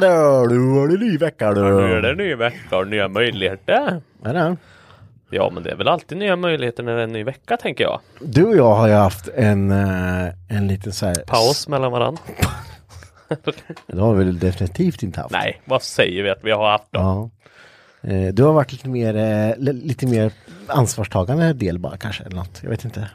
[0.00, 1.60] Jaha du, nu är det ny vecka du.
[1.62, 4.00] Nu är det ny vecka och nya möjligheter.
[4.24, 4.56] Är det?
[5.30, 7.84] Ja, men det är väl alltid nya möjligheter när det är en ny vecka, tänker
[7.84, 8.00] jag.
[8.20, 11.14] Du och jag har ju haft en, eh, en liten så här...
[11.26, 12.22] Paus mellan varandra.
[13.86, 15.32] Det har vi väl definitivt inte haft.
[15.32, 17.00] Nej, vad säger vi att vi har haft då?
[17.00, 17.30] Ja.
[18.10, 20.32] Eh, Du har varit lite mer, eh, li- lite mer
[20.66, 22.60] ansvarstagande del bara kanske, eller något.
[22.62, 23.10] Jag vet inte.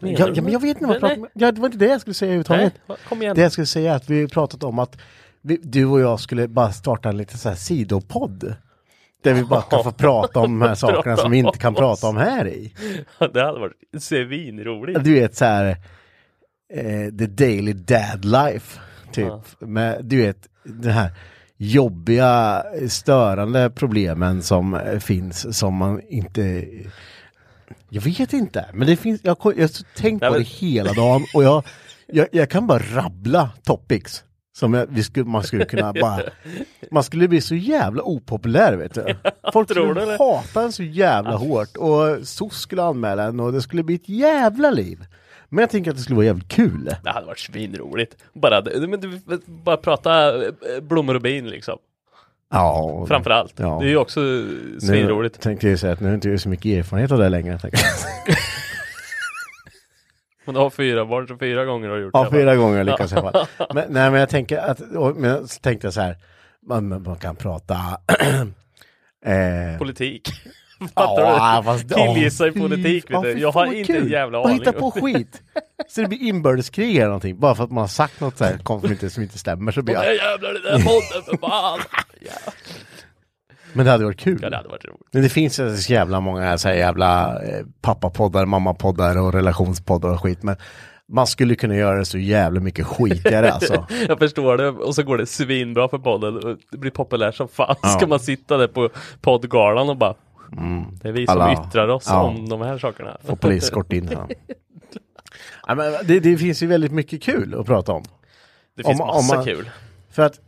[0.00, 1.28] Ja, ja, men jag vet inte vad jag pratar om.
[1.34, 2.72] Ja, det var inte det jag skulle säga överhuvudtaget.
[2.86, 3.36] Nej, kom igen.
[3.36, 4.96] Det jag skulle säga är att vi pratat om att
[5.42, 8.54] du och jag skulle bara starta en liten så här sidopodd.
[9.22, 12.06] Där vi bara kan få prata om de här sakerna som vi inte kan prata
[12.06, 12.74] om här i.
[13.18, 15.04] det hade varit svinroligt.
[15.04, 15.76] Du vet så här,
[16.74, 18.80] eh, the daily dad life.
[19.12, 19.32] Typ.
[19.58, 21.10] Med, du vet, den här
[21.56, 26.68] jobbiga, störande problemen som eh, finns som man inte...
[27.88, 30.92] Jag vet inte, men det finns, jag har jag har tänkt Nej, på det hela
[30.92, 31.64] dagen och jag,
[32.06, 34.24] jag, jag kan bara rabbla topics.
[34.52, 36.20] Som jag, vi skulle, man skulle kunna bara,
[36.90, 39.04] man skulle bli så jävla opopulär vet du.
[39.52, 40.16] Folk skulle det?
[40.18, 44.08] hata en så jävla hårt och SOS skulle anmäla en och det skulle bli ett
[44.08, 45.06] jävla liv.
[45.48, 46.94] Men jag tänker att det skulle vara jävligt kul.
[47.04, 48.16] Det hade varit svinroligt.
[48.32, 51.78] Bara, men du, bara prata eh, blommor och bin liksom.
[52.50, 53.04] Ja.
[53.08, 53.54] Framförallt.
[53.56, 53.78] Ja.
[53.80, 54.20] Det är ju också
[54.80, 55.36] svinroligt.
[55.38, 57.58] Nu tänkte jag säga att nu har inte jag så mycket erfarenhet av det längre.
[60.50, 60.54] jag.
[60.54, 62.30] Men du har fyra barn, så fyra gånger har du gjort Ja, det.
[62.30, 63.46] fyra gånger lyckas jag fall.
[63.74, 66.16] Men, nej, men jag tänker att, och, men så tänkte jag så här,
[66.66, 67.74] man, man kan prata
[69.24, 70.28] eh, Politik.
[70.80, 71.94] Ja, Fattar fast- du?
[71.94, 73.04] Killgissa i politik.
[73.08, 73.42] ja, vet du.
[73.42, 74.02] Jag har inte kul.
[74.02, 74.58] en jävla aning.
[74.58, 75.42] hitta på skit.
[75.88, 77.38] Så det blir inbördeskrig eller någonting.
[77.40, 79.82] Bara för att man har sagt något så här som inte, som inte stämmer så
[79.82, 80.16] blir jag...
[80.16, 81.80] jävlar, det där podden för fan!
[83.72, 83.76] Ja.
[83.76, 84.38] Men det hade varit kul.
[84.42, 85.00] ja, det hade varit roligt.
[85.12, 90.08] Men det finns ju så jävla många så här jävla eh, pappapoddar, mammapoddar och relationspoddar
[90.10, 90.42] och skit.
[90.42, 90.56] Men
[91.08, 93.86] man skulle kunna göra det så jävla mycket skitigare alltså.
[94.08, 97.48] Jag förstår det, och så går det svinbra för podden och det blir populärt som
[97.48, 97.76] fan.
[97.98, 98.88] Ska man sitta där på
[99.20, 100.14] poddgalan och bara
[101.02, 102.22] Det är vi som Alla- yttrar oss ja.
[102.22, 103.16] om de här sakerna.
[103.24, 104.08] Få poliskort in.
[104.12, 104.28] Ja.
[105.66, 108.02] Ja, men det, det finns ju väldigt mycket kul att prata om.
[108.76, 109.70] Det finns Om- om massa man- kul.
[110.10, 110.40] För att,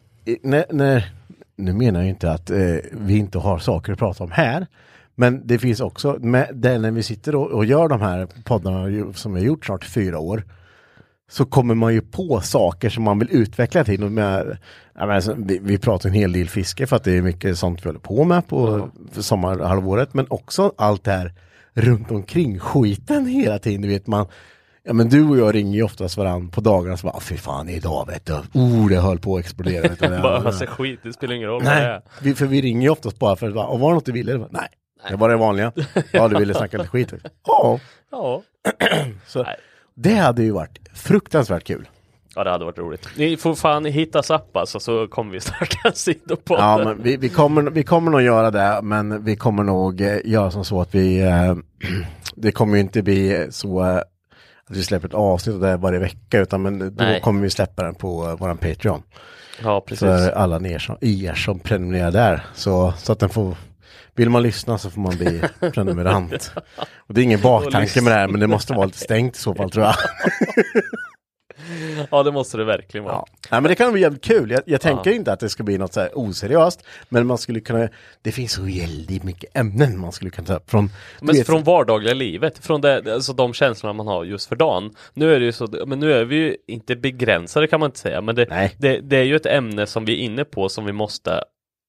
[0.43, 1.11] när, när,
[1.57, 4.67] nu menar jag inte att eh, vi inte har saker att prata om här.
[5.15, 9.13] Men det finns också, med, det, när vi sitter och, och gör de här poddarna
[9.13, 10.45] som vi har gjort snart fyra år.
[11.31, 14.05] Så kommer man ju på saker som man vill utveckla till.
[14.05, 14.59] Och med,
[14.95, 17.89] alltså, vi, vi pratar en hel del fiske för att det är mycket sånt vi
[17.89, 20.15] håller på med på för sommarhalvåret.
[20.15, 21.33] Men också allt det här
[21.75, 23.83] runt omkring skiten hela tiden.
[23.83, 24.27] Du vet man,
[24.85, 27.37] Ja men du och jag ringer ju oftast varandra på dagarna så bara, "Ah, fy
[27.37, 29.83] fan idag vet du, oh det höll på att explodera.
[29.89, 30.09] Vet du.
[30.23, 33.37] Bara massa skit, det spelar ingen roll Nej, vi, för vi ringer ju oftast bara
[33.37, 34.39] för att, bara, "Och var det något du ville?
[34.39, 34.69] Bara, Nej,
[35.11, 35.73] det var det vanliga.
[36.13, 37.13] Ja, du ville snacka lite skit.
[37.47, 37.79] Ja,
[38.11, 38.43] Ja.
[39.27, 39.57] så Nej.
[39.95, 41.89] det hade ju varit fruktansvärt kul.
[42.35, 43.09] Ja det hade varit roligt.
[43.17, 46.59] Ni får fan hitta Zapp alltså så kommer vi starta en sidopodd.
[46.61, 50.17] Ja, men vi, vi, kommer, vi kommer nog göra det, men vi kommer nog eh,
[50.25, 51.55] göra som så att vi, eh,
[52.37, 54.01] det kommer ju inte bli så eh,
[54.73, 57.21] att vi släpper ett avsnitt av det varje vecka, utan men då Nej.
[57.21, 59.03] kommer vi släppa den på eh, våran Patreon.
[59.63, 60.01] Ja precis.
[60.01, 62.45] För alla ni som, er som prenumererar där.
[62.55, 63.57] Så, så att den får,
[64.15, 65.43] vill man lyssna så får man bli
[65.75, 66.53] prenumerant.
[66.97, 69.39] Och det är ingen baktanke med det här, men det måste vara lite stängt i
[69.39, 69.95] så fall tror jag.
[72.11, 73.15] Ja det måste det verkligen vara.
[73.15, 73.27] Ja.
[73.51, 74.51] Nej, men det kan bli jävligt kul.
[74.51, 77.89] Jag, jag tänker inte att det ska bli något så oseriöst, men man skulle kunna,
[78.23, 81.63] det finns så väldigt mycket ämnen man skulle kunna ta upp från, Men vet, från
[81.63, 84.91] vardagliga livet, från det, alltså de känslorna man har just för dagen.
[85.15, 87.99] Nu är det ju så, men nu är vi ju inte begränsade kan man inte
[87.99, 90.85] säga, men det, det, det är ju ett ämne som vi är inne på som
[90.85, 91.45] vi måste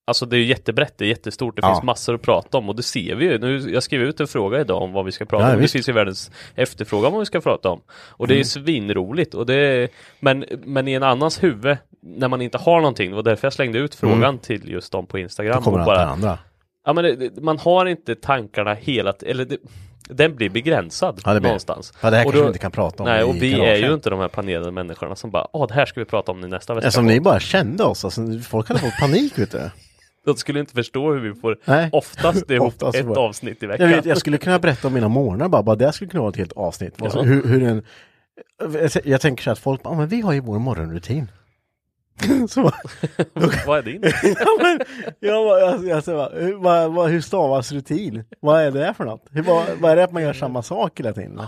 [0.05, 1.73] Alltså det är jättebrett, det är jättestort, det Ja.
[1.73, 3.37] finns massor att prata om och det ser vi ju.
[3.39, 5.55] Nu, jag skrev ut en fråga idag om vad vi ska prata Ja, om.
[5.55, 5.71] Det visst.
[5.73, 7.81] finns ju världens efterfrågan om vad vi ska prata om.
[7.89, 8.45] Och det är Mm.
[8.45, 9.89] svinroligt och det är,
[10.19, 13.53] men, men i en annans huvud, när man inte har någonting, det var därför jag
[13.53, 15.51] slängde ut frågan till just dem på då Instagram.
[15.51, 15.63] Mm.
[15.63, 16.37] kommer och det bara, andra.
[16.85, 19.57] Ja men det, det, man har inte tankarna hela eller det,
[20.09, 21.93] den blir begränsad Ja, det blir- någonstans.
[22.01, 23.93] Ja, det här och kanske vi inte kan prata om Nej, och vi är ju
[23.93, 26.47] inte de här panerade människorna som bara, åh det här ska vi prata om i
[26.47, 26.87] nästa vecka.
[26.87, 29.69] Eftersom ni bara kände oss, alltså, folk hade fått panik vet du.
[30.25, 31.89] De skulle inte förstå hur vi får Nej.
[31.91, 33.89] oftast ihop Oftast ett bara- avsnitt i veckan.
[33.89, 36.29] Jag, vet, jag skulle kunna berätta om mina morgnar bara, bara det skulle kunna vara
[36.31, 37.01] ett helt avsnitt.
[37.01, 37.23] Alltså, Ja.
[37.23, 37.83] hur, hur en,
[38.73, 41.31] jag, jag tänker så att folk bara, "Ja, men vi har ju vår morgonrutin.
[42.49, 42.71] så,
[43.67, 44.01] Vad är din?
[44.23, 44.79] ja, men,
[45.19, 48.23] jag, bara- jag, jag, säger bara, hur, vad, hur stavas rutin?
[48.39, 49.25] Vad är det för något?
[49.31, 51.41] Hur, vad, vad är det att man gör samma sak hela tiden?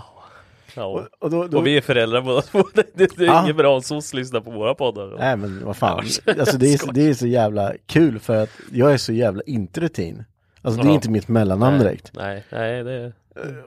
[0.76, 0.84] Ja.
[0.84, 2.64] Och, och, då, då, Och vi är föräldrar båda två.
[2.74, 3.42] Det, det, är Ja.
[3.44, 5.16] inget bra om SOS lyssnar på våra poddar.
[5.18, 5.98] Nej men vad fan,
[6.38, 9.42] alltså, det, är, så- det är så jävla kul för att jag är så jävla
[9.46, 10.24] inte rutin.
[10.62, 12.10] Alltså det är inte mitt mellannamn direkt.
[12.14, 13.12] Nej, nej, det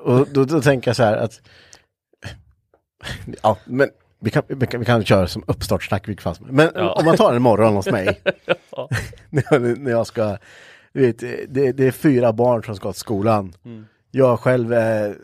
[0.04, 1.42] Och då, då tänker jag så här att
[3.44, 3.90] Ja, men
[4.22, 6.42] vi kan, vi kan, vi kan köra som uppstartssnack vilket helst.
[6.50, 6.92] Men Ja.
[6.94, 8.22] om man tar en morgon hos mig
[8.72, 8.90] Ja.
[9.30, 10.38] när, jag, när jag ska
[10.94, 11.20] du vet,
[11.54, 13.54] det, det är fyra barn som ska till skolan.
[13.66, 13.86] Mm.
[14.12, 15.16] Jag själv är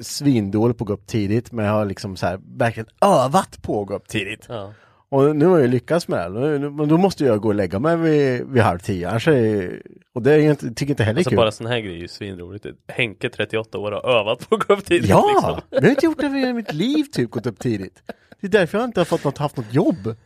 [0.00, 3.80] svindålig på att gå upp tidigt men jag har liksom så här verkligen övat på
[3.82, 4.46] att gå upp tidigt.
[4.48, 4.72] Ja.
[5.08, 6.70] Och nu har jag lyckats med det.
[6.70, 9.08] Men då måste jag gå och lägga mig vid, vid halv tio.
[9.08, 9.82] Annars är
[10.14, 11.36] och det är inte, tycker inte heller Alltså kul.
[11.36, 12.66] bara sån här grej är ju svinroligt.
[12.88, 15.10] Henke 38 år har övat på att gå upp tidigt.
[15.10, 15.30] Ja!
[15.34, 15.60] liksom.
[15.70, 18.02] Jag har inte gjort det i mitt liv typ, gått upp tidigt.
[18.40, 20.16] Det är därför jag inte har fått något, haft något jobb.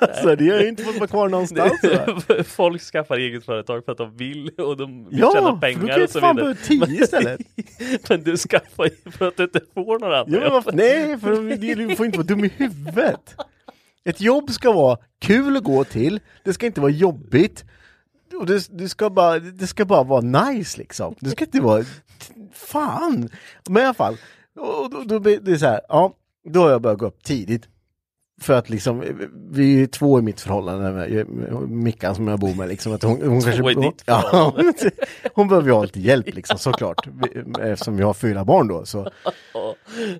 [0.00, 1.72] Alltså det har jag inte fått vara kvar någonstans.
[2.46, 5.60] Folk skaffar eget företag för att de vill och de vill Ja, tjäna för kan
[5.60, 6.54] pengar jag och så fan vidare.
[6.68, 7.40] behöva tio istället.
[8.08, 11.76] Men du skaffar ju för att du inte får några andra Ja, men nej, för
[11.88, 13.34] du får inte vara dum i huvudet.
[14.04, 17.64] Ett jobb ska vara kul att gå till, det ska inte vara jobbigt.
[18.34, 21.14] Och det, det, ska bara, det ska bara vara nice liksom.
[21.20, 21.84] Det ska inte vara,
[22.52, 23.28] fan.
[23.68, 24.16] Men i alla fall,
[24.58, 26.14] och då, då det så här, ja,
[26.44, 27.68] då har jag börjat gå upp tidigt.
[28.40, 29.04] För att liksom,
[29.50, 31.28] vi är två i mitt förhållande med
[31.68, 32.92] Mickan som jag bor med liksom.
[32.94, 34.72] Att hon, hon kanske, i ditt ja, hon,
[35.34, 37.08] hon behöver ju ha lite hjälp liksom såklart.
[37.60, 39.00] Eftersom vi har fyra barn då så.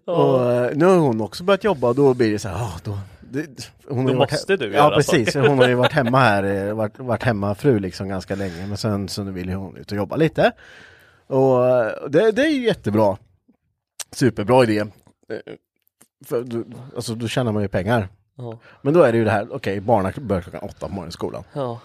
[0.05, 2.81] Och eh, nu har hon också börjat jobba och då blir det så här, ah,
[2.84, 5.49] då, det, hon Då måste du Ja precis, saker.
[5.49, 9.08] hon har ju varit hemma här, eh, varit, varit hemmafru liksom ganska länge men sen
[9.08, 10.52] så nu vill hon ut och jobba lite.
[11.26, 13.16] Och eh, det, det är ju jättebra.
[14.12, 14.84] Superbra idé.
[16.25, 16.64] För, du-
[16.96, 18.08] alltså då tjänar man ju pengar.
[18.37, 18.58] Ja.
[18.82, 21.12] Men då är det ju det här, okej barnen börjar klockan åtta på morgonen i
[21.12, 21.44] skolan.
[21.52, 21.81] Ja.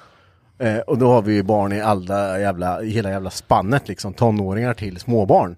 [0.60, 4.14] Eh, och då har vi ju barn i alla jävla, i hela jävla spannet liksom,
[4.14, 5.58] tonåringar till småbarn.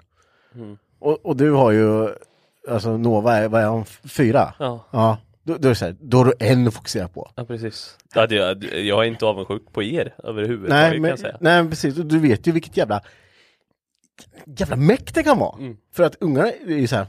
[0.56, 0.78] Mm.
[1.00, 2.10] Och, och du har ju,
[2.70, 4.54] alltså Nova, är, vad är hon, fyra?
[4.60, 4.86] Ja.
[4.92, 7.32] Ja, då, då är det så här, då har du en att fokusera på.
[7.36, 7.98] Ja precis.
[8.14, 11.38] Det hade jag, jag är inte avundsjuk på er överhuvudtaget Nej kan men, jag säga.
[11.42, 13.02] nej men precis, du vet ju vilket jävla
[14.46, 15.58] jävla meck det kan vara.
[15.60, 15.78] Mm.
[15.94, 17.06] För att ungarna är ju så här,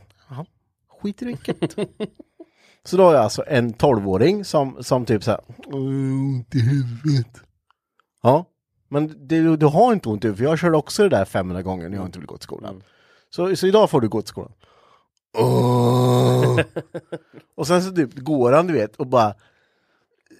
[1.00, 1.76] skit i vilket.
[2.84, 6.60] så då har jag alltså en tolvåring som, som typ så här, "Åh, ont i
[6.60, 7.42] huvudet.
[8.22, 8.44] Ja,
[8.88, 11.62] men det, du har inte ont i huvudet, för jag körde också det där 500
[11.62, 12.70] gånger när jag inte vill gå till skolan.
[12.70, 12.82] Mm.
[13.30, 14.52] Så, så idag får du gå till skolan.
[17.54, 19.34] Och sen så typ går han du vet och bara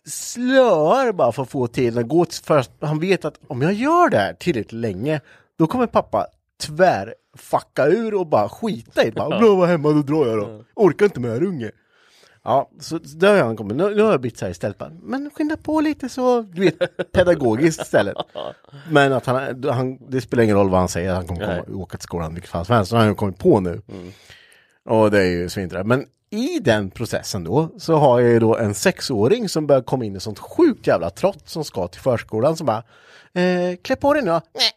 [0.05, 3.73] slöar bara för att få tiden att gå till, för han vet att om jag
[3.73, 5.21] gör det här tillräckligt länge
[5.59, 6.27] då kommer pappa
[6.67, 9.13] tvär fucka ur och bara skita i det.
[9.17, 10.65] Bara, "Bra, var hemma, då drar jag då.
[10.75, 11.71] Orkar inte med här unge.
[12.45, 13.77] Ja, så där har han kommit.
[13.77, 14.79] Nu, nu har jag blivit så här istället.
[14.79, 18.17] Bara, men skynda på lite så, du vet, pedagogiskt istället.
[18.91, 21.63] Men att han, han, det spelar ingen roll vad han säger, han kommer Nej.
[21.67, 22.91] komma, åka till skolan vilket fall som helst.
[22.91, 23.83] Så har han ju kommit på nu.
[24.85, 25.85] Och det är ju svindra.
[25.85, 30.05] Men i den processen då så har jag ju då en sexåring som börjar komma
[30.05, 32.83] in i sånt sjukt jävla trott som ska till förskolan som bara
[33.33, 34.41] eh, Klä på dig nu då.
[34.55, 34.71] Nej.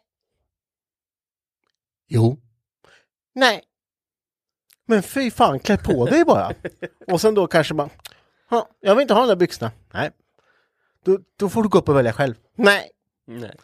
[2.13, 2.37] Jo.
[3.35, 3.61] Nej.
[4.87, 6.51] Men fy fan, klä på dig bara.
[7.07, 7.89] Och sen då kanske man
[8.49, 9.71] Ja, jag vill inte ha de där byxorna.
[9.93, 10.11] Nej.
[11.05, 12.35] Då, då får du gå upp och välja själv.
[12.55, 12.89] Nej.
[13.27, 13.55] Nej.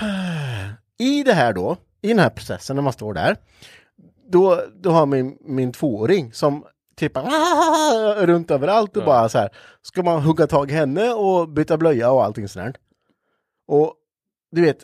[0.98, 3.36] I det här då, i den här processen när man står där,
[4.28, 6.64] då, då har min, min tvååring som
[6.96, 7.22] tippar
[8.26, 9.06] runt överallt och Ja.
[9.06, 9.48] bara så här,
[9.82, 12.74] ska man hugga tag i henne och byta blöja och allting sådär.
[13.66, 13.94] Och
[14.50, 14.78] du vet,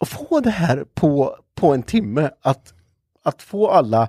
[0.00, 2.74] att få det här på, på en timme, att,
[3.22, 4.08] att få alla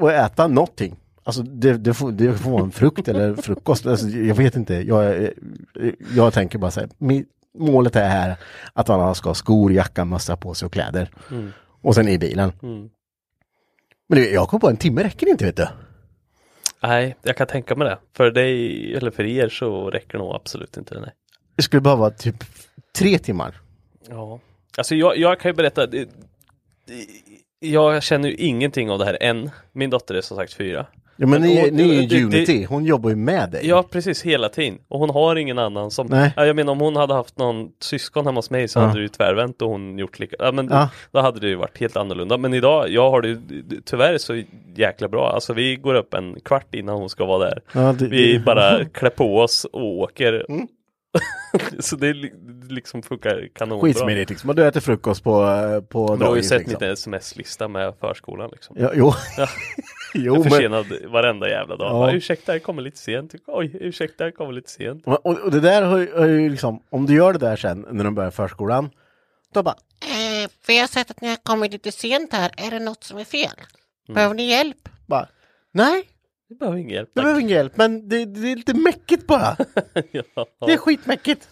[0.00, 0.96] att äta någonting.
[1.22, 3.86] Alltså det, det, får, det får vara en frukt eller frukost.
[3.86, 4.74] Alltså, jag vet inte.
[4.74, 5.30] Jag,
[6.16, 6.88] jag tänker bara så här.
[7.58, 8.36] Målet är här
[8.72, 11.10] att alla ska ha skor, jacka, mössa på sig och kläder.
[11.82, 12.52] Och sen i bilen.
[12.62, 12.90] Mm.
[14.08, 15.66] Men jag kom på en timme räcker inte vet du.
[16.82, 17.98] Nej, jag kan tänka mig det.
[18.16, 21.00] För dig, eller för er så räcker nog absolut inte det.
[21.00, 21.12] Nej.
[21.56, 22.44] Det skulle vara typ
[22.96, 23.60] tre timmar.
[24.08, 24.40] Ja.
[24.76, 25.86] Alltså jag, jag kan ju berätta.
[25.86, 26.08] Det,
[27.60, 29.50] jag känner ju ingenting av det här än.
[29.72, 30.86] Min dotter är som sagt fyra.
[31.16, 33.66] Ja men ni, och- ni är ju det- det- Unity, hon jobbar ju med dig.
[33.68, 34.78] Ja precis hela tiden.
[34.88, 36.32] Och hon har ingen annan som Nej.
[36.36, 38.82] ja, Jag menar om hon hade haft någon syskon hemma hos mig så Ja.
[38.84, 40.36] hade det ju tvärvänt och hon gjort lika.
[40.38, 40.88] Ja, men Ja.
[41.12, 42.36] Då hade det ju varit helt annorlunda.
[42.38, 43.40] Men idag, jag har det ju
[43.84, 44.42] tyvärr så
[44.76, 45.30] jäkla bra.
[45.32, 47.60] Alltså vi går upp en kvart innan hon ska vara där.
[47.72, 50.46] Ja, det- vi bara klär på oss och åker.
[50.48, 50.66] Mm.
[51.80, 52.32] så det li-
[52.68, 53.88] liksom funkar kanonbra.
[53.88, 54.50] Skitsmidigt liksom.
[54.50, 56.72] Och du äter frukost på, eh, på Men du har ju sett liksom.
[56.72, 58.76] lite sms-lista med förskolan liksom.
[58.78, 59.12] Ja, jo.
[59.36, 59.48] Ja.
[60.14, 61.86] jo Jag är men, försenad varenda jävla dag.
[61.86, 61.92] Ja.
[61.98, 63.34] Bara, ursäkta, jag kommer lite sent.
[63.46, 65.02] Oj, ursäkta, jag kommer lite sent.
[65.06, 67.86] och, och det där har ju, har ju liksom, om du gör det där sen
[67.90, 68.90] när de börjar förskolan,
[69.54, 72.50] då bara, Eh, för jag har sett att ni har kommit lite sent här.
[72.56, 73.50] Är det något som är fel?
[74.08, 74.14] Mm.
[74.14, 74.88] Behöver ni hjälp?
[75.06, 75.28] bara,
[75.72, 76.04] nej,
[76.54, 77.10] Du behöver ingen hjälp.
[77.14, 79.56] det behöver ingen hjälp, men det, det är lite mäckigt bara.
[80.10, 80.46] ja.
[80.66, 81.48] Det är skitmäckigt.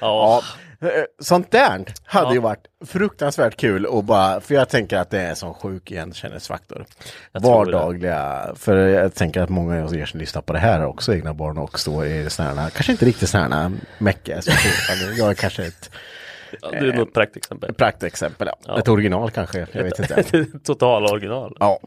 [0.00, 0.42] Ja.
[0.80, 2.32] Eh, Sånt där hade Ja.
[2.34, 6.84] ju varit fruktansvärt kul och bara, för jag tänker att det är sån sjuk igenkänningsfaktor.
[7.32, 11.14] Vardagliga, för jag tänker att många av er som lyssnar på det här har också
[11.14, 15.64] egna barn och står i sådana kanske inte riktigt sådana situationer, utan jag är kanske
[15.66, 15.90] ett
[16.62, 17.74] Ja, det är nog ett praktexempel.
[17.74, 18.56] praktexempel, ja.
[18.66, 18.78] Ja.
[18.78, 20.46] ett original kanske, jag vet inte.
[20.64, 21.56] Total original.
[21.60, 21.80] Ja.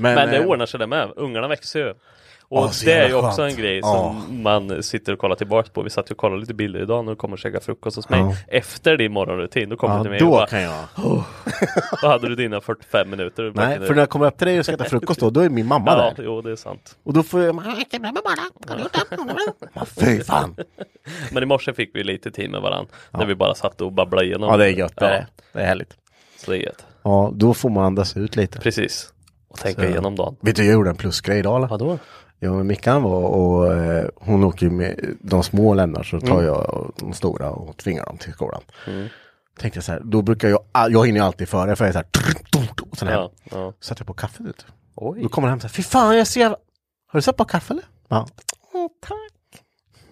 [0.00, 1.08] Men, Men det eh, ordnar sig det med.
[1.16, 1.94] Ungarna växer ju.
[2.52, 4.16] Och Ja, så det är ju också en grej Ja.
[4.28, 5.82] som man sitter och kollar tillbaka på.
[5.82, 8.08] Vi satt ju och kollade lite bilder idag när du kommer och käka frukost hos
[8.08, 8.20] mig.
[8.20, 8.34] Ja.
[8.48, 10.74] Efter din morgonrutin, då kommer ja, du till mig och då bara, kan jag.
[12.02, 13.52] då hade du dina 45 minuter.
[13.54, 15.48] Nej, för när jag kommer upp till dig och ska äta frukost då, då är
[15.48, 16.24] min mamma Ja, där.
[16.24, 16.96] jo det är sant.
[17.04, 17.62] Och då får jag, Ja.
[19.74, 20.56] "Ja, fy fan.
[21.32, 22.90] Men i morse fick vi lite tid med varandra.
[23.10, 24.48] När vi bara satt och babblade igenom.
[24.50, 25.26] Ja, det är gött, det är, Ja, det.
[25.52, 25.94] det är härligt.
[26.44, 26.86] så det är gött.
[27.02, 28.58] Ja, då får man andas ut lite.
[28.58, 29.12] Precis.
[29.50, 30.36] Och tänka Så- igenom dagen.
[30.40, 31.56] Vet du, jag gjorde en plusgrej idag.
[31.56, 31.68] eller?
[31.68, 31.98] Vadå?
[32.38, 36.44] Ja, men Mickan var och eh, hon åker med de små lämnar så tar Mm.
[36.44, 38.60] jag de stora och tvingar dem till skolan.
[39.58, 41.88] Tänkte jag så här, då brukar jag, all- jag hinner ju alltid före för jag
[41.88, 42.06] är så här,
[42.90, 43.30] och sen Ja, ja.
[43.50, 43.72] ja.
[43.80, 44.66] Sätter jag på kaffet ut.
[44.94, 45.22] Oj.
[45.22, 46.56] Då kommer han hem så här, fy fan jag jävla...
[47.06, 47.84] Har du satt på kaffe eller?
[48.08, 48.26] Ja.
[48.72, 49.62] Åh, tack.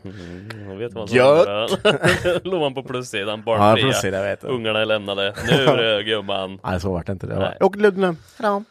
[0.04, 2.44] Mm, jag vet vad som Gött.
[2.44, 4.12] Låg man på plussidan, Ja, barnfria.
[4.16, 4.44] jag vet.
[4.44, 5.34] Ungarna är lämnade.
[5.46, 6.60] Nu är det gumman.
[6.64, 7.26] Nej, så vart det inte.
[7.26, 8.16] Det var, till Ludden.
[8.38, 8.64] Hejdå.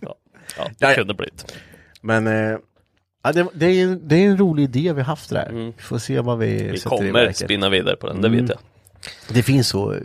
[0.00, 0.16] Ja,
[0.56, 1.56] ja det kunde blivit.
[2.00, 2.58] Men eh,
[3.22, 5.48] ja, det, det, är, en- det är en rolig idé vi haft där.
[5.48, 5.66] Mm.
[5.76, 8.40] Vi får se vad vi, Vi kommer spinna vidare på den, det Mm.
[8.40, 8.58] vet jag.
[9.34, 9.98] Det finns så uh,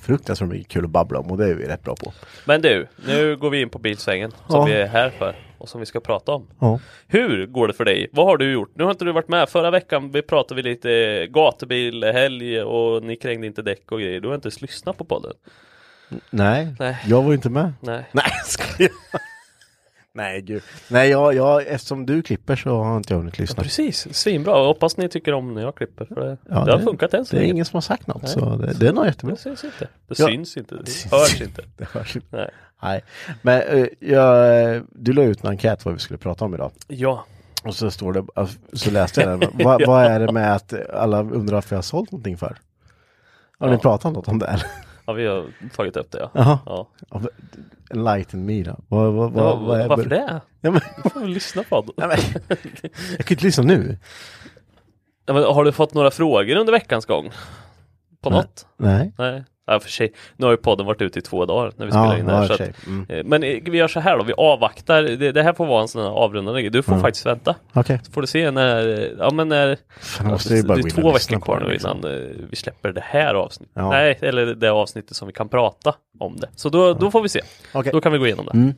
[0.00, 2.12] fruktansvärt mycket kul att babbla om och det är vi rätt bra på.
[2.44, 4.64] Men du, nu går vi in på bilsvängen som Ja.
[4.64, 6.46] vi är här för och som vi ska prata om.
[6.60, 6.80] Ja.
[7.06, 8.08] Hur går det för dig?
[8.12, 8.70] Vad har du gjort?
[8.74, 9.48] Nu har inte du varit med.
[9.48, 14.20] Förra veckan vi pratade vi lite gatubil, helg och ni krängde inte däck och grejer.
[14.20, 15.32] Du har inte ens lyssnat på podden.
[16.30, 16.96] Nej, Nej.
[17.06, 17.72] jag var ju inte med.
[17.80, 18.04] Nej.
[18.12, 18.24] Nej,
[18.78, 18.90] jag?
[20.12, 20.62] Nej, gud.
[20.88, 23.62] Nej, jag, jag, eftersom du klipper så har inte jag hunnit lyssna.
[23.62, 24.66] Precis, svinbra.
[24.66, 26.04] Hoppas ni tycker om när jag klipper.
[26.04, 28.22] För det, Ja, det har funkat än så Det är ingen som har sagt något,
[28.22, 28.30] Nej.
[28.32, 29.34] så det, det är nog jättebra.
[29.34, 29.88] Det syns inte.
[30.08, 30.26] Det Ja.
[30.26, 30.74] syns inte.
[30.74, 31.62] Det hörs inte.
[31.76, 32.36] Det hörs inte.
[32.36, 32.50] Nej.
[32.82, 33.02] Nej.
[33.42, 36.72] Men eh, jag, du la ut en enkät vad vi skulle prata om idag.
[36.88, 37.24] Ja,
[37.64, 39.50] Och så står det, alltså, så läste jag den.
[39.64, 42.56] vad, vad är det med att alla undrar varför jag har sålt någonting för?
[43.58, 43.78] Har ni Ja.
[43.78, 44.46] pratat något om det?
[44.46, 44.66] eller?
[45.08, 45.46] Ja, vi har
[45.76, 46.30] tagit upp det ja.
[46.34, 46.58] Jaha.
[47.10, 47.20] ja.
[47.90, 48.76] Enlighten me då.
[48.88, 50.40] Vad, vad, ja vad, vad är varför det?
[50.60, 52.06] Ja, men, Du får väl lyssna på det.
[52.06, 52.18] nej, men,
[53.16, 53.98] jag kan inte lyssna nu.
[55.26, 57.30] Ja, men har du fått några frågor under veckans gång?
[58.20, 58.38] På Nej.
[58.38, 58.66] något?
[58.76, 59.12] Nej.
[59.18, 59.44] Nej.
[59.68, 60.12] Ja, för sig.
[60.36, 62.32] Nu har ju podden varit ute i två dagar när vi Ja, spelar in det
[62.32, 62.46] ja, här.
[62.46, 62.86] Så att.
[62.86, 63.06] Mm.
[63.08, 65.02] eh, men eh, vi gör så här då, vi avvaktar.
[65.02, 66.70] Det, det här får vara en sån här avrundande grej.
[66.70, 67.02] Du får Mm.
[67.02, 67.54] faktiskt vänta.
[67.72, 68.00] Okej.
[68.04, 71.12] Så får du se när, eh, ja men när Fan, bara det gå är två
[71.12, 71.98] veckor kvar det, nu liksom.
[71.98, 73.72] innan vi släpper det här avsnittet.
[73.76, 73.88] Ja.
[73.90, 76.48] Nej, eller det avsnittet som vi kan prata om det.
[76.56, 77.40] Så då, då får vi se.
[77.72, 77.92] Okej.
[77.92, 78.52] Då kan vi gå igenom det.
[78.52, 78.74] Mm.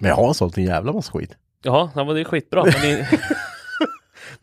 [0.00, 1.30] Men jag har sålt en jävla massa skit.
[1.62, 2.64] Jaha, ja, men det är skitbra.
[2.64, 2.72] Men,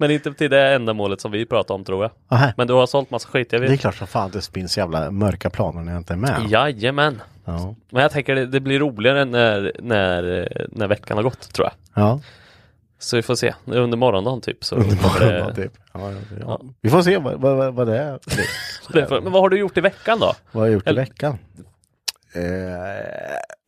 [0.03, 2.11] men inte till det ändamålet som vi pratar om tror jag.
[2.39, 2.51] Aha.
[2.57, 3.79] Men du har sålt massa skit, jag Det är vet.
[3.79, 6.45] klart som fan det spinns jävla mörka planer när jag inte är med.
[6.49, 7.21] Jajamän.
[7.45, 7.75] Ja.
[7.89, 12.03] Men jag tänker det, det blir roligare när, när, när veckan har gått tror jag.
[12.03, 12.19] ja.
[12.99, 14.63] Så vi får se, under morgondagen typ.
[14.63, 15.71] Så Under kommer det- typ.
[15.93, 16.61] Ja, ja, ja.
[16.81, 18.19] Vi får se vad, vad, vad- det är.
[19.21, 20.33] Men vad har du gjort i veckan då?
[20.51, 21.37] Vad har jag gjort i Eller- veckan?
[22.35, 22.41] Eh,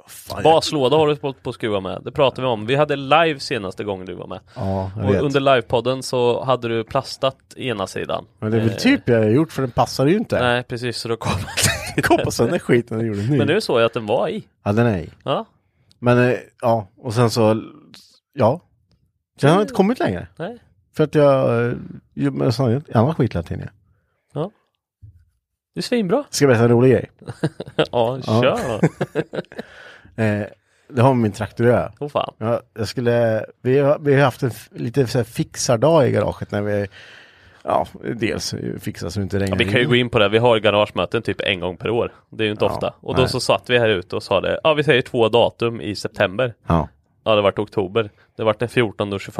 [0.08, 2.02] fan, Baslåda har du på att skruva med.
[2.04, 2.66] Det pratade vi om.
[2.66, 4.40] Vi hade live senaste gången du var med.
[4.56, 5.22] Ja, jag Och vet.
[5.22, 8.26] under livepodden så hade du plastat ena sidan.
[8.40, 10.40] Men det är väl Eh, typ jag har gjort för den passar ju inte.
[10.44, 11.32] Nej precis, så då kom
[12.04, 13.38] Koppa sönder skiten och gjorde ny.
[13.38, 14.48] Men nu såg jag att den var i.
[14.64, 15.10] Ja, den är i.
[15.24, 15.46] Ja,
[16.00, 17.64] Men eh, ja, och sen så,
[18.34, 18.62] ja.
[19.42, 20.28] Sen har jag inte kommit längre.
[20.38, 20.58] nej.
[20.98, 21.74] För att jag, eh,
[22.14, 23.70] gör med sån annan skit hela tiden.
[25.74, 26.24] Det är svinbra.
[26.30, 27.12] Ska jag berätta en rolig grej?
[27.76, 28.42] Ja, Ja.
[28.42, 28.80] kör.
[30.16, 30.42] Eh,
[30.90, 31.92] det har med min traktor att göra.
[32.00, 32.34] Åh fan.
[32.38, 36.52] Ja, jag skulle, vi, har, vi har haft en lite så här fixardag i garaget
[36.52, 36.88] när vi,
[37.64, 40.30] ja, dels fixar så det inte Ja, regnar vi kan ju gå in på det.
[40.30, 42.12] Vi har garagemöten typ en gång per år.
[42.30, 42.94] Det är ju inte Ja, ofta.
[43.00, 43.30] Och då nej.
[43.30, 44.60] så satt vi här ute och sa det.
[44.64, 46.54] Ja, vi säger två datum i september.
[46.68, 46.88] Ja,
[47.28, 48.10] Ja, det vart oktober.
[48.38, 49.36] Det vart den 14 och 21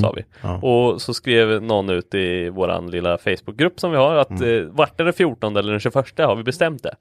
[0.00, 0.24] sa vi.
[0.42, 0.58] Mm.
[0.62, 0.68] ja.
[0.68, 4.58] Och så skrev någon ut i våran lilla Facebookgrupp som vi har att Mm.
[4.58, 6.94] eh, vart är den 14 eller den 21 har vi bestämt det.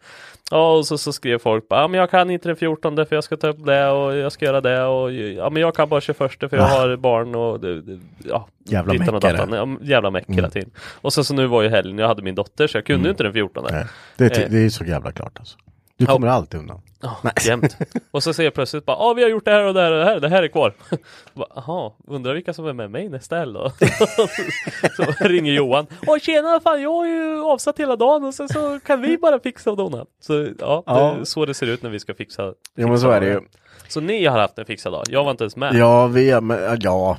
[0.51, 3.15] Ja, och så, så skrev folk bara, ja men jag kan inte den 14 för
[3.15, 5.89] jag ska ta upp det och jag ska göra det och ja men jag kan
[5.89, 6.68] bara 21 för jag Ah.
[6.80, 8.48] har barn och det, det, ja.
[8.65, 9.53] Jävla dattan.
[9.53, 10.51] Ja, jävla meck hela Mm.
[10.51, 10.70] tiden.
[11.01, 13.10] Och sen så nu var ju helgen, jag hade min dotter så jag kunde ju
[13.12, 13.65] inte den 14.
[13.72, 13.86] nej.
[14.18, 14.50] Det, är Eh.
[14.50, 15.58] det är så jävla klart alltså.
[15.98, 16.12] Du Ja.
[16.12, 16.82] kommer alltid undan.
[17.02, 17.34] Ja, Nej.
[17.46, 17.78] jämt.
[18.12, 19.92] Och så ser jag plötsligt bara, ja vi har gjort det här och det här
[19.92, 20.74] och det här, det här är kvar.
[21.56, 23.72] Jaha, undrar vilka som är med mig nästa helg då?
[24.96, 28.80] så ringer Johan, åh tjena, fan jag har ju avsatt hela dagen och sen så
[28.86, 30.06] kan vi bara fixa och dona.
[30.22, 31.16] Så ja, Ja.
[31.20, 32.54] det så det ser ut när vi ska fixa.
[32.76, 33.40] Jo men så är det ju.
[33.88, 35.76] Så ni har haft en fixad dag, jag var inte ens med.
[35.76, 36.42] Ja, vi, ja,
[36.80, 37.18] ja,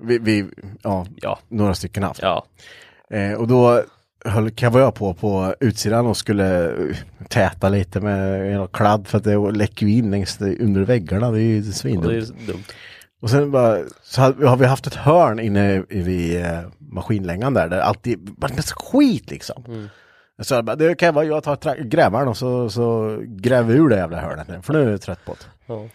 [0.00, 0.46] vi, vi,
[0.82, 2.22] ja, Ja, några stycken haft.
[2.22, 2.44] ja.
[3.10, 3.82] Eh, och då
[4.26, 6.96] höll jag på på utsidan och skulle eh,
[7.28, 11.30] täta lite med en kladd för att det läcker ju in längst under väggarna.
[11.30, 12.12] Det är ju Och det svindumt.
[12.12, 12.64] är dumt.
[13.22, 17.80] Och sen bara, så har vi haft ett hörn inne vid eh, maskinlängan där, där
[17.80, 19.64] alltid bara massa skit liksom.
[19.68, 19.88] Mm.
[20.42, 23.96] Så jag bara, det kan vara jag tar grävaren och så, så gräver ur det
[23.96, 25.72] jävla hörnet nu, för nu är jag trött på det.
[25.74, 25.88] Ja.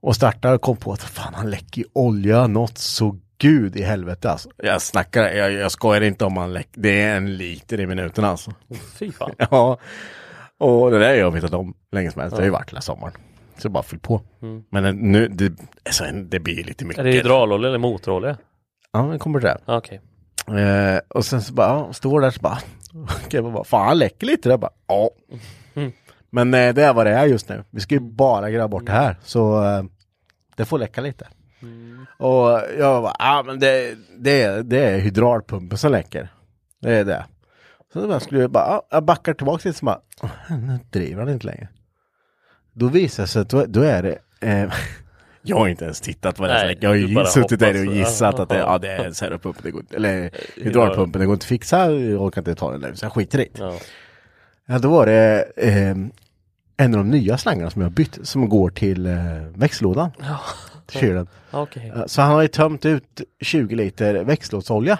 [0.00, 4.30] Och startar och kom på att fan han läcker olja något så gud i helvete
[4.30, 4.50] alltså.
[4.56, 8.24] Jag snackar, jag, jag skojar inte om han läcker, det är en liter i minuten
[8.24, 8.52] alltså.
[8.98, 9.30] Fy fan.
[9.50, 9.78] Ja,
[10.58, 12.80] och det där har jag vetat om länge som helst, det har ju varit hela
[12.80, 13.12] sommaren.
[13.58, 14.20] Så bara fyll på.
[14.42, 14.64] Mm.
[14.70, 15.52] Men nu, det,
[15.84, 17.00] alltså, det blir lite mycket.
[17.00, 18.36] Är det hydraulolja eller motorolja?
[18.92, 19.58] Ja, det kommer det.
[19.66, 20.00] Ja, Okej.
[20.46, 22.58] Eh, och sen så bara, ja, står där så bara,
[23.30, 25.10] jag bara, fan han läcker lite där bara, ja.
[25.74, 25.92] Mm.
[26.30, 27.64] Men eh, det är vad det är just nu.
[27.70, 29.82] Vi ska ju bara gräva bort det här, så eh,
[30.56, 31.28] det får läcka lite.
[31.62, 31.97] Mm.
[32.18, 36.28] Och jag bara, ja men det, det, det är hydraulpumpen som läcker.
[36.82, 37.24] Det är det.
[37.92, 41.20] Så då skulle jag bara, ja, jag backar tillbaka lite så bara, "Åh, nu driver
[41.22, 41.68] han inte längre.
[42.72, 44.72] Då visar det sig att då, då är det, eh,
[45.42, 46.76] jag har inte ens tittat vad det är.
[46.80, 48.78] Jag har ju suttit där och gissat att det, Ja.
[48.78, 52.22] det är en servopump, det går inte, eller hydraulpumpen, det går inte att fixa, jag
[52.22, 53.60] orkar inte ta den där, så jag skiter i det.
[53.62, 53.74] Ja.
[54.66, 55.90] Ja, då var det eh,
[56.76, 59.14] en av de nya slangarna som jag bytt, som går till eh,
[59.54, 60.10] växellådan.
[60.20, 60.40] Ja.
[60.88, 61.28] Till kylen.
[61.50, 61.92] Okej.
[61.96, 64.98] Ja, Så han har ju tömt ut 20 liter växellådsolja.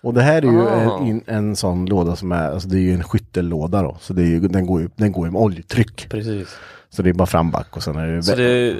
[0.00, 0.98] Och det här är ju Ah.
[1.00, 3.96] en, in- en sån låda som är, alltså det är ju en skyttellåda då.
[4.00, 6.06] Så det är ju, den, går ju, den går ju med oljetryck.
[6.10, 6.56] Precis.
[6.90, 8.22] Så det är bara fram back och sen är det...
[8.22, 8.76] Så det,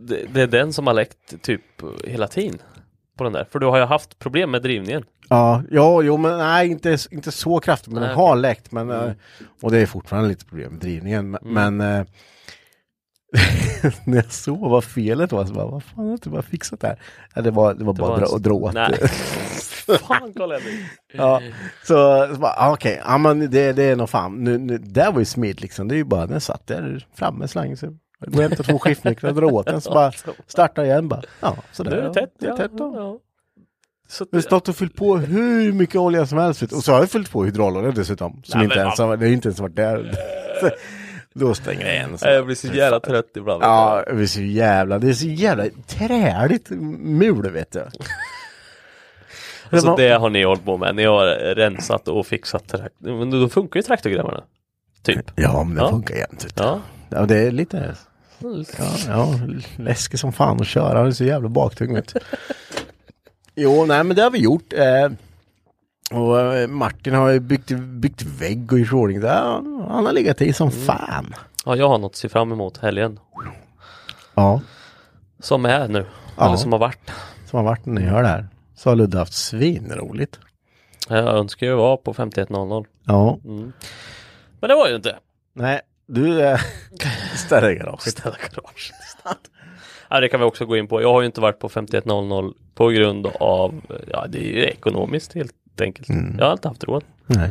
[0.00, 1.62] det, det är den som har läckt typ
[2.04, 2.58] hela tiden?
[3.16, 3.46] På den där?
[3.50, 5.04] För du har ju haft problem med drivningen.
[5.28, 8.72] Ja, ja, jo men nej inte, inte så kraftigt men Nej, den har läckt.
[8.72, 9.08] Men, Mm.
[9.08, 9.12] eh,
[9.62, 11.30] Och det är fortfarande lite problem med drivningen.
[11.30, 11.76] Men, Mm.
[11.76, 12.06] men eh,
[14.04, 16.86] när jag såg vad felet var så bara, vad fan har inte bara fixat det
[16.86, 16.98] här?
[17.34, 19.08] Ja, det var, det var Det bara dra, att dra åt det.
[19.98, 20.60] Fan jag
[21.12, 21.42] Ja,
[21.84, 25.10] så, så bara, ah, okej, ja men det, det är nog fan, nu, nu, det
[25.10, 28.36] var ju smidigt liksom, det är ju bara, den satt där framme slangen så går
[28.36, 30.12] och hämtar två skiftnycklar, drar åt den så bara
[30.46, 31.90] startar igen bara, ja sådär.
[31.90, 32.32] Nu är det tätt.
[32.38, 32.56] Det är ja.
[32.56, 32.94] tätt då.
[32.96, 33.18] Ja.
[34.08, 36.98] Så Vi har stått och fyllt på hur mycket olja som helst och så har
[36.98, 40.14] jag fyllt på hydraulolja dessutom, som Nej, inte ens har, det inte ens varit där.
[41.34, 42.18] Då stänger jag igen.
[42.18, 42.26] Så.
[42.28, 43.62] Jag blir så jävla trött ibland.
[43.62, 47.80] Ja, det är så jävla, det är så jävla träligt mul vet du.
[49.72, 50.94] Och så det har ni hållit på med.
[50.96, 53.18] Ni har rensat och fixat traktor.
[53.18, 54.42] Men då funkar ju traktorgrävarna.
[55.02, 55.30] Typ.
[55.36, 55.90] Ja, men det Ja.
[55.90, 56.46] funkar jämt.
[56.56, 56.80] Ja.
[57.10, 57.94] Ja, det är lite
[58.38, 58.48] Ja,
[59.08, 59.34] ja
[59.76, 62.20] läskigt som fan att köra, han är så jävla baktung vet du.
[63.54, 64.72] Jo, nej men det har vi gjort.
[64.72, 65.08] Eh,
[66.12, 69.42] och eh, Martin har ju byggt, byggt vägg och i ordning där.
[69.88, 71.34] Han har legat i som fan.
[71.64, 73.18] ja, jag har något att se fram emot helgen.
[74.34, 74.60] Ja,
[75.40, 76.06] Som är nu.
[76.36, 76.46] Ja.
[76.46, 77.10] Eller som har varit.
[77.50, 78.48] som har varit när ni hör det här.
[78.74, 80.38] Så har Ludde haft svinroligt.
[81.08, 82.90] Jag önskar ju vara på 5100.
[83.04, 83.72] Ja, Mm.
[84.60, 85.16] Men det var ju inte.
[85.54, 86.58] nej, du eh,
[87.36, 88.00] ställer garaget.
[88.02, 88.94] Ställa garaget.
[90.10, 91.02] Ja, det kan vi också gå in på.
[91.02, 93.80] Jag har ju inte varit på 5100 på grund av,
[94.12, 96.08] ja det är ju ekonomiskt helt enkelt.
[96.38, 97.50] Jag har inte haft råd Nej.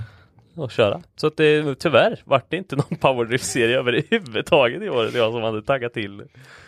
[0.58, 1.02] att köra.
[1.16, 5.04] Så att det, tyvärr vart det inte någon powerdrift-serie överhuvudtaget i år.
[5.12, 6.24] Det jag som hade taggat till.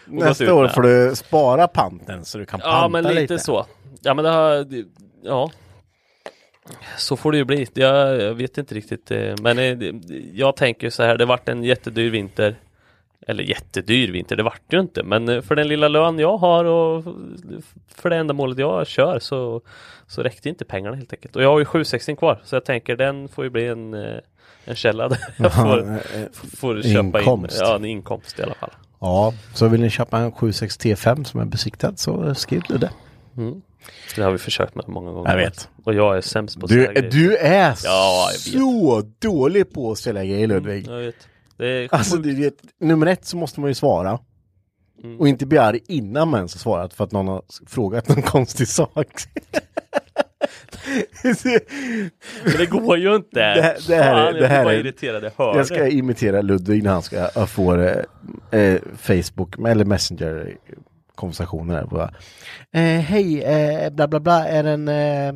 [0.05, 3.39] Nästa år får du spara panten så du kan panta Ja men lite, lite.
[3.39, 3.65] så.
[4.01, 4.65] Ja men det har,
[5.23, 5.51] ja.
[6.97, 7.67] Så får det ju bli.
[7.73, 9.11] Jag, jag vet inte riktigt.
[9.11, 9.93] eh, Men eh,
[10.33, 12.55] jag tänker så här, det vart en jättedyr vinter.
[13.27, 15.03] Eller jättedyr vinter, det vart ju inte.
[15.03, 17.03] Men eh, för den lilla lön jag har och
[17.95, 19.61] för det ändamålet jag kör så,
[20.07, 21.35] så räckte inte pengarna helt enkelt.
[21.35, 24.15] Och jag har ju 760 kvar så jag tänker den får ju bli en, eh,
[24.65, 25.97] en källa där jag får, eh,
[26.57, 27.55] får köpa inkomst.
[27.55, 27.61] in.
[27.61, 28.71] Ja, en inkomst i alla fall.
[28.99, 32.89] Ja, så vill ni köpa en 76 T5 som är besiktad så skriv du det.
[34.15, 35.29] Det har vi försökt med många gånger.
[35.29, 35.69] Jag vet.
[35.83, 37.11] Och jag är sämst på Du, sådana grejer.
[37.11, 40.87] du är Ja, så dålig på att ställa grejer Ludvig.
[40.87, 41.15] Jag vet.
[41.59, 44.19] Det är Alltså du vet, nummer ett så måste man ju svara.
[45.03, 45.19] Mm.
[45.19, 48.21] Och inte bli arg innan man ens har svarat för att någon har frågat någon
[48.35, 49.07] konstig sak.
[52.43, 53.39] Men det går ju inte.
[53.39, 55.23] Det här- det här är- Fan, jag det här är- irriterad.
[55.23, 55.91] Jag hör Jag ska det.
[55.91, 60.55] imitera Ludvig när han ska äh, få eh, eh, Facebook eller Messenger
[61.15, 61.75] konversationer.
[61.75, 61.85] här.
[61.85, 62.13] Bara,
[62.71, 65.33] Eh, Hej, eh, bla bla bla, är den eh,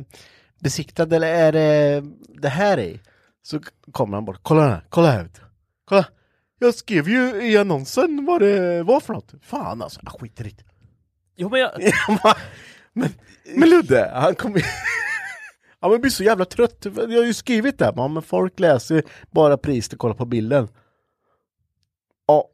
[0.60, 2.02] besiktad eller är det
[2.42, 3.00] det här i?
[3.42, 3.60] Så
[3.92, 5.28] kommer han bort, kolla här, kolla här.
[5.84, 6.06] Kolla,
[6.58, 9.34] jag skrev ju i annonsen vad det var för något.
[9.42, 10.64] Fan alltså, jag skiter i det.
[11.36, 11.70] Jo, men jag...
[12.96, 13.08] Men,
[13.56, 14.64] men Ludde, han kommer
[15.80, 19.02] Ja men blir så jävla trött, jag har ju skrivit det, ja, men folk läser
[19.30, 20.68] bara priset och kollar på bilden.
[22.26, 22.48] Ja,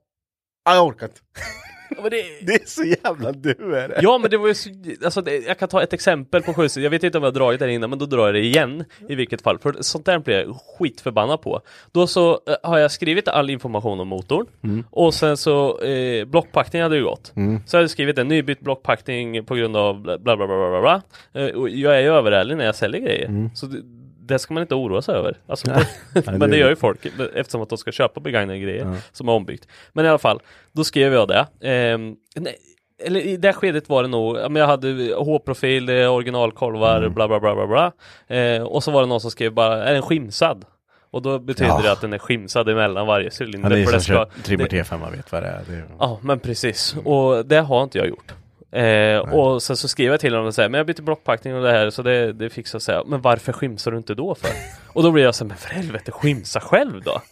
[0.65, 1.21] jag orkar inte.
[1.97, 2.25] Ja, men det...
[2.47, 3.99] Det är så jävla du är det.
[4.03, 4.71] Ja men det var ju så,
[5.05, 7.35] alltså det, jag kan ta ett exempel på skjuts, jag vet inte om jag har
[7.35, 10.19] dragit det innan men då drar jag det igen i vilket fall, för sånt där
[10.19, 11.61] blir jag skitförbannad på.
[11.93, 14.47] Då så eh, har jag skrivit all information om motorn
[14.91, 17.33] och sen så eh, blockpackning hade ju gått.
[17.67, 20.81] Så jag hade skrivit en nybytt blockpackning på grund av bla bla bla bla bla.
[20.81, 21.03] bla.
[21.43, 23.51] Eh, och jag är ju överärlig när jag säljer grejer.
[23.55, 23.83] Så det,
[24.31, 25.37] det ska man inte oroa sig över.
[25.47, 25.67] Alltså,
[26.27, 29.67] men det- gör ju folk eftersom att de ska köpa begagnade grejer som är ombyggt.
[29.93, 30.41] Men i alla fall,
[30.73, 31.47] då skrev jag det.
[31.61, 32.57] Ehm, nej,
[33.05, 37.15] eller i det skedet var det nog, ja, men jag hade H-profil, eh, originalkolvar, Mm.
[37.15, 37.93] bla bla bla bla bla.
[38.37, 40.65] Eh, och så var det någon som skrev bara, är den skimsad?
[41.13, 41.81] Och då betyder Ja.
[41.83, 43.71] det att den är skimsad emellan varje cylinder.
[43.71, 45.61] Är för som det ska- det- T5, man vet vad det är.
[45.69, 46.97] Det är Ja, men precis.
[47.05, 48.33] Och det har inte jag gjort.
[48.73, 51.63] Eh, och sen så skrev jag till honom och säger, men jag byter blockpackning och
[51.63, 53.03] det här så det, det fixar sig.
[53.07, 54.51] Men varför skimsar du inte då för?
[54.95, 57.23] och då blir jag så här, men för helvete skimsa själv då!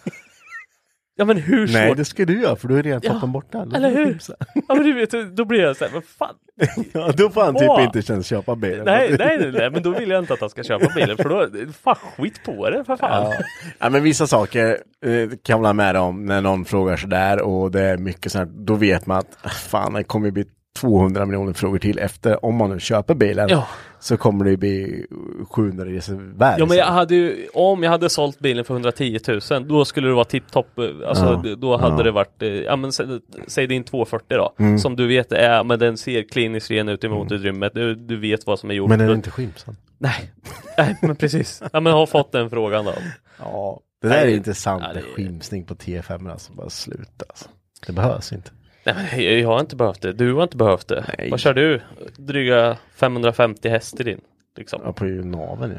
[1.16, 1.74] ja men hur svårt?
[1.74, 3.66] Nej, det ska du göra för du har redan Ja, dem borta.
[3.74, 4.18] Eller du hur?
[4.68, 6.34] Ja men du vet, då blir jag så här, men fan!
[6.92, 7.82] Ja, då får han typ Åh.
[7.82, 8.84] inte ens köpa bilen.
[8.84, 11.28] Nej, nej, nej, nej, men då vill jag inte att han ska köpa bilen för
[11.28, 11.46] då,
[11.82, 13.32] fan skit på det för fan!
[13.32, 13.44] Ja.
[13.78, 17.70] ja men vissa saker eh, kan jag hålla med om när någon frågar sådär och
[17.70, 20.44] det är mycket sånt då vet man att ah, fan det kommer bli
[20.80, 23.66] 200 miljoner frågor till efter om man nu köper bilen Ja.
[24.00, 25.06] så kommer det bli
[25.50, 26.56] 700 resor värre.
[26.58, 29.18] Ja men jag hade ju, om jag hade sålt bilen för 110
[29.50, 31.54] 000 då skulle det vara tipptopp, alltså Ja.
[31.56, 32.02] då hade Ja.
[32.02, 34.78] det varit, eh, ja men sä, säg din 240 då, Mm.
[34.78, 38.46] som du vet är, men den ser kliniskt ren ut i motorutrymmet, du, du vet
[38.46, 38.88] vad som är gjort.
[38.88, 39.76] Men är det Då- inte skimsad?
[39.98, 40.30] Nej,
[40.78, 42.92] nej men precis, ja men jag har fått den frågan då.
[43.38, 43.80] Ja.
[44.02, 47.48] Det där är Nej, intressant ja, det- skimsning på T5 alltså, bara sluta alltså.
[47.86, 48.50] Det behövs inte.
[48.84, 51.04] Nej jag, har inte behövt det, du har inte behövt det.
[51.18, 51.30] Nej.
[51.30, 51.80] Vad kör du?
[52.16, 54.20] Dryga 550 häst i din?
[54.56, 54.80] Liksom.
[54.84, 55.78] Ja, på ju naveln ju.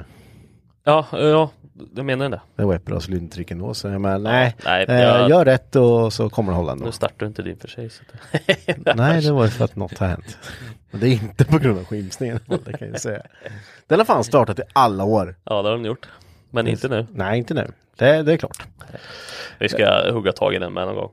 [0.84, 1.52] Ja, ja,
[1.96, 2.42] jag menar det.
[2.56, 4.56] Det var ett bra cylindtryck ändå så jag menar nej.
[4.66, 6.86] Nej, eh, jag- Gör rätt och så kommer det hålla ändå.
[6.86, 7.90] Nu startar du inte din för sig.
[7.90, 8.96] Så att...
[8.96, 10.38] Nej, det var ju för att något har hänt.
[10.92, 13.22] Men det är inte på grund av skimsningen, det kan jag säga.
[13.88, 15.36] Den har fan startat i alla år.
[15.44, 16.08] Ja, det har den gjort.
[16.52, 17.08] Men inte nu.
[17.14, 17.68] Nej, inte nu.
[18.00, 18.64] Det, det är klart.
[19.60, 21.12] Vi ska hugga tag i den med någon gång.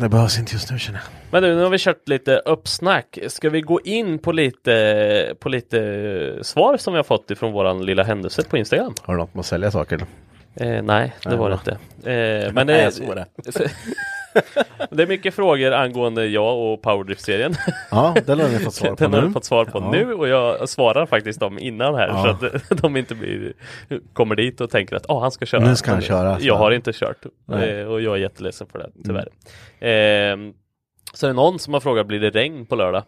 [0.00, 1.08] Det behövs inte just nu känner jag.
[1.30, 3.18] Men du, nu har vi kört lite uppsnack.
[3.28, 7.86] Ska vi gå in på lite, på lite svar som vi har fått ifrån våran
[7.86, 8.94] lilla händelse på Instagram?
[9.02, 10.00] Har du något med att sälja saker?
[10.54, 11.70] Eh, nej, det Nej, var det inte.
[12.10, 13.14] Eh, men det, så var
[14.34, 14.64] det.
[14.90, 17.54] det är mycket frågor angående jag och Powerdrift-serien.
[17.90, 19.26] Ja, den har ni fått svar på Den har nu.
[19.26, 19.90] du fått svar på Ja.
[19.90, 22.38] nu och jag svarar faktiskt dem innan här Ja.
[22.40, 23.52] så att de inte blir,
[24.12, 25.64] kommer dit och tänker att ah, han ska köra.
[25.64, 26.40] Nu ska han Men köra.
[26.40, 27.70] Jag har inte kört Nej.
[27.70, 27.80] Mm.
[27.86, 29.28] eh, och jag är jätteledsen för det tyvärr.
[29.80, 30.36] Eh,
[31.14, 33.02] så är det någon som har frågat blir det regn på lördag?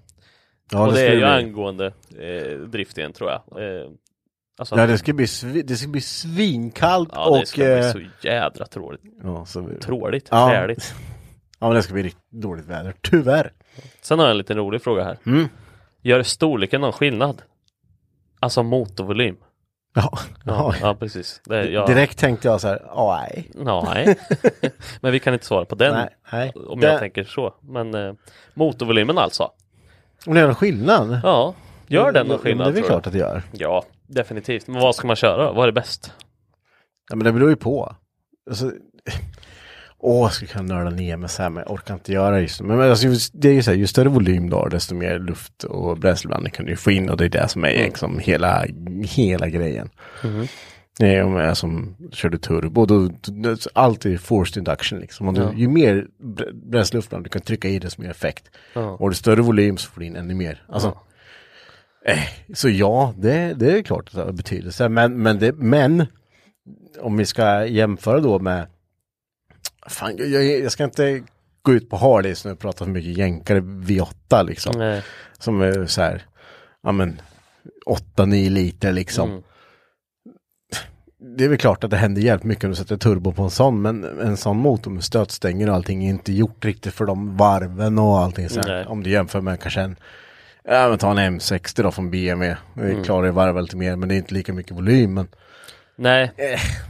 [0.73, 1.25] Ja, och det, ska är ju bli.
[1.27, 1.87] angående
[2.19, 3.41] eh, driften tror jag.
[3.63, 3.89] Eh,
[4.59, 7.49] alltså, Ja, det ska bli, svi, det ska bli svinkallt ja, det och...
[7.49, 9.03] ska bli eh, så jädra tråligt.
[9.23, 10.49] ja, så, Tråligt, Ja.
[10.49, 10.95] träligt.
[11.65, 12.95] Ja, men det ska bli riktigt dåligt väder.
[13.01, 13.53] Tyvärr.
[14.03, 15.19] Sen har jag en liten rolig fråga här.
[15.27, 15.49] Mm.
[16.03, 17.43] Gör storleken någon skillnad?
[18.41, 19.37] Alltså motorvolym?
[19.95, 20.75] Ja, ja.
[20.81, 21.41] Ja, precis.
[21.45, 23.51] Det, jag, Direkt tänkte jag så här, ja, nej.
[23.85, 24.19] Nej.
[25.01, 25.95] Men vi kan inte svara på den.
[25.95, 26.53] Nej, nej.
[26.69, 27.55] Om Det- jag tänker så.
[27.63, 28.15] Men eh,
[28.55, 29.51] motorvolymen alltså.
[30.27, 31.21] Om det gör en skillnad?
[31.25, 31.55] Ja,
[31.87, 32.69] gör den någon Det skillnad?
[32.69, 33.43] är väl klart att det gör.
[33.53, 34.67] Ja, definitivt.
[34.67, 35.53] Men vad ska man köra?
[35.53, 36.13] Vad är det bäst?
[37.11, 37.95] Ja, men det beror ju på.
[38.51, 38.73] Alltså,
[40.05, 42.59] åh, jag skulle kunna nörda ner mig så här, men jag orkar inte göra just
[42.59, 42.65] det.
[42.65, 45.19] Men men alltså, det är ju så här, ju större volym du har, desto mer
[45.19, 47.85] luft och bränsleblandning kan du få in och det är det som är Mm.
[47.85, 48.65] liksom hela,
[49.05, 49.91] hela grejen.
[50.99, 55.29] Det är om jag som körde turbo, då, då, allt är forced induction liksom.
[55.29, 55.53] Och du, Ja.
[55.57, 58.45] Ju mer br- bränsleluft du kan trycka i desto mer effekt.
[58.75, 58.91] Ja.
[58.91, 60.63] Och ju större volym så får du in ännu mer.
[60.69, 60.99] Alltså,
[62.07, 62.19] eh,
[62.55, 64.89] så ja, det, det är klart att det har betydelse.
[64.89, 66.07] Men, men, det, men
[67.01, 68.67] om vi ska jämföra då med
[69.89, 71.23] Fan, jag, jag, ska inte
[71.63, 74.79] gå ut på Harleys nu och prata för mycket jänkare V8 liksom.
[74.79, 75.03] Nej.
[75.39, 76.23] Som är så här,
[76.83, 77.21] ja men
[78.17, 79.31] 8-9 liter liksom.
[79.31, 79.43] Mm.
[81.37, 83.51] Det är väl klart att det händer jävligt mycket om du sätter turbo på en
[83.51, 87.37] sån, men en sån motor med stötstänger och allting är inte gjort riktigt för de
[87.37, 88.89] varven och allting så här.
[88.89, 89.97] Om du jämför med kanske en,
[90.65, 92.57] ja men ta en M60 då från BMW.
[92.75, 93.05] Det Mm.
[93.05, 95.15] klarar ju varva lite mer, men det är inte lika mycket volym.
[95.15, 95.29] Men
[95.97, 96.33] Nej,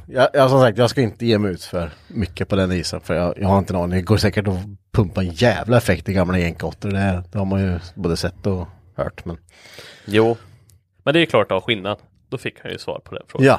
[0.06, 3.00] jag, jag, som sagt, jag ska inte ge mig ut för mycket på den isen,
[3.00, 3.90] för jag, jag har inte en aning.
[3.98, 4.58] Det går säkert att
[4.92, 6.74] pumpa en jävla effekt i gamla jänk-8.
[6.80, 9.24] Det, det har man ju både sett och hört.
[9.24, 9.38] Men
[10.06, 10.36] jo.
[11.02, 11.98] Men det är klart att ha skillnad.
[12.28, 13.58] Då fick han ju svar på den frågan.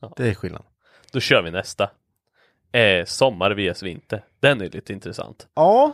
[0.00, 0.62] ja, det är skillnad.
[1.12, 1.90] Då kör vi nästa.
[2.72, 4.24] Eh, sommar vs vinter.
[4.40, 5.46] Den är lite intressant.
[5.54, 5.92] Ja.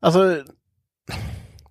[0.00, 0.44] Alltså,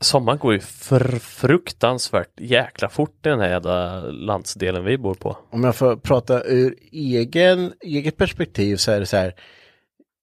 [0.01, 5.37] Sommaren går ju för fruktansvärt jäkla fort i den här jävla landsdelen vi bor på.
[5.49, 9.35] om jag får prata ur egen, eget perspektiv så är det så här.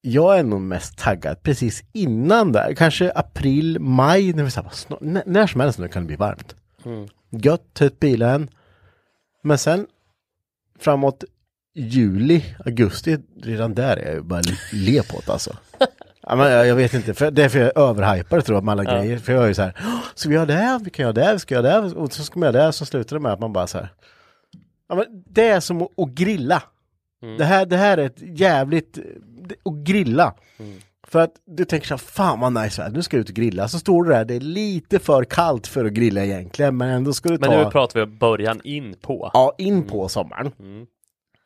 [0.00, 5.00] Jag är nog mest taggad precis innan där, kanske april, maj, när vi säger snart,
[5.00, 6.56] när, som helst nu kan det bli varmt.
[7.30, 8.50] Gött, ta ut bilen.
[9.42, 9.86] Men sen
[10.78, 11.24] framåt
[11.74, 15.56] juli, augusti, redan där är jag bara le på det alltså.
[16.28, 18.64] Ja, men jag, jag vet inte, för det är för jag är överhypad tror jag
[18.64, 19.18] med alla grejer.
[19.18, 21.32] För jag är ju så här, "Åh, ska vi göra det, vi kan göra det,
[21.32, 23.40] vi ska göra det, och så ska man göra det, så slutar det med att
[23.40, 23.88] man bara så här.
[24.88, 26.62] Ja, men det är som att, att grilla.
[27.38, 28.98] Det, här, det här är ett jävligt,
[29.64, 30.34] att grilla.
[31.06, 33.34] För att du tänker så här, fan vad nice väder, nu ska jag ut och
[33.34, 33.68] grilla.
[33.68, 37.12] Så står du där, det är lite för kallt för att grilla egentligen, men ändå
[37.12, 37.64] ska du Men ta...
[37.64, 39.30] nu pratar vi om början in på.
[39.34, 40.52] Ja, in på sommaren.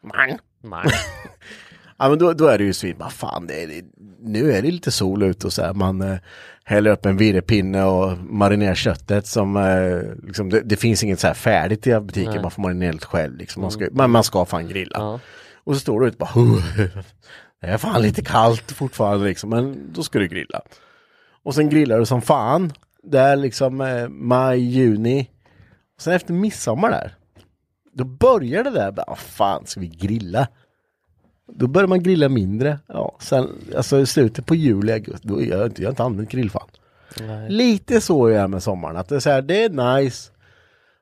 [0.03, 0.39] Man.
[0.63, 0.87] Nej.
[2.03, 3.83] Ja men då, då är det ju svin, vad fan det är,
[4.21, 6.17] nu är det lite sol ute och så här, man eh,
[6.65, 11.27] häller upp en virrepinne och marinerar köttet som, eh, liksom, det, det finns inget så
[11.27, 14.45] här färdigt i butiken, man får marinera lite själv liksom, man ska, men man ska
[14.45, 14.97] fan grilla.
[14.99, 15.21] Ja.
[15.65, 16.63] Och så står du ute och bara, "Huh,
[17.61, 20.61] det är fan lite kallt fortfarande liksom, men då ska du grilla.
[21.45, 25.31] Och sen grillar du som fan, det är liksom eh, maj, juni.
[26.01, 27.15] Sen efter midsommar där,
[27.95, 30.49] då börjar det där, bara, "Ah, fan ska vi grilla?
[31.47, 32.79] Då börjar man grilla mindre.
[32.87, 36.03] Ja, sen, alltså i slutet på juli, augusti, då är jag inte, jag har inte
[36.03, 36.69] använt grillfan.
[37.49, 40.31] Lite så är jag med sommaren, att det är så här, det är nice.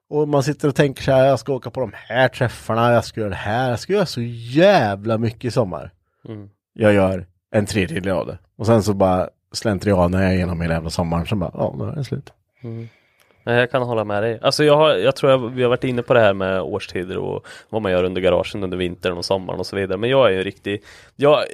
[0.09, 3.05] Och man sitter och tänker så här, jag ska åka på de här träffarna, jag
[3.05, 5.90] ska göra det här, jag ska göra så jävla mycket i sommar.
[6.72, 8.38] Jag gör en tredjedel av det.
[8.57, 11.96] Och sen så bara slentrianar jag igenom hela jävla sommaren, sen bara, ja, nu är
[11.96, 12.33] det slut.
[12.62, 12.88] Nej,
[13.44, 14.38] jag kan hålla med dig.
[14.42, 17.16] Alltså jag, har, jag tror jag, vi har varit inne på det här med årstider
[17.18, 19.98] och vad man gör under garagen under vintern och sommaren och så vidare.
[19.98, 20.83] Men jag är ju riktig,
[21.16, 21.44] jag,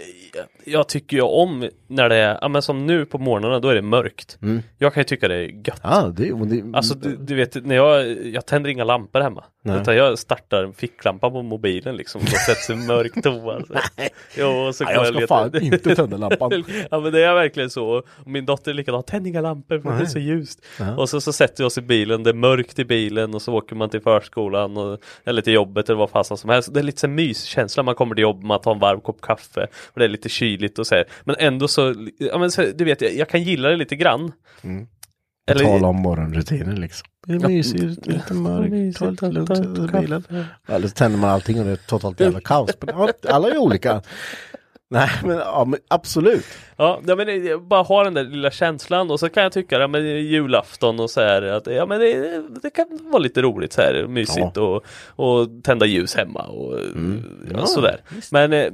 [0.64, 3.74] jag tycker ju om när det är, ja men som nu på morgnarna då är
[3.74, 4.38] det mörkt.
[4.78, 5.80] Jag kan ju tycka det är gött.
[5.82, 9.44] Ja, det, det Alltså du, du vet, när jag, jag tänder inga lampor hemma.
[9.66, 9.80] Nej.
[9.80, 12.20] Utan jag startar en ficklampa på mobilen liksom.
[12.20, 13.60] Och sätts i mörk toa.
[14.38, 16.64] Jo, och så Nej, jag ska leta- fan inte tända lampan.
[16.90, 17.86] ja men det är verkligen så.
[17.88, 20.64] Och min dotter är likadant, tänd inga lampor för det är så ljust.
[20.96, 23.54] Och så, så sätter vi oss i bilen, det är mörkt i bilen och så
[23.54, 26.74] åker man till förskolan och, eller till jobbet eller vad fasen som helst.
[26.74, 29.66] Det är lite så myskänsla, man kommer till jobbet, man tar en varm kopp kaffe
[29.86, 31.04] och det är lite kyligt och så här.
[31.24, 34.32] Men ändå så, ja men så, du vet, jag, jag kan gilla det lite grann.
[35.50, 35.64] Eller...
[35.64, 37.08] Tala om morgonrutinen liksom.
[37.26, 40.24] Det är mysigt, lite mörkt, ta lite lugnt, ta- sätta sig i ta- bilen.
[40.68, 42.70] Eller så tänder man allting och det är totalt jävla kaos.
[42.80, 44.02] Men ja, alla är olika.
[44.88, 46.44] Nej, men, ja, men absolut.
[46.76, 49.88] Ja, ja men bara ha den där lilla känslan och så kan jag tycka ja,
[49.88, 53.80] men julafton och så här att ja men det, det kan vara lite roligt så
[53.80, 56.78] här mysigt och, och tända ljus hemma och
[57.52, 58.00] ja, sådär.
[58.32, 58.72] Men, eh,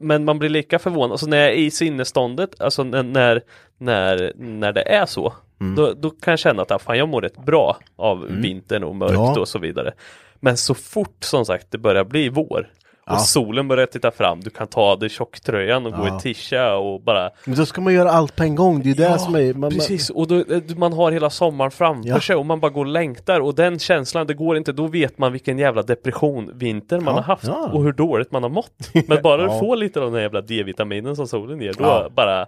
[0.00, 3.42] men man blir lika förvånad, alltså när jag är i sinnesståndet, alltså när,
[3.78, 5.32] när, när det är så,
[5.76, 8.96] då, då kan jag känna att ah, fan, jag mår rätt bra av vintern och
[8.96, 9.40] mörkt Ja.
[9.40, 9.92] och så vidare.
[10.40, 12.68] Men så fort som sagt det börjar bli vår
[13.10, 16.16] Och solen börjar titta fram, du kan ta av dig tjocktröjan och gå Ja.
[16.16, 18.94] i tisha och bara Men då ska man göra allt på en gång, det är
[18.94, 19.54] det som är...
[19.54, 22.20] Man, Precis, och då, eh, man har hela sommaren framför Ja.
[22.20, 25.18] sig och man bara går och längtar och den känslan, det går inte, då vet
[25.18, 27.70] man vilken jävla depression vinter man Ja, har haft ja.
[27.72, 28.90] och hur dåligt man har mått.
[29.08, 29.52] Men bara Ja.
[29.52, 32.08] du får lite av den jävla D-vitaminen som solen ger, då Ja.
[32.16, 32.46] bara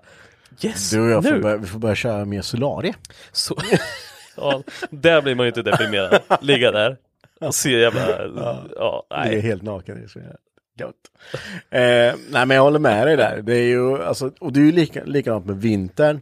[0.63, 2.95] Yes, Du och jag får börja, vi får börja köra mer Solarie.
[3.33, 3.57] Så,
[4.37, 6.19] ja, där blir man ju inte deprimerad.
[6.41, 6.97] Ligga där
[7.41, 8.01] och se jävla,
[8.77, 9.41] ja, Det är nej.
[9.41, 9.97] helt naken.
[9.99, 10.37] Det är så jävla
[10.79, 10.95] gött.
[11.71, 13.43] Eh, nej men jag håller med dig där.
[13.43, 16.21] Det är ju, alltså, och det är ju lika, likadant med vintern.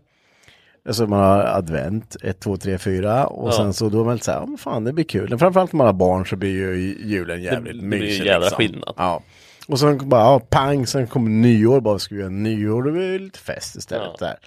[0.88, 3.52] Alltså man har advent, 1, 2, 3, 4 och Ja.
[3.52, 5.26] sen så då är man lite såhär, ja men fan det blir kul.
[5.30, 8.26] Men framförallt om man har barn så blir ju julen jävligt det blir ju mysig.
[8.26, 8.56] jävla liksom.
[8.56, 8.94] skillnad.
[8.96, 9.22] Ja.
[9.68, 13.12] Och sen bara, ja, pang, sen kommer nyår, bara ska vi göra nyår, då blir
[13.12, 14.26] det lite fest istället Ja.
[14.26, 14.38] där.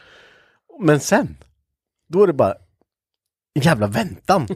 [0.79, 1.37] Men sen,
[2.09, 2.55] då är det bara
[3.55, 4.47] en jävla väntan.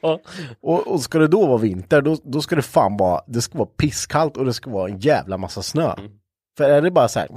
[0.60, 3.58] och, och ska det då vara vinter, då, då ska det fan vara, det ska
[3.58, 5.92] vara pisskallt och det ska vara en jävla massa snö.
[5.98, 6.10] Mm.
[6.56, 7.28] För är det bara så här,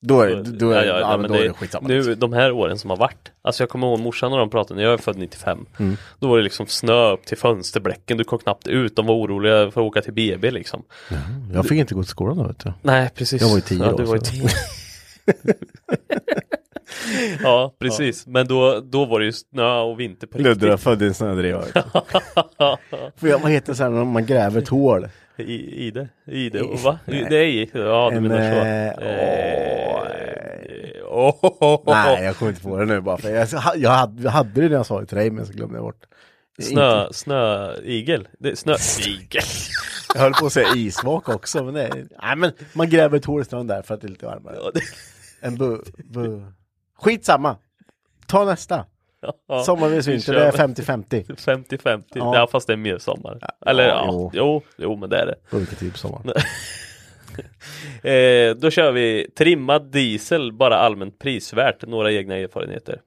[0.00, 1.88] då är, då är, ja, men då är det skitsamma.
[1.88, 2.18] nu, liksom.
[2.18, 4.84] de här åren som har varit Alltså jag kommer ihåg morsan när de pratade, när
[4.84, 5.96] jag är född 95 Mm.
[6.18, 9.70] Då var det liksom snö upp till fönsterblecken, du kom knappt ut, de var oroliga
[9.70, 10.82] för att åka till BB liksom
[11.54, 12.72] Jag fick inte gå till skolan då vet du.
[12.82, 14.48] Nej precis Jag var ju tio ja, då, du var ju tio.
[17.42, 21.06] Ja precis, men då, då var det ju snö och vinter på Ludde riktigt födde
[21.06, 21.64] en snödriva.
[21.74, 21.82] du.
[23.42, 25.08] Vad heter det så här när man gräver ett hål?
[25.38, 26.08] I, I det?
[26.26, 26.50] I
[26.84, 26.98] va?
[27.06, 27.26] Nej.
[27.30, 27.70] Det är i?
[27.74, 31.94] Ja du En, menar så eh, Eh, åh, åh, åh, åh.
[31.94, 34.68] Nej, jag kommer inte på det nu bara för jag, jag, hade, jag hade det
[34.68, 36.04] när jag sa det till dig men så glömde jag bort.
[36.62, 38.28] Snö, snöigel?
[38.38, 39.42] Det är snöigel
[40.14, 41.88] Jag höll på att säga isvak också, men det
[42.22, 44.56] nej men man gräver ett hål i snön där för att det är lite varmare.
[44.62, 44.80] Ja, det-
[45.46, 46.42] En bu, bu.
[46.98, 47.56] Skitsamma!
[48.26, 48.84] Ta nästa!
[49.48, 50.34] Ja, Sommarvis vinter, kör.
[50.34, 51.24] det är 50-50.
[51.68, 52.36] 50-50, Ja.
[52.36, 52.48] ja.
[52.52, 53.38] fast det är mer sommar.
[53.66, 54.30] Eller ja, jo.
[54.34, 54.62] jo.
[54.76, 55.56] jo, men det är det.
[55.56, 56.22] Olika typ sommar.
[58.02, 63.00] Eh, då kör vi trimmad diesel, bara allmänt prisvärt, några egna erfarenheter.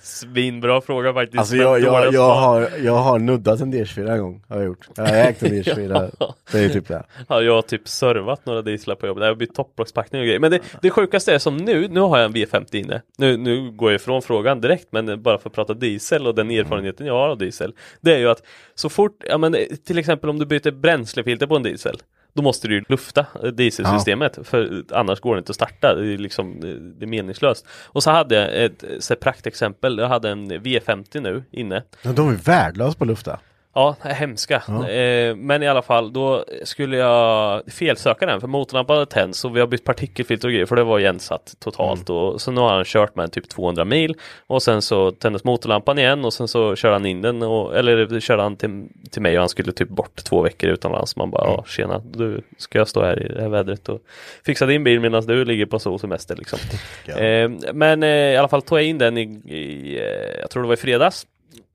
[0.00, 1.38] Svinbra fråga faktiskt.
[1.38, 4.88] Alltså jag, jag, jag, har, jag har nuddat en DS4 en gång, har jag gjort.
[4.96, 6.10] Jag har ägt en DS4,
[6.52, 7.02] det är typ det.
[7.28, 9.20] Ja, jag har typ servat några dieslar på jobbet.
[9.20, 10.40] Det har blivit topplockspackning och grejer.
[10.40, 13.02] Men det, det sjukaste är som nu, nu har jag en V50 inne.
[13.18, 16.50] Nu, nu går jag ifrån frågan direkt, men bara för att prata diesel och den
[16.50, 17.74] erfarenheten jag har av diesel.
[18.00, 18.42] Det är ju att
[18.74, 21.96] så fort, ja men till exempel om du byter bränslefilter på en diesel.
[22.34, 25.94] Då måste du ju lufta dieselsystemet för annars går det inte att starta.
[25.94, 26.60] Det är, liksom,
[26.98, 27.66] det- är meningslöst.
[27.84, 29.98] Och så hade jag ett så praktexempel.
[29.98, 31.82] Jag hade en V50 nu inne.
[32.04, 33.40] Men de är värdelösa på lufta.
[33.74, 34.62] Ja, hemska.
[34.88, 39.56] Eh, men i alla fall, då skulle jag felsöka den för motorlampan hade tänts och
[39.56, 42.10] vi har bytt partikelfilter och grejer för det var igensatt totalt.
[42.10, 44.14] Och så nu har han kört med typ 200 mil
[44.46, 48.20] och sen så tändes motorlampan igen och sen så körde han in den och, eller
[48.20, 51.16] körde han till, till mig och han skulle typ bort två veckor utomlands.
[51.16, 54.00] Man bara, ja tjena, du ska jag stå här i det här vädret och
[54.46, 56.58] fixa din bil medan du ligger på solsemester liksom.
[57.06, 60.62] Eh, men eh, i alla fall tog jag in den i, i eh, jag tror
[60.62, 61.26] det var i fredags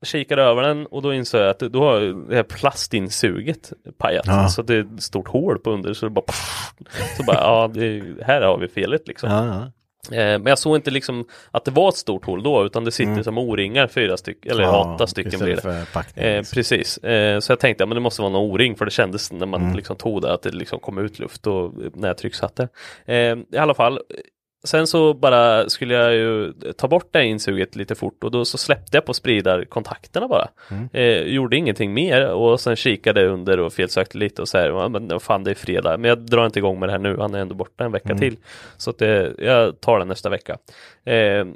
[0.02, 4.24] kikade över den och då insåg jag att då har det här plastinsuget pajat.
[4.26, 4.48] Ja.
[4.48, 6.24] Så det är ett stort hål på under så det bara
[7.16, 9.30] Så bara, ja det, här har vi felet liksom.
[9.30, 9.62] Ja, ja.
[10.16, 12.90] Eh, men jag såg inte liksom att det var ett stort hål då utan det
[12.92, 14.74] sitter som O-ringar fyra stycken eller Mm.
[14.74, 15.86] Ja, åtta stycken blir det.
[15.92, 16.54] packning, Eh, liksom.
[16.56, 19.32] precis, eh, så jag tänkte att men det måste vara någon O-ring för det kändes
[19.32, 19.76] när man Mm.
[19.76, 22.68] liksom tog det att det liksom kom ut luft och när jag trycksatte.
[23.06, 23.14] Eh,
[23.52, 23.98] I alla fall,
[24.64, 28.58] sen så bara skulle jag ju ta bort det insuget lite fort och då så
[28.58, 30.48] släppte jag på spridarkontakterna bara.
[30.70, 30.88] Mm.
[30.92, 35.20] Eh, gjorde ingenting mer och sen kikade under och felsökte lite och så här, men
[35.20, 37.38] fan det är fredag, men jag drar inte igång med det här nu, han är
[37.38, 38.18] ändå borta en vecka Mm.
[38.20, 38.36] till.
[38.76, 40.58] Så att det, jag tar det nästa vecka.
[41.04, 41.46] Eh,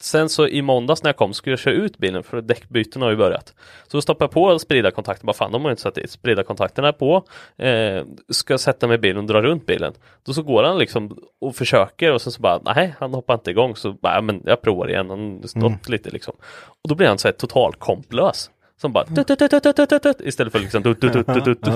[0.00, 3.10] Sen så i måndags när jag kom skulle jag köra ut bilen för däckbyten har
[3.10, 3.54] ju börjat.
[3.86, 6.10] Så då stoppade jag på spridarkontakten, bara fan de har ju inte satt dit.
[6.10, 7.24] Spridarkontakterna är på,
[7.56, 9.92] eh, ska sätta mig i bilen och dra runt bilen.
[10.26, 13.50] Då så går han liksom och försöker och sen så bara nej han hoppar inte
[13.50, 16.34] igång så bara, men jag provar igen, han stått lite liksom.
[16.82, 18.50] Och då blir han så här total komplös.
[18.80, 21.44] Som bara tut, tut, tut, tut, tut, tut, istället för liksom tut, tut, tut, tut,
[21.44, 21.74] tut, tut.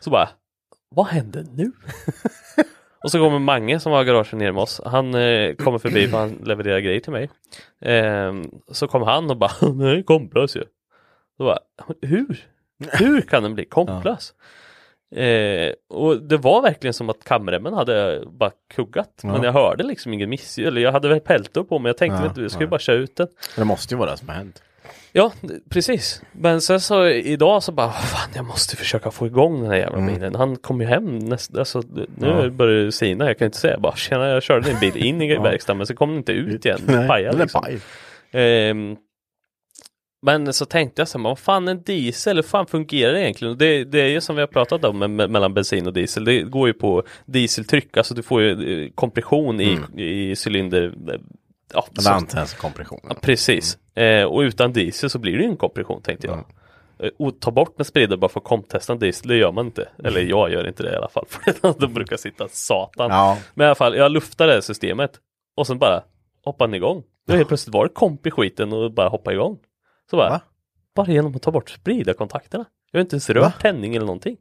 [0.00, 0.28] Så bara
[0.94, 1.72] vad hände nu?
[3.04, 4.80] Och så kommer Mange som har garaget nere med oss.
[4.84, 7.30] Han eh, kommer förbi för han levererar grejer till mig.
[7.80, 8.32] Eh,
[8.68, 10.64] så kom han och bara, nej komplös ju.
[11.38, 11.58] Då bara,
[12.02, 12.46] hur?
[12.92, 14.34] Hur kan den bli komplös?
[15.16, 19.20] Eh, och det var verkligen som att kamremmen hade bara kuggat.
[19.22, 20.58] Men jag hörde liksom ingen miss.
[20.58, 21.88] Eller jag hade väl peltor på mig.
[21.90, 22.70] Jag tänkte, Ja, du, jag ska ju ja.
[22.70, 23.28] bara köra ut den.
[23.56, 24.62] Det måste ju vara det som har hänt.
[25.12, 25.32] Ja,
[25.70, 26.22] precis.
[26.32, 29.76] Men sen så idag så bara, "Vad fan jag måste försöka få igång den här
[29.78, 30.34] jävla bilen.
[30.34, 31.82] Han kom ju hem nästa, alltså
[32.16, 32.38] nu Mm.
[32.44, 32.50] Ja.
[32.50, 35.36] börjar det sina, jag kan inte säga bara tjena jag körde din bil in i
[35.38, 37.62] verkstaden men så kom den inte ut igen, den Nej, pajade den är liksom.
[37.62, 37.80] paj.
[40.22, 43.58] Men så tänkte jag så här, vad fan en diesel, hur fan fungerar det egentligen?
[43.58, 46.24] Det, det är ju som vi har pratat om med, med, mellan bensin och diesel,
[46.24, 50.94] det går ju på dieseltryck, alltså du får ju eh, kompression i, i cylinder.
[51.08, 51.20] eh,
[51.74, 53.00] Ja, Men så- antändens kompression.
[53.08, 53.78] Ja, precis.
[53.96, 56.38] Eh, och utan diesel så blir det ju en kompression tänkte jag.
[57.06, 59.66] Eh, Och ta bort en spridare bara för att komptesta en diesel, det gör man
[59.66, 59.88] inte.
[60.04, 61.24] Eller jag gör inte det i alla fall.
[61.28, 63.10] För de brukar sitta satan.
[63.10, 63.38] Ja.
[63.54, 65.10] Men i alla fall, jag luftade det systemet.
[65.56, 66.02] Och sen bara
[66.44, 67.02] hoppade den igång.
[67.26, 69.58] Det helt plötsligt var det komp i skiten och bara hoppa igång.
[70.10, 70.40] Så bara, Va?
[70.94, 72.64] bara genom att ta bort spridarkontakterna.
[72.90, 73.52] Jag har inte ens rört Va?
[73.60, 74.36] tändning eller någonting.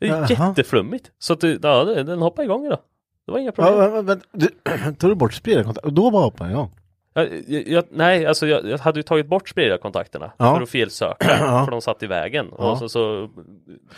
[0.00, 0.48] Det är Jaha.
[0.48, 1.10] jätteflummigt.
[1.18, 2.78] Så att det, ja, den hoppade igång idag.
[3.26, 3.74] Det var inga problem.
[3.74, 4.48] Ja, men, men, du,
[4.98, 6.70] tog du bort spridarkontakt och då var hoppade igång?
[7.46, 10.54] Jag, jag, nej, alltså jag, jag hade ju tagit bort spridarkontakterna Ja.
[10.54, 11.26] för att felsöka,
[11.64, 12.46] för de satt i vägen.
[12.58, 12.70] Ja.
[12.70, 13.28] Och så, så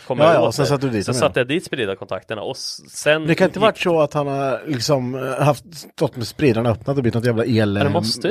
[0.07, 3.27] kom Ja, jag ja, åt sen du dit dem satte jag dit spridarkontakterna och sen
[3.27, 5.63] Det kan inte gick- varit så att han har liksom eh, haft,
[5.95, 8.27] stått med spridarna öppnat och blivit något jävla el måste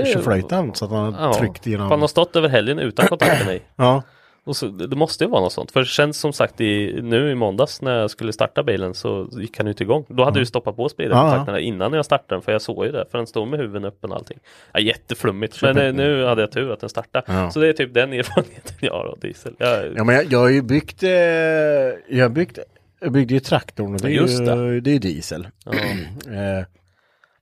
[0.75, 2.01] så att han har tryckt för Han igenom.
[2.01, 3.63] har stått över helgen utan kontakterna i.
[3.77, 4.03] Ja,
[4.45, 5.71] Och så, det det måste ju vara något sånt.
[5.73, 9.29] För det känns som sagt i, nu i måndags när jag skulle starta bilen så
[9.33, 10.05] gick han inte igång.
[10.09, 13.05] Då hade du stoppat på spridarkontakterna innan jag startade den för jag såg ju det.
[13.11, 14.39] För den stod med huven öppen och allting.
[14.73, 15.63] Ja, jätteflummigt.
[15.63, 17.25] Men eh, nu hade jag tur att den startade.
[17.29, 17.51] Ja.
[17.51, 19.55] Så det är typ den erfarenheten jag har av diesel.
[19.59, 22.59] Jag, ja men jag, jag har ju byggt, eh, jag har byggt,
[23.01, 24.81] jag byggde ju traktorn och det är Just ju det.
[24.81, 25.49] det är diesel.
[25.65, 25.73] ja.
[26.27, 26.65] Eh,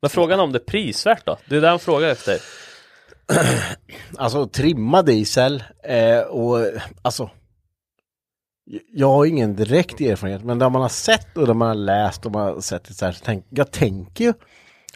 [0.00, 1.38] Men frågan om det är prisvärt då?
[1.48, 2.36] Det är det han frågar efter.
[4.16, 6.58] Alltså trimma diesel eh, och
[7.02, 7.30] alltså
[8.92, 12.26] jag har ingen direkt erfarenhet men det man har sett och det man har läst
[12.26, 14.32] och man har sett det så här så tänk, jag tänker ju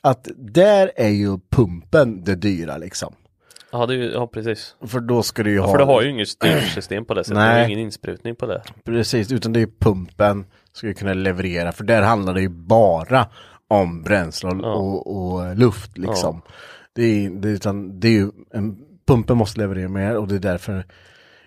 [0.03, 3.15] att där är ju pumpen det dyra liksom.
[3.73, 4.75] Ja, det är ju, ja precis.
[4.87, 7.25] För då ska du ju Ja, ha för du har ju inget styrsystem på det
[7.25, 7.37] sättet.
[7.37, 7.61] Nej.
[7.61, 8.63] ju ingen insprutning på det.
[8.85, 13.27] Precis, utan det är pumpen ska ju kunna leverera för där handlar det ju bara
[13.69, 14.73] om bränsle och, Ja.
[14.75, 16.43] och, och luft liksom.
[16.95, 18.77] Det, är, det, utan det är ju, en,
[19.07, 20.87] pumpen måste leverera mer och det är därför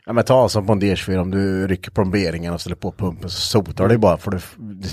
[0.08, 3.30] Ja men ta som på en D24 om du rycker plomberingen och ställer på pumpen
[3.30, 4.42] så sotar det bara för det,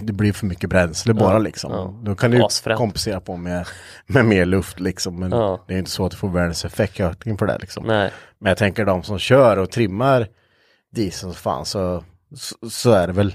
[0.03, 1.73] det blir för mycket bränsle bara liksom.
[1.73, 2.01] ja.
[2.05, 2.79] Då kan du Asfränt.
[2.79, 3.67] kompensera på med,
[4.07, 5.21] med mer luft liksom.
[5.21, 5.65] Men Ja.
[5.69, 7.87] det är inte så att du får världens effektökning för det liksom.
[7.87, 8.11] Nej.
[8.39, 10.29] Men jag tänker de som kör och trimmar
[10.95, 13.35] diesel fan så, så, så är det väl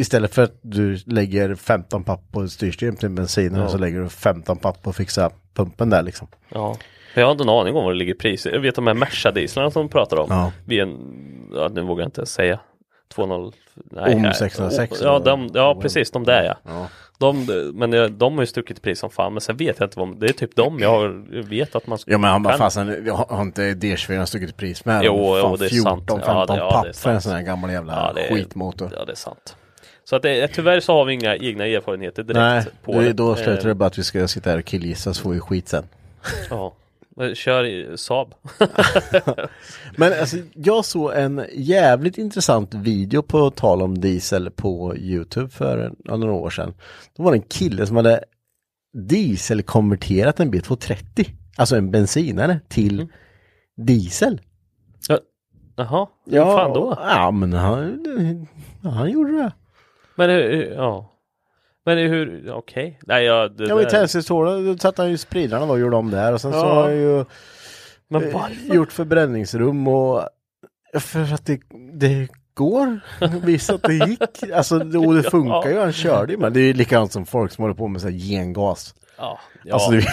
[0.00, 3.68] Istället för att du lägger 15 papp på styrsystem till bensinen Ja.
[3.68, 6.28] så lägger du 15 papp på att fixa pumpen där liksom.
[6.48, 6.76] Ja.
[7.14, 8.46] Jag har inte en aning om vad det ligger i pris.
[8.46, 10.26] Jag vet de här Merca-dieslarna som de pratar om.
[10.30, 10.52] Ja.
[10.66, 10.98] Vid en,
[11.54, 12.58] ja nu vågar jag inte säga.
[13.14, 14.34] 2.0 nej, Om nej.
[14.34, 16.54] 606 Ja, de, ja precis, de där ja.
[16.72, 16.86] Ja.
[17.18, 19.32] De, men det- de har ju stuckit i pris som fan.
[19.32, 21.08] Men sen vet jag inte vad, det är typ de jag har,
[21.48, 25.12] vet att man Ja men han bara fasen, har inte D24 stuckit pris med Jo,
[25.42, 26.08] Fan, jo, det är 14, sant.
[26.08, 28.90] 15 Ja, det- ja, papp för en sån här gammal jävla Ja, det skitmotor.
[28.98, 29.56] Ja, det är sant.
[30.08, 33.12] Så att det, tyvärr så har vi inga egna erfarenheter direkt Nej, på det, det.
[33.12, 35.40] då slutar Eh, det bara att vi ska sitta här och killgissa så får vi
[35.40, 35.84] skit sen.
[36.50, 36.74] Ja.
[37.34, 38.34] Kör Saab.
[39.96, 45.92] Men alltså, jag såg en jävligt intressant video på tal om diesel på Youtube för
[46.04, 46.74] ja, några år sedan.
[47.16, 48.24] Då var det en kille som hade
[49.08, 53.08] dieselkonverterat en B230, alltså en bensinare, till Mm.
[53.76, 54.40] diesel.
[55.08, 55.18] Ja.
[55.76, 56.98] Jaha, hur fan då?
[57.00, 58.04] Ja, men han,
[58.82, 59.52] ja, han gjorde det.
[60.18, 61.14] Men hur, ja.
[61.84, 62.98] Men hur, okej.
[63.06, 65.78] Nej, ja, det Ja, men i där- tändstickshålet, då satte han ju spridarna då och
[65.80, 66.74] gjorde om där och sen så Ja.
[66.74, 67.24] har han ju
[68.08, 68.74] Men eh, varför?
[68.74, 70.22] gjort förbränningsrum och
[71.00, 71.60] för att det,
[71.92, 73.00] det går.
[73.46, 74.22] Visst att det gick.
[74.54, 77.26] Alltså det- och det funkar ju, han körde ju men det är ju likadant som
[77.26, 78.94] folk som håller på med så här gengas.
[79.18, 80.06] Ja, ja Alltså, det-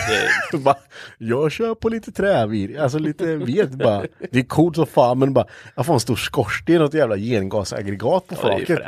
[0.52, 0.78] det, bara,
[1.18, 4.04] jag kör på lite trävir, alltså lite ved bara.
[4.32, 5.46] Det är coolt som fan men bara,
[5.76, 8.80] jag får en stor skorsten och ett jävla gengasaggregat på ja, flaket.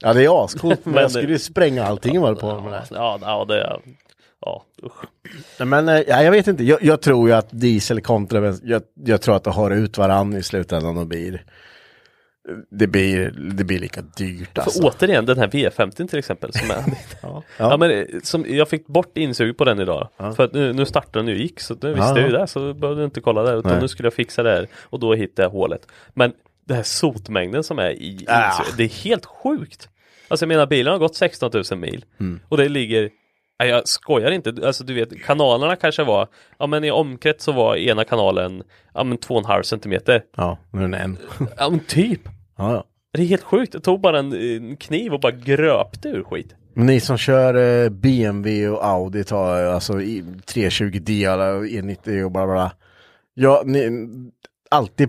[0.00, 2.84] Ja det är ascoolt men, jag skulle ju spränga allting var på med det.
[2.90, 3.80] Ja, ja, det
[4.40, 5.04] ja, usch.
[5.66, 9.22] Men eh, ja, jag vet inte, jag, jag tror ju att diesel kontra jag, jag
[9.22, 11.44] tror att det har ut varann i slutändan och blir
[12.70, 14.82] det blir, det blir lika dyrt alltså.
[14.82, 16.84] För återigen, den här V50 till exempel som är
[17.22, 17.42] ja.
[17.56, 17.76] Ja.
[17.76, 20.08] men eh, som, jag fick bort insug på den idag.
[20.16, 22.18] För att nu, nu startade den ju gick så nu visste Ja.
[22.18, 23.80] jag ju det så behövde jag inte kolla där utan Nej.
[23.80, 25.86] nu skulle jag fixa det här och då hittade jag hålet.
[26.14, 26.32] Men
[26.68, 28.64] det här sotmängden som är i Ah.
[28.76, 29.88] det är helt sjukt.
[30.28, 32.40] Alltså jag menar bilen har gått 16 000 mil Mm.
[32.48, 33.10] och det ligger
[33.60, 37.52] Nej, jag skojar inte, alltså du vet kanalerna kanske var, ja men i omkrets så
[37.52, 38.62] var ena kanalen,
[38.94, 40.22] ja men 2,5 centimeter.
[40.36, 41.18] Ja, nu är den en.
[41.56, 42.20] Ja men typ.
[42.58, 42.84] ja, ja.
[43.12, 46.54] Det är helt sjukt, jag tog bara en, en kniv och bara gröpte ur skit.
[46.74, 52.32] Ni som kör eh, BMW och Audi tar eh, alltså i 320D och E90 och
[52.32, 52.72] bla bla.
[53.34, 53.90] Ja, ni,
[54.70, 55.08] alltid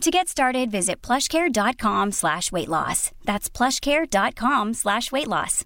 [0.00, 3.10] To get started, visit plushcare.com slash weight loss.
[3.24, 5.64] That's plushcare.com slash weight loss.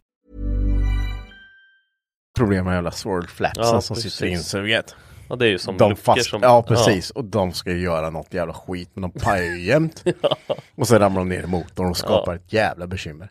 [2.36, 4.12] Problem med jävla sword flapsen Ja, som precis.
[4.14, 4.94] sitter insuget.
[5.28, 6.42] Ja, det är ju som De fast, som...
[6.42, 10.04] ja precis, och de ska ju göra något jävla skit men de pajar ju jämt.
[10.76, 13.30] Och så ramlar de ner i motorn och skapar ett jävla bekymmer.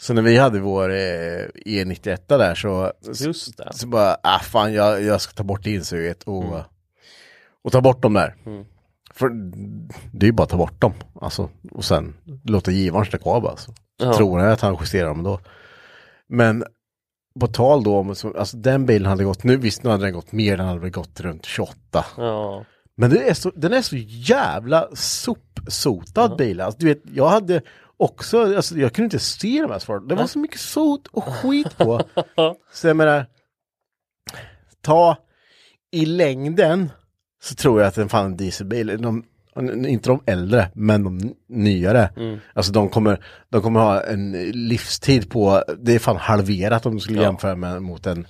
[0.00, 2.92] Så när vi hade vår eh, E91 där så,
[3.24, 3.72] Just det.
[3.72, 6.62] så bara, ah fan jag, jag ska ta bort insuget och, Mm.
[7.64, 8.34] och ta bort dem där.
[9.14, 9.28] För
[10.12, 10.92] det är ju bara att ta bort dem.
[11.20, 13.56] Alltså, och sen låta givaren stå kvar bara.
[13.56, 13.74] Så.
[13.96, 14.12] Ja.
[14.14, 15.40] Tror jag att han justerar dem då.
[16.28, 16.64] Men
[17.40, 20.12] på tal då om, så- alltså den bilen hade gått, nu visst nu hade den
[20.14, 22.04] gått mer, den hade väl gått runt 28.
[22.16, 22.64] Ja.
[22.96, 26.60] Men det är så, den är så jävla sopsotad bil.
[26.60, 27.62] Alltså, du vet, jag hade
[27.96, 30.08] också, alltså, jag kunde inte se de här svaren.
[30.08, 32.00] Det var så mycket sot och skit på.
[32.72, 33.26] så jag menar,
[34.80, 35.16] ta
[35.90, 36.90] i längden
[37.42, 39.24] så tror jag att en fan dieselbil, de,
[39.86, 42.10] inte de äldre, men de nyare.
[42.54, 47.00] Alltså de kommer, de kommer ha en livstid på, det är fan halverat om du
[47.00, 47.24] skulle Ja.
[47.24, 48.26] jämföra med mot en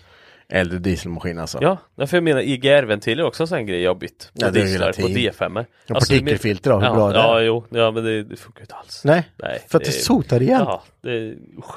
[0.49, 1.59] äldre dieselmaskin alltså.
[1.61, 4.31] Ja, därför jag menar IGR-ventiler också en grej jag bytt.
[4.35, 5.33] På Ja, det är på tiden.
[5.33, 5.65] D5.
[5.87, 7.19] Ja, partikelfilter då, hur ja, bra är det?
[7.19, 9.03] Ja, jo, ja men det, det funkar inte alls.
[9.05, 10.63] Nej, Nej, för att det, sotar igen.
[10.67, 11.75] Ja, det usch,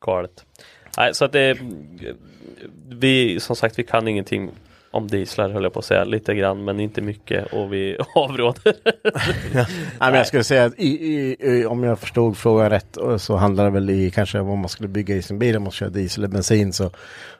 [0.00, 0.44] galet.
[0.96, 1.58] Nej, så att det
[2.88, 4.50] vi, som sagt, vi kan ingenting
[4.90, 8.74] om dieslar höll jag på att säga, lite grann men inte mycket och vi avråder.
[9.54, 9.66] Nej,
[9.98, 13.64] men jag skulle säga att i, i, i, om jag förstod frågan rätt så handlar
[13.64, 16.24] det väl i kanske om man skulle bygga i sin bil om man kör diesel
[16.24, 16.90] eller bensin så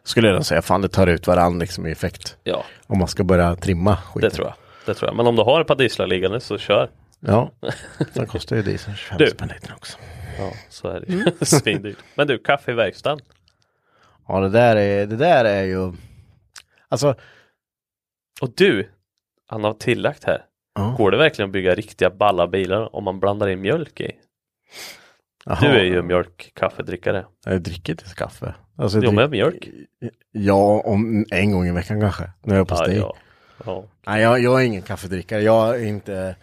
[0.02, 2.36] skulle jag säga fan det tar ut varandra liksom i effekt.
[2.44, 4.30] ja, Om man ska börja trimma skiten.
[4.30, 4.54] det tror jag.
[4.86, 5.16] Det tror jag.
[5.16, 6.90] Men om du har ett par dieslar liggande så kör.
[7.20, 7.50] Ja,
[8.14, 9.26] den kostar ju diesel 25 Du.
[9.26, 9.98] spänn litern också.
[10.38, 11.24] Ja, så är det ju.
[11.46, 11.96] Svindyrt.
[12.14, 13.18] Men du, kaffe i verkstaden.
[14.28, 15.92] Ja det där är, det där är ju
[16.88, 17.14] Alltså
[18.40, 18.88] Och du,
[19.46, 20.44] han har tillagt här.
[20.74, 20.94] Ja.
[20.98, 24.12] Går det verkligen att bygga riktiga balla bilar om man blandar in mjölk i?
[25.44, 27.24] jaha, Du är ju mjölkkaffedrickare.
[27.44, 28.54] Jag dricker inte kaffe.
[28.78, 29.68] Alltså, Jo, med mjölk.
[30.32, 32.30] Ja, om en gång i veckan kanske.
[32.42, 32.98] När jag är på Ja, stig.
[32.98, 33.14] ja.
[33.66, 33.84] ja.
[34.06, 35.42] Nej, jag, jag är ingen kaffedrickare.
[35.42, 36.36] Jag är inte...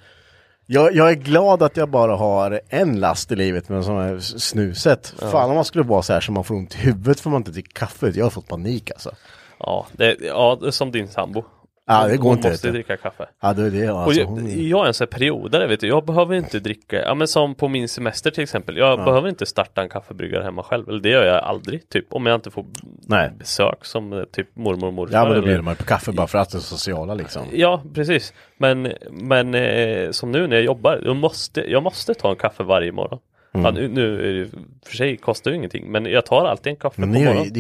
[0.68, 4.20] Jag, jag är glad att jag bara har en last i livet med sån här
[4.20, 5.14] snuset.
[5.32, 7.38] Fan om man skulle vara så här så man får ont i huvudet för man
[7.42, 8.12] inte dricker kaffe.
[8.16, 9.12] Jag har fått panik alltså.
[9.60, 11.44] Ja, det, ja, som din sambo.
[11.88, 12.78] Ja, det går Hon inte, måste vet du.
[12.78, 13.26] dricka kaffe.
[13.42, 13.92] Ja, det är det.
[13.92, 14.68] Och Alltså, jag, hon...
[14.70, 15.88] jag är en sån här periodare, vet du.
[15.88, 18.78] Jag behöver inte dricka, ja men som på min semester till exempel.
[18.78, 20.90] Jag behöver inte starta en kaffebryggare hemma själv.
[20.90, 22.14] Eller det gör jag aldrig, typ.
[22.14, 22.66] Om jag inte får
[23.08, 23.32] Nej.
[23.40, 25.18] besök som eh, typ mormor och morfar.
[25.18, 27.44] Ja, men då blir man på kaffe bara för att det är sociala liksom.
[27.54, 28.34] Ja, precis.
[28.58, 32.64] Men, men eh, som nu när jag jobbar, jag måste, jag måste ta en kaffe
[32.64, 33.20] varje morgon.
[33.54, 33.66] Mm.
[33.66, 34.50] Ja, nu, nu
[34.86, 37.54] för sig kostar det ju ingenting, men jag tar alltid en kaffe Men på morgonen.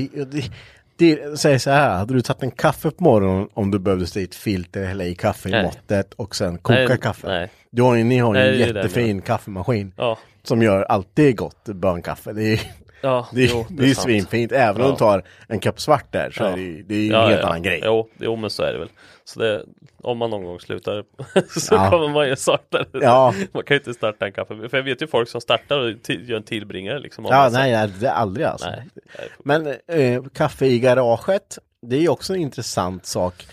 [0.98, 3.80] Det, det, det, säg så här, hade du tagit en kaffe på morgonen om du
[3.80, 5.64] behövde stå i ett filter, hälla i kaffe i Nej.
[5.64, 7.28] måttet och sen koka Nej, kaffe?
[7.28, 7.52] nej.
[7.70, 10.84] Du har, ni har ju Nej, en det är det jättefin kaffemaskin Ja, som gör
[10.84, 12.34] alltid gott bönkaffe.
[12.34, 12.62] Det är,
[13.06, 14.03] ja, det är, jo, det är sant.
[14.03, 14.51] svinfint.
[14.51, 14.91] Även om Ja.
[14.93, 16.47] du tar en kopp svart där så Ja.
[16.49, 17.82] är det, ju- det är ju en helt annan grej.
[17.84, 18.89] Jo, jo, men så är det väl.
[19.24, 19.64] Så det,
[20.01, 21.03] om man någon gång slutar
[21.60, 22.99] så kommer man ju starta det.
[23.01, 23.34] Ja.
[23.53, 24.70] Man kan ju inte starta en kaffe.
[24.70, 27.26] För jag vet ju folk som startar och gör en tillbringare liksom.
[27.26, 28.70] om Ja, nej, nej, det är aldrig alltså.
[28.70, 28.84] nej.
[29.43, 33.47] Men eh, kaffe i garaget, det är ju också en intressant sak.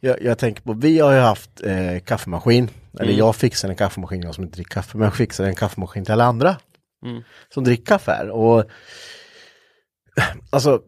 [0.00, 3.16] Jag, jag tänker på, vi har ju haft eh, kaffemaskin, eller Mm.
[3.18, 6.12] jag fixade en kaffemaskin, jag som inte dricker kaffe, men jag fixade en kaffemaskin till
[6.12, 6.56] alla andra
[7.04, 7.22] Mm.
[7.54, 8.30] som dricker kaffe här.
[8.30, 8.64] Och
[10.50, 10.82] alltså,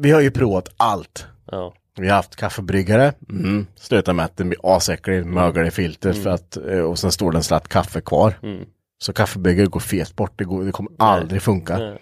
[0.00, 1.26] vi har ju provat allt.
[1.46, 1.74] Ja.
[1.98, 3.66] Vi har haft kaffebryggare, mm.
[3.74, 7.32] slutar med att den blir asäcklig, möglar i filter för att, eh, och sen står
[7.32, 8.38] det en slatt kaffe kvar.
[8.42, 8.64] Mm.
[8.98, 11.78] Så kaffebryggare går fet bort, det, går, det kommer aldrig funka.
[11.78, 11.98] Nej.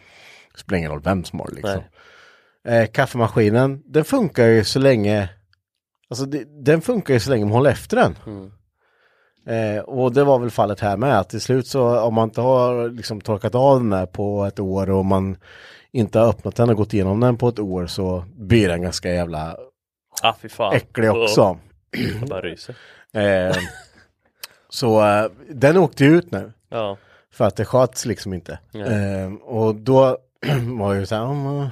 [0.53, 1.83] Det spelar ingen roll vem som har det liksom.
[2.68, 5.29] Eh, kaffemaskinen, den funkar ju så länge,
[6.11, 8.16] alltså det, den funkar ju så länge man håller efter den.
[8.27, 8.51] Mm.
[9.47, 12.40] Eh, och det var väl fallet här med att till slut så om man inte
[12.40, 15.36] har liksom torkat av den här på ett år och man
[15.92, 19.12] inte har öppnat den och gått igenom den på ett år så blir den ganska
[19.12, 19.57] jävla
[20.22, 20.74] Ah, fy fan.
[20.74, 21.59] äcklig också.
[22.20, 22.76] Jag bara ryser.
[23.16, 23.57] Eh,
[24.68, 26.53] så eh, den åkte ut nu.
[26.68, 26.97] Ja.
[27.32, 28.59] För att det sköts liksom inte.
[28.74, 30.18] Eh, och då
[30.78, 31.70] var ju så här,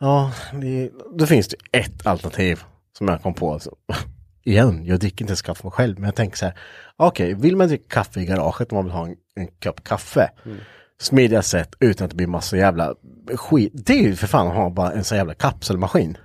[0.00, 2.62] ja, det, då finns det ett alternativ
[2.98, 3.52] som jag kom på.
[3.52, 3.70] Alltså.
[4.46, 6.54] Igen, jag dricker inte ens kaffe mig själv, men jag tänker så här,
[6.96, 10.30] okej, vill man dricka kaffe i garaget om man vill ha en, en kopp kaffe,
[11.00, 12.94] smidiga sätt utan att det blir massa jävla
[13.34, 13.72] skit.
[13.74, 16.16] Det är ju för fan att ha bara en sån jävla kapselmaskin.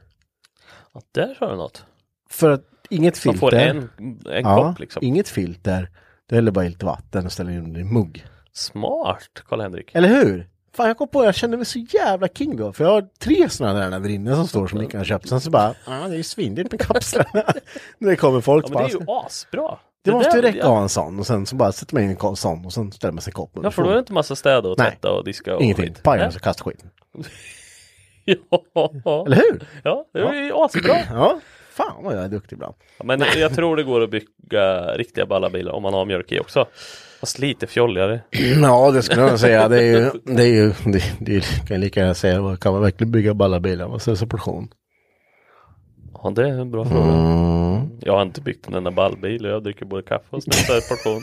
[0.93, 1.85] ja, där har du något.
[2.29, 3.39] För att inget Man filter.
[3.39, 3.89] får en,
[4.25, 5.03] en ja, kopp liksom.
[5.03, 5.89] Inget filter.
[6.25, 8.25] Du häller bara i lite vatten och ställer in i en mugg.
[8.53, 9.95] Smart, Karl-Henrik.
[9.95, 10.47] Eller hur?
[10.75, 12.73] Fan jag kom på, jag kände mig så jävla king då.
[12.73, 15.29] För jag har tre sådana där inne som står som ni kan ha köpt.
[15.29, 17.27] Sen så bara, ja det är ju svindyrt med kapslarna.
[17.97, 19.77] När det kommer folk Ja, men det är ju asbra.
[20.03, 22.17] det måste ju räcka att ha en sån och sen så bara sätter man in
[22.21, 24.35] en sån och sen ställer man sig kopp Ja, för då är det inte massa
[24.35, 24.91] städa och Nej.
[24.91, 26.03] tvätta och diska och Ingenting, skit.
[26.03, 26.89] pajar så kasta skiten.
[28.25, 29.63] Ja, Eller hur?
[29.83, 30.95] ja, det är ju asbra.
[31.09, 31.39] Ja,
[31.71, 32.75] fan vad jag är duktig ibland.
[32.97, 36.39] Ja, Men jag tror det går att bygga riktiga ballabilar om man har mjölk i
[36.39, 36.65] också.
[37.21, 38.21] Fast lite fjolligare.
[38.61, 39.67] Ja, det skulle jag säga.
[39.67, 42.81] Det är ju, det är ju, det, det kan jag lika gärna säga, kan man
[42.81, 43.87] verkligen bygga balla bilar?
[43.87, 44.67] Vad säger portion?
[46.23, 47.11] Ja, det är en bra fråga.
[47.11, 47.89] Mm.
[48.01, 50.81] Jag har inte byggt en enda ballbil och jag dricker både kaffe och snittar i
[50.81, 51.21] portion.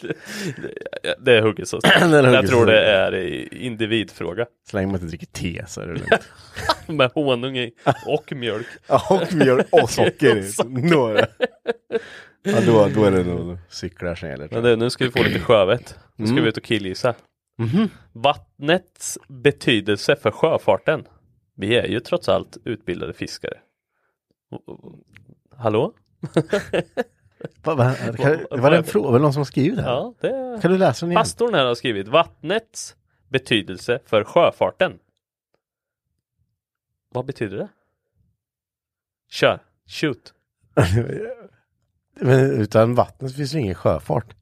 [1.24, 1.80] Det- är hugget så.
[2.32, 3.14] Jag tror det är
[3.54, 4.46] individfråga.
[4.70, 6.28] Så länge man inte dricker te så är det lugnt.
[6.86, 7.72] Med honung i
[8.06, 8.66] och mjölk.
[8.88, 10.36] Ja, och mjölk och socker.
[10.36, 10.42] i.
[10.52, 10.70] socker.
[10.70, 11.26] Några.
[12.44, 14.48] Ja, då, då är det nog cyklar som gäller.
[14.48, 14.78] tror Men jag.
[14.78, 15.98] det, nu ska vi få lite sjövett.
[16.16, 17.14] Nu ska vi ut och killgissa.
[18.12, 21.06] Vattnets betydelse för sjöfarten.
[21.56, 23.58] Vi är ju trots allt utbildade fiskare.
[25.56, 25.92] Hallå?
[27.64, 29.82] Va, va, kan, det var det en fråga, var det någon som har skrivit det
[29.82, 29.90] här?
[29.90, 31.20] Ja, det Kan du läsa den igen?
[31.20, 32.96] Pastorn här har skrivit vattnets
[33.28, 34.98] betydelse för sjöfarten.
[37.14, 37.68] Vad betyder det?
[39.30, 40.34] Kör, shoot.
[42.20, 44.34] Men utan vatten så finns det ingen sjöfart.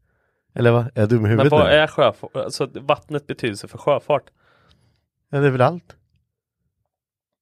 [0.54, 0.84] Eller vad?
[0.84, 1.70] Är jag dum i Men huvudet vad nu?
[1.72, 2.36] är sjöfart?
[2.36, 4.24] Alltså vattnets betydelse för sjöfart?
[5.30, 5.96] Ja, det är väl allt?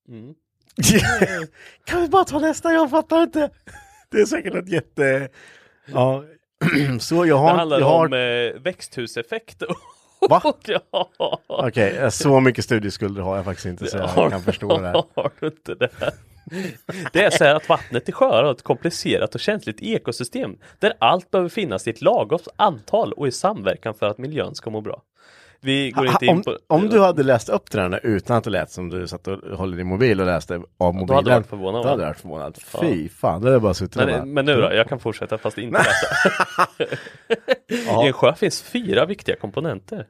[0.08, 0.34] Mm.
[1.84, 2.72] kan vi bara ta nästa?
[2.72, 3.50] Jag fattar inte.
[4.10, 5.28] Det är säkert ett jätte...
[5.86, 6.24] Ja.
[7.00, 7.54] Så jag Det har...
[7.56, 8.06] handlar jag har...
[8.06, 9.62] om eh, växthuseffekt.
[10.28, 10.42] Va?
[10.66, 11.10] ja.
[11.46, 15.04] Okej, så mycket studieskulder har jag faktiskt inte så jag kan förstå det här.
[15.14, 15.88] Har du inte det?
[17.12, 20.92] Det är så här att vattnet i sjöar har ett komplicerat och känsligt ekosystem där
[20.98, 24.80] allt behöver finnas i ett lagom antal och i samverkan för att miljön ska må
[24.80, 25.02] bra.
[25.62, 26.58] Vi går inte in Om, på...
[26.66, 29.38] om du hade läst upp det där utan att det lät som du satt och
[29.58, 31.06] håller din mobil och läste av mobilen.
[31.06, 32.58] Då hade du varit förvånad, Då hade varit förvånad.
[32.80, 33.96] Fy fan, det hade jag bara suttit.
[33.96, 36.68] Men, men nu då, jag kan fortsätta fast inte läsa.
[38.04, 40.06] I en sjö finns fyra viktiga komponenter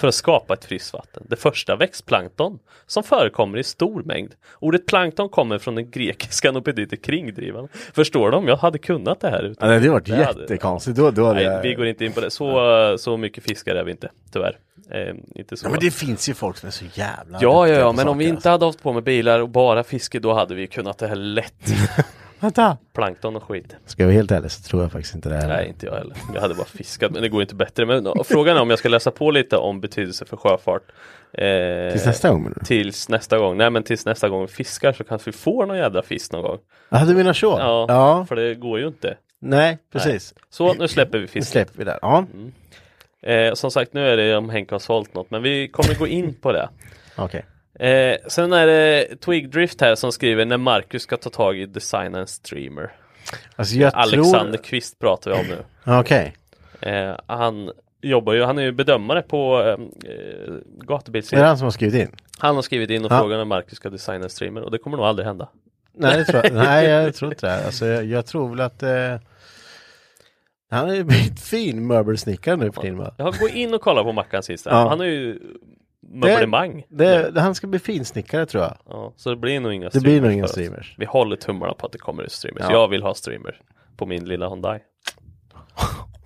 [0.00, 1.22] för att skapa ett friskt vatten.
[1.28, 4.34] Det första växtplankton som förekommer i stor mängd.
[4.58, 7.68] Ordet plankton kommer från den grekiska och betyder kringdrivande.
[7.92, 8.48] Förstår de?
[8.48, 9.68] Jag hade kunnat det här Ja, utan.
[9.68, 10.96] det hade varit Det hade- jättekonstigt.
[10.96, 12.30] Då, då hade Nej, vi går inte in på det.
[12.30, 14.58] Så, så mycket fiskar är vi inte, tyvärr.
[14.90, 15.66] Eh, inte så.
[15.66, 18.18] Ja, men det finns ju folk som är så jävla Ja, ja, ja, men om
[18.18, 21.06] vi inte hade haft på med bilar och bara fiske, då hade vi kunnat det
[21.08, 21.54] här lätt.
[22.40, 22.76] Vänta!
[22.92, 23.76] Plankton och skit.
[23.86, 25.34] Ska jag vara helt ärlig så tror jag faktiskt inte det.
[25.36, 25.48] Här.
[25.48, 26.16] Nej, inte jag heller.
[26.34, 27.86] Jag hade bara fiskat, men det går inte bättre.
[27.86, 30.82] Men frågan är om jag ska läsa på lite om betydelse för sjöfart.
[31.32, 32.54] Eh, Tills nästa gång?
[32.64, 33.56] Tills nästa gång.
[33.56, 36.42] Nej, men tills nästa gång vi fiskar så kanske vi får någon jädra fisk någon
[36.42, 36.58] gång.
[36.88, 37.56] Ja, du menar så?
[37.58, 38.26] Ja, ja.
[38.28, 39.16] för det går ju inte.
[39.40, 40.34] Nej, precis.
[40.50, 41.44] Så nu släpper vi Nu fisken.
[41.44, 41.98] släpper vi det.
[42.02, 42.24] Ja,
[43.22, 46.06] Eh, som sagt, nu är det om Henke har sålt något, men vi kommer gå
[46.06, 46.68] in på det.
[47.16, 47.44] okej.
[47.80, 51.66] Eh, sen är det Twig Drift här som skriver när Marcus ska ta tag i
[51.66, 52.92] designa en streamer.
[53.56, 54.64] Alltså jag Alexander tror...
[54.64, 55.58] Kvist pratar vi om nu.
[55.98, 56.34] Okej.
[56.80, 57.70] Eh, han
[58.02, 61.46] jobbar ju, han är ju bedömare på eh, Är det gatubilsserien.
[61.46, 62.16] han som har skrivit in?
[62.38, 63.18] Han har skrivit in och Ja.
[63.18, 65.48] frågat när Marcus ska designa en streamer och det kommer nog aldrig hända.
[65.92, 67.64] Nej, det tror jag, nej, jag tror inte det.
[67.66, 68.82] Alltså, jag, jag tror väl att...
[68.82, 69.16] Eh,
[70.70, 73.14] han är ju blivit fin möbelsnickare nu för tiden va?
[73.16, 74.70] Jag går in och kollar på Mackans sista.
[74.70, 74.88] Ja.
[74.88, 75.38] Han har ju
[76.10, 76.84] möblemang.
[76.88, 78.76] Det, det, han ska bli finsnickare tror jag.
[78.88, 80.94] Ja, så det blir nog inga Det blir nog streamers inga streamers.
[80.98, 82.64] Vi håller tummarna på att det kommer streamers.
[82.68, 82.72] Ja.
[82.72, 83.60] Jag vill ha streamer
[83.96, 84.78] på min lilla Hyundai.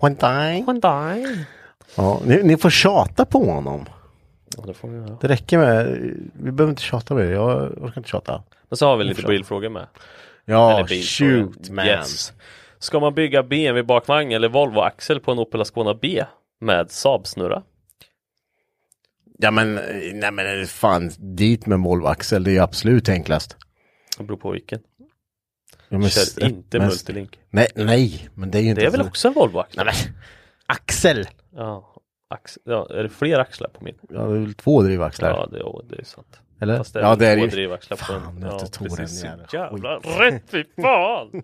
[0.01, 0.63] Hyundai.
[0.67, 1.45] Hyundai.
[1.95, 3.85] Ja, ni, ni får tjata på honom.
[4.57, 5.17] Ja, det får vi göra.
[5.21, 5.85] Det räcker med,
[6.33, 7.31] vi behöver inte tjata mer.
[7.31, 8.43] Jag orkar inte tjata.
[8.69, 9.87] Men så har vi lite bilfrågor med.
[10.45, 11.85] Ja, shoot man.
[11.85, 12.33] Yes.
[12.79, 16.23] Ska man bygga BMW bakvagn eller Volvo axel på en Opel Ascona B
[16.59, 17.63] med Saab-snurra?
[19.37, 19.75] Ja men,
[20.13, 23.57] nej men fan, dit med Volvo Axel, det är ju absolut enklast.
[24.17, 24.79] Det beror på vilken.
[25.89, 27.39] Ja, men Kör inte men- multilink.
[27.49, 29.85] Nej, nej, men det är ju inte Det är väl så- också en Volvo axel?
[29.85, 30.13] Nej, men,
[30.65, 31.27] axel!
[31.55, 31.91] Ja.
[32.27, 33.95] Ax ja, är det fler axlar på min?
[34.09, 35.29] Ja, det är väl två drivaxlar.
[35.29, 36.39] Ja, det, det är sant.
[36.59, 36.77] Eller?
[36.77, 37.77] Fast det ja, det är ju.
[37.97, 38.49] Fan, den.
[38.49, 39.25] jag inte tog den precis.
[39.53, 41.29] Jävla rätt, fy fan!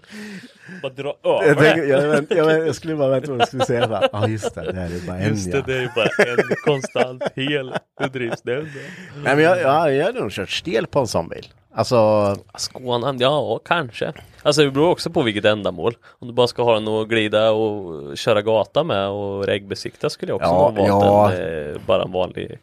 [0.81, 3.65] Bara dra Jag, över jag, jag, vänt, jag skulle bara vänta på vad du skulle
[3.65, 4.09] säga.
[4.11, 5.63] Ja, just det, det här är bara en Just det, ja.
[5.67, 8.67] det är ju bara en konstant hel bedriftsnämnd.
[9.23, 11.47] Nej, men jag, jag, jag hade nog kört stel på en sån bil.
[11.73, 14.13] Alltså, Skånan, ja kanske.
[14.43, 15.93] Alltså det beror också på vilket ändamål.
[16.19, 20.31] Om du bara ska ha den att glida och köra gata med och reggbesikta skulle
[20.31, 21.31] jag också Ja, ha valt ja.
[21.31, 22.59] en, eh, bara en vanlig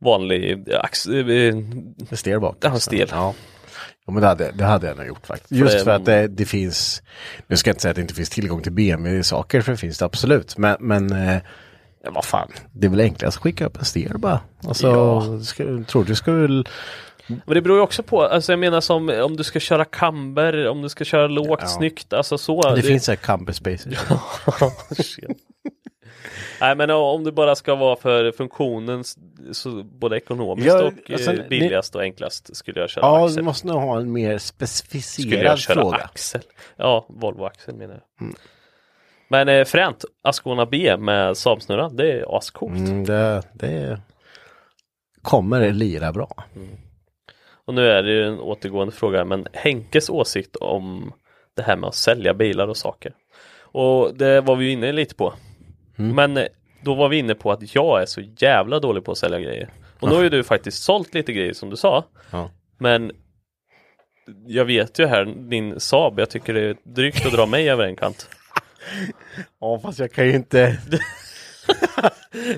[0.00, 2.56] vanlig ax, eh, en stel bak.
[2.60, 3.08] Ja, stel.
[3.10, 3.34] Ja.
[4.06, 5.52] Ja, men det hade, det hade jag nog gjort faktiskt.
[5.52, 7.02] Just det- för att det, det finns,
[7.46, 9.98] nu ska jag inte säga att det inte finns tillgång till BMW-saker, för det finns
[9.98, 10.58] det absolut.
[10.58, 11.36] Men, men eh,
[12.04, 14.40] ja, vad fan, det är väl enklast att skicka upp en stel bara.
[14.68, 15.40] Alltså, Ja.
[15.44, 16.68] ska, tror du väl...
[17.26, 20.68] Men det beror ju också på, alltså jag menar som om du ska köra camber,
[20.68, 21.66] om du ska köra lågt, Ja.
[21.68, 22.74] snyggt, alltså så.
[22.74, 23.94] Det, finns så här camper spaces.
[26.60, 29.04] Nej men om det bara ska vara för funktionen
[29.52, 33.24] så både ekonomiskt Ja, och alltså, eh, ni- billigast och enklast skulle jag köra Ja,
[33.24, 33.36] axel.
[33.36, 35.96] du måste nog ha en mer Skulle jag specificerad köra fråga.
[35.96, 36.40] axel?
[36.76, 38.26] Ja, Volvo axel menar jag.
[38.26, 38.34] Mm.
[39.28, 42.78] Men eh, fränt, Ascona B med Saab-snurra, det är ascoolt.
[42.78, 44.00] Mm, det, det
[45.22, 46.44] kommer det lira bra.
[47.66, 51.12] Och nu är det ju en återgående fråga, men Henkes åsikt om
[51.56, 53.12] det här med att sälja bilar och saker.
[53.72, 55.34] Och det var vi inne lite på.
[55.98, 56.14] Mm.
[56.16, 56.46] Men eh,
[56.84, 59.70] då var vi inne på att jag är så jävla dålig på att sälja grejer.
[60.00, 62.04] Och nu har ju du faktiskt sålt lite grejer som du sa.
[62.30, 62.50] Ja.
[62.78, 63.12] Men
[64.46, 67.84] jag vet ju här, din Saab, jag tycker det är drygt att dra mig över
[67.84, 68.28] en kant.
[69.60, 70.78] Ja, fast jag kan ju inte...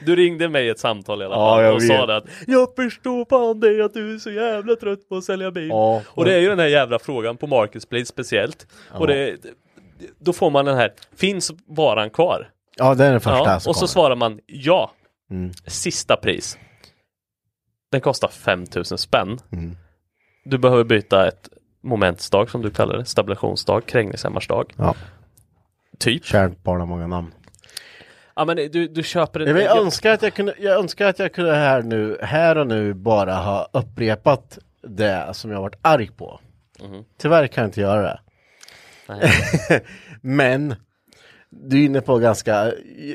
[0.07, 2.07] Du ringde mig i ett samtal i alla Ja, fall jag och sa vet.
[2.07, 5.51] det att Jag förstår fan det att du är så jävla trött på att sälja
[5.51, 5.69] bil.
[5.69, 8.67] Ja, och det är ju den här jävla frågan på Marketplace speciellt.
[8.91, 9.37] Och det,
[10.19, 12.51] då får man den här, finns varan kvar?
[12.77, 13.87] Ja, det är den första Ja, som och så kommer.
[13.87, 14.93] svarar man ja.
[15.31, 15.53] Mm.
[15.67, 16.59] Sista pris.
[17.91, 19.39] Den kostar 5000 spänn.
[19.53, 19.77] Mm.
[20.45, 21.49] Du behöver byta ett
[21.83, 24.65] momentsdag som du kallar det, stabilationsdag, krängningshämmarsdag.
[24.77, 24.95] Ja,
[25.99, 26.25] Typ.
[26.25, 27.35] kärt barn har många namn.
[28.37, 29.47] Ja men du, du köper en...
[29.47, 32.67] Jag, vill, önskar att jag, kunde, jag önskar att jag kunde här nu, här och
[32.67, 36.41] nu bara ha upprepat det som jag varit arg på.
[36.83, 37.05] Mhm.
[37.19, 38.21] Tyvärr kan jag inte göra det.
[40.21, 40.75] Men
[41.55, 42.73] du är inne på ganska,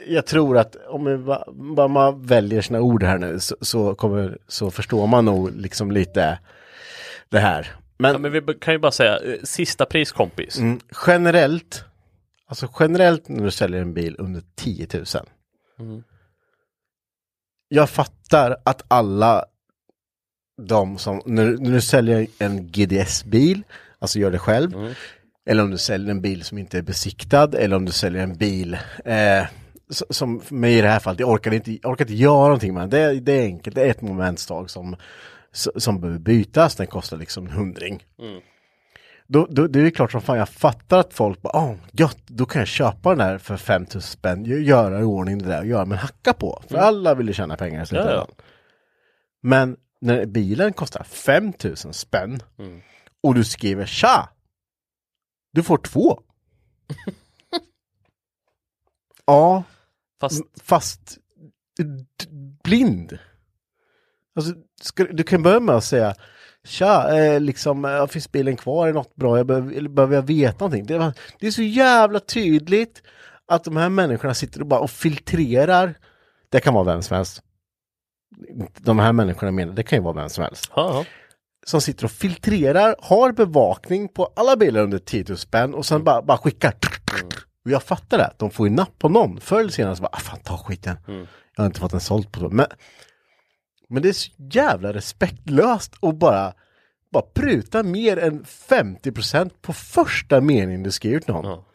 [0.08, 1.44] jag tror att om man ba-
[1.86, 6.40] bara väljer sina ord här nu så, så, kommer, så förstår man nog liksom lite
[7.30, 7.76] det här.
[7.98, 10.58] Men, Ja, men vi kan ju bara säga, eh, sista pris kompis.
[10.60, 11.84] mm, generellt,
[12.48, 15.06] alltså generellt när du säljer en bil under 10 000.
[15.80, 16.04] Mm.
[17.68, 19.46] Jag fattar att alla
[20.62, 23.64] de som, när, när du säljer en GDS-bil,
[24.00, 24.94] alltså gör det själv, Mm.
[25.48, 28.38] Eller om du säljer en bil som inte är besiktad, eller om du säljer en
[28.38, 29.46] bil eh,
[30.10, 32.74] som för mig i det här fallet, jag orkar inte, jag orkar inte göra någonting
[32.74, 33.00] med det.
[33.00, 34.96] är- Det är enkelt, det är ett momentstag som,
[35.76, 38.04] som behöver bytas, den kostar liksom en hundring.
[38.20, 38.42] Mm.
[39.30, 42.46] Då, då, det är klart som fan, jag fattar att folk bara, åh, gött, då
[42.46, 45.66] kan jag köpa den där för 5000 spänn, gö- göra i ordning det där och
[45.68, 46.64] göra, men hacka på.
[46.70, 48.16] För alla vill ju tjäna pengar i slutändan.
[48.16, 48.44] Ja, ja.
[49.42, 52.82] Men när bilen kostar 5000 spänn Mm.
[53.24, 54.30] och du skriver tja!
[55.52, 56.22] Du får två.
[59.26, 59.64] ja,
[60.20, 61.18] Fast fast
[62.64, 63.20] blind.
[64.36, 66.16] Alltså, ska, du kan börja med att säga
[66.64, 68.88] Tja, eh, liksom, eh, finns bilen kvar?
[68.88, 69.38] Är något bra?
[69.38, 70.86] Jag behöver, eller behöver jag veta någonting?
[70.86, 73.04] Det, det är så jävla tydligt
[73.46, 75.98] att de här människorna sitter och bara och filtrerar.
[76.50, 77.42] Det kan vara vem som helst.
[78.78, 80.72] De här människorna menar, det kan ju vara vem som helst.
[80.76, 81.06] ja, ja.
[81.68, 86.04] Som sitter och filtrerar, har bevakning på alla bilar under 10 000 spänn och sen
[86.04, 86.74] bara, bara skickar.
[87.66, 89.42] Och jag fattar det, de får ju napp på någon.
[89.42, 90.98] Förr eller senare så bara, ah, fan ta skiten.
[91.56, 92.50] Jag har inte fått en såld på så.
[92.50, 92.66] Men,
[93.90, 96.54] men det är så jävla respektlöst att bara,
[97.12, 101.46] bara pruta mer än 50% på första meningen du skriver till någon.
[101.46, 101.66] Ja.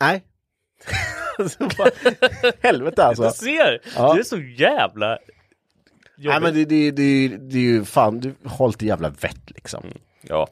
[0.00, 0.24] Nej.
[1.38, 1.90] alltså, bara,
[2.60, 3.22] helvete alltså.
[3.22, 3.80] Du ser!
[3.96, 4.14] Ja.
[4.14, 5.18] Det är så jävla
[6.18, 9.84] Nej men det, det, det, det är ju fan, du har lite jävla vett liksom.
[10.22, 10.48] Ja.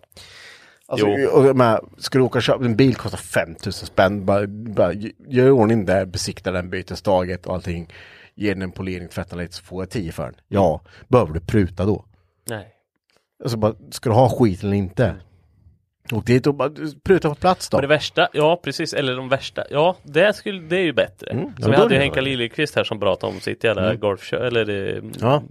[0.88, 1.30] Alltså, Jo.
[1.30, 4.92] och, menar, ska du åka och köpa en bil kostar 5000 spänn, bara, bara
[5.28, 7.92] gör i ordning där, besikta den bytesdaget och allting.
[8.34, 10.34] Ge den en polering, tvätta lite så får jag 10 för den.
[10.48, 12.04] Ja, behöver du pruta då?
[12.48, 12.68] Nej.
[13.42, 15.14] Alltså bara, ska du ha skit eller inte?
[16.12, 16.70] Och dit och bara
[17.04, 17.76] pruta på plats då.
[17.76, 21.30] Och det värsta, ja precis, eller de värsta, ja det, skulle, det är ju bättre.
[21.30, 22.00] Mm, som vi hade det ju.
[22.00, 25.42] Henka Liljekvist här som pratade om sitt jävla golfköp, eller eh, Ja.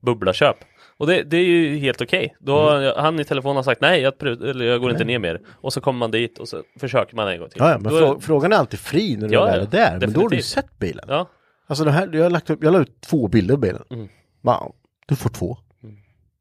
[0.00, 0.56] bubblaköp.
[0.96, 2.36] Och det, det är ju helt okej.
[2.40, 2.92] Då har Mm.
[2.96, 5.40] han i telefon har sagt nej, jag, eller jag går inte ner mer.
[5.50, 7.58] Och så kommer man dit och så försöker man en gång till.
[7.60, 9.66] Ja, ja, men Då är- frå- frågan är alltid fri när du Ja, väl är
[9.66, 9.98] där.
[10.00, 10.44] Men då har du ju definitivt.
[10.44, 11.04] sett bilen.
[11.08, 11.28] Ja,
[11.66, 13.82] Alltså det här, jag har lagt upp, jag la ut två bilder på bilen.
[13.90, 14.08] Mm.
[14.42, 14.62] Bara,
[15.06, 15.56] du får två.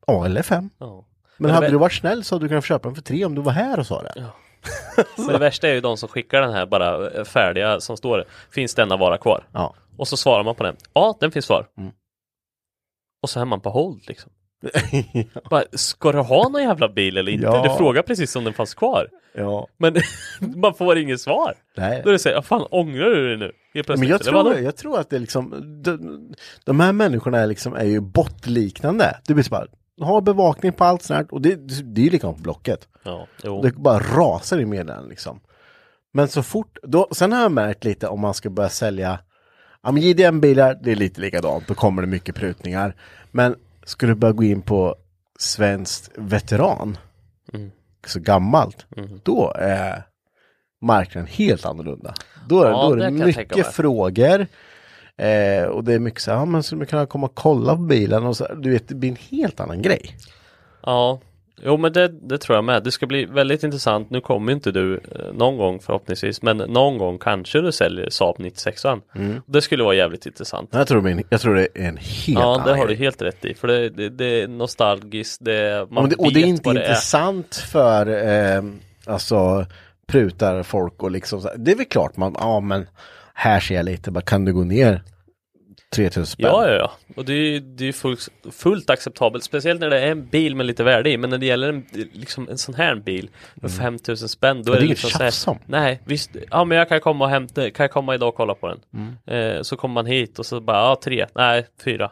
[0.08, 0.70] Ja, eller fem.
[0.80, 1.06] ja.
[1.42, 3.42] Men hade du varit snäll så hade du kunnat köpa den för tre om du
[3.42, 4.14] var här och sa det.
[5.18, 8.26] Men det värsta är ju de som skickar den här bara eh, färdiga som står
[8.52, 9.44] Finns denna vara kvar?
[9.54, 9.74] Ja.
[9.98, 10.76] Och så svarar man på den.
[10.94, 11.68] Ja, den finns kvar.
[11.78, 11.92] Mm.
[13.24, 14.32] Och så är man på hold liksom.
[15.50, 17.46] Bara, ska du ha någon jävla bil eller inte?
[17.46, 17.64] Ja.
[17.64, 19.08] Du frågar precis om den fanns kvar.
[19.34, 19.68] ja.
[19.78, 19.96] Men
[20.56, 21.54] man får inget svar.
[21.78, 22.02] Nej.
[22.04, 23.52] Då är det så här, "Ja, fan ångrar du dig nu?
[23.88, 25.50] Men jag tror, jag tror att det är liksom,
[25.84, 26.34] de,
[26.66, 29.18] de här människorna är liksom, är ju bottliknande.
[29.28, 29.68] Det blir så bara,
[30.04, 31.34] ha bevakning på allt sånt här.
[31.34, 32.88] Och det, det är ju likadant på Blocket.
[33.04, 33.62] Ja, jo.
[33.62, 35.40] Det bara rasar i meddelanden liksom.
[36.14, 39.20] Men så fort, då, sen har jag märkt lite om man ska börja sälja,
[39.84, 42.96] ja men JDM-bilar, det är lite likadant, då kommer det mycket prutningar.
[43.32, 44.96] Men ska du börja gå in på
[45.40, 46.98] svenskt veteran,
[47.54, 47.72] Mm.
[48.08, 48.86] så gammalt,
[49.24, 50.04] då är
[50.82, 52.14] marknaden helt annorlunda.
[52.48, 54.48] Då är, Ja, då är det mycket frågor.
[55.22, 57.76] Eh, och det är mycket så här, ja men skulle man kunna komma och kolla
[57.76, 60.16] på bilen och så, du vet, det blir en helt annan grej.
[60.84, 61.20] Ja,
[61.64, 62.84] jo men det, det tror jag med.
[62.84, 64.10] Det ska bli väldigt intressant.
[64.10, 68.36] Nu kommer inte du eh, någon gång förhoppningsvis, men någon gång kanske du säljer Saab
[68.40, 69.42] 96 Mm.
[69.46, 70.70] Det skulle vara jävligt intressant.
[70.72, 73.22] Jag tror, en, jag tror det är en helt Ja, annan det har du helt
[73.22, 73.54] rätt i.
[73.54, 77.56] För det, det, det är nostalgiskt, det, man Ja, det, och det är inte intressant
[77.56, 78.64] för eh,
[79.06, 79.66] alltså
[80.08, 81.50] prutar folk och liksom så.
[81.58, 82.88] Det är väl klart man, ja men
[83.34, 85.02] här ser jag lite, bara kan du gå ner
[85.96, 86.46] 3000 spänn?
[86.46, 86.92] Ja, ja, ja.
[87.16, 89.44] Och det är, det är fullt, fullt acceptabelt.
[89.44, 91.18] Speciellt när det är en bil med lite värde i.
[91.18, 94.64] Men när det gäller en, liksom en sån här bil med 5000 spänn.
[94.64, 94.74] Då Mm.
[94.74, 95.60] Men det är det liksom så här.
[95.66, 96.32] Nej, visst.
[96.52, 97.72] Ja, men jag kan komma och hämta.
[97.72, 98.80] Kan jag komma idag och kolla på den?
[98.94, 99.56] Mm.
[99.58, 101.26] Eh, så kommer man hit och så bara, ja, tre.
[101.36, 102.12] Nej, fyra.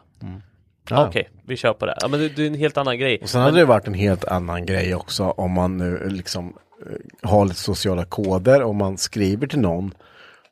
[0.90, 1.06] Ja.
[1.06, 1.98] Okej, vi kör på det.
[2.00, 3.18] Ja, men det, det är en helt annan grej.
[3.22, 6.56] Och sen hade det varit en helt annan grej också om man nu liksom
[6.86, 9.94] eh, har lite sociala koder, om man skriver till någon,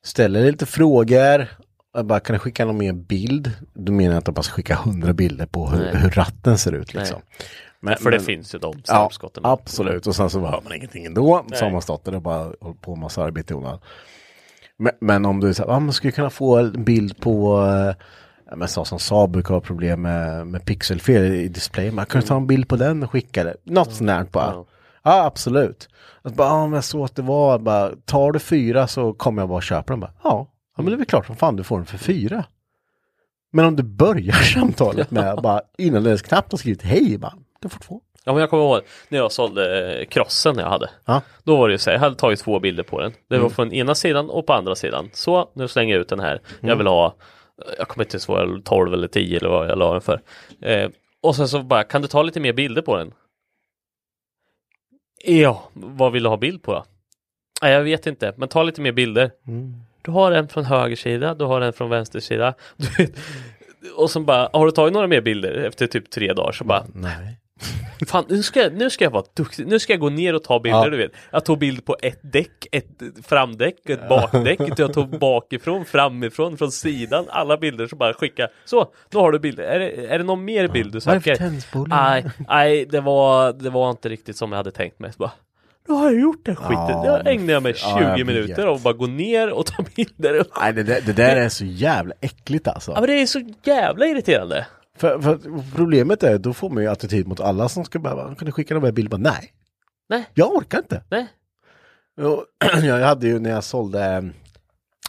[0.03, 1.47] ställer lite frågor,
[1.99, 3.53] jag bara kan du skicka någon mer bild?
[3.75, 6.95] Då menar jag att man ska skicka hundra bilder på hur, hur ratten ser ut
[6.95, 7.21] liksom.
[7.81, 9.45] Men, För det men- finns ju de Ja, snabskotten.
[9.47, 10.07] absolut.
[10.07, 11.45] Och sen så hör man ingenting ändå.
[11.55, 13.79] Så har man stått där och bara hållit på med massa arbete i onödan.
[14.77, 17.95] Men, men om du säger, ah, man skulle kunna få en bild på, eh,
[18.51, 21.95] ja, men så som Saab brukar ha problem med, med pixelfel i displayen.
[21.95, 23.57] Man kan du ta en bild på den och skicka det.
[23.65, 24.53] Något sånt där bara.
[24.53, 24.65] Ja.
[25.03, 25.89] Ja, absolut.
[26.23, 29.43] Att bara, ah, men jag såg att det var, bara, tar du fyra så kommer
[29.43, 30.01] jag bara köpa den.
[30.01, 30.47] Bara, ja,
[30.79, 32.45] ja, men det är väl klart som fan du får den för fyra.
[33.53, 37.35] Men om du börjar samtalet med bara innan du ens knappt har skrivit hej, bara,
[37.61, 38.01] du får två.
[38.25, 40.91] Ja men jag kommer ihåg när jag sålde eh, crossen jag hade.
[41.05, 41.23] Ja.
[41.45, 43.13] Då var det ju så här, jag hade tagit två bilder på den.
[43.29, 43.51] Det var Mm.
[43.51, 45.11] från ena sidan och på andra sidan.
[45.13, 46.41] Så, nu slänger jag ut den här.
[46.61, 46.79] Jag Mm.
[46.79, 47.15] vill ha,
[47.79, 50.21] jag kommer inte ihåg vad jag 12 eller 10 eller vad jag la den för.
[50.63, 50.91] Eh,
[51.23, 53.13] och sen så bara, kan du ta lite mer bilder på den?
[55.25, 56.85] Ja, vad vill du ha bild på då?
[57.63, 59.31] Nej, jag vet inte, men ta lite mer bilder.
[59.47, 59.75] Mm.
[60.09, 62.55] Du har en från höger sida, du har en från vänster sida.
[62.77, 63.13] Du
[63.97, 66.53] och så bara, har du tagit några mer bilder efter typ tre dagar?
[66.53, 67.39] Så bara, Nej.
[68.07, 69.67] Fan, nu ska, jag, nu ska jag vara duktig.
[69.67, 70.91] Nu ska jag gå ner och ta bilder, Ja.
[70.91, 71.13] du vet.
[71.31, 72.87] Jag tog bild på ett däck, ett
[73.27, 74.61] framdäck, ett bakdäck.
[74.77, 77.25] Jag tog bakifrån, framifrån, från sidan.
[77.29, 78.49] Alla bilder så bara skicka.
[78.65, 79.65] Så, nu har du bilder.
[79.65, 81.53] Är det, är det någon mer bild du söker?
[81.89, 85.13] Nej, nej, det var, det var inte riktigt som jag hade tänkt mig.
[85.13, 85.33] Så bara,
[85.89, 86.75] nu har jag gjort den skiten.
[86.75, 89.67] Ja, Ja, jag ägnar jag mig 20 ja, jag minuter och bara gå ner och
[89.67, 90.43] ta bilder.
[90.61, 92.93] Nej, det, där- det där är så jävla äckligt alltså.
[92.93, 94.67] Ja, men det är så jävla irriterande.
[94.97, 95.39] För, för
[95.77, 98.75] problemet är, då får man ju attityd mot alla som ska bara, kan du skicka
[98.75, 99.31] de här bilderna?
[99.31, 99.53] Nej,
[100.09, 101.03] Nej, jag orkar inte.
[101.11, 101.27] nej.
[102.21, 102.45] Och,
[102.85, 104.31] jag hade ju när jag sålde,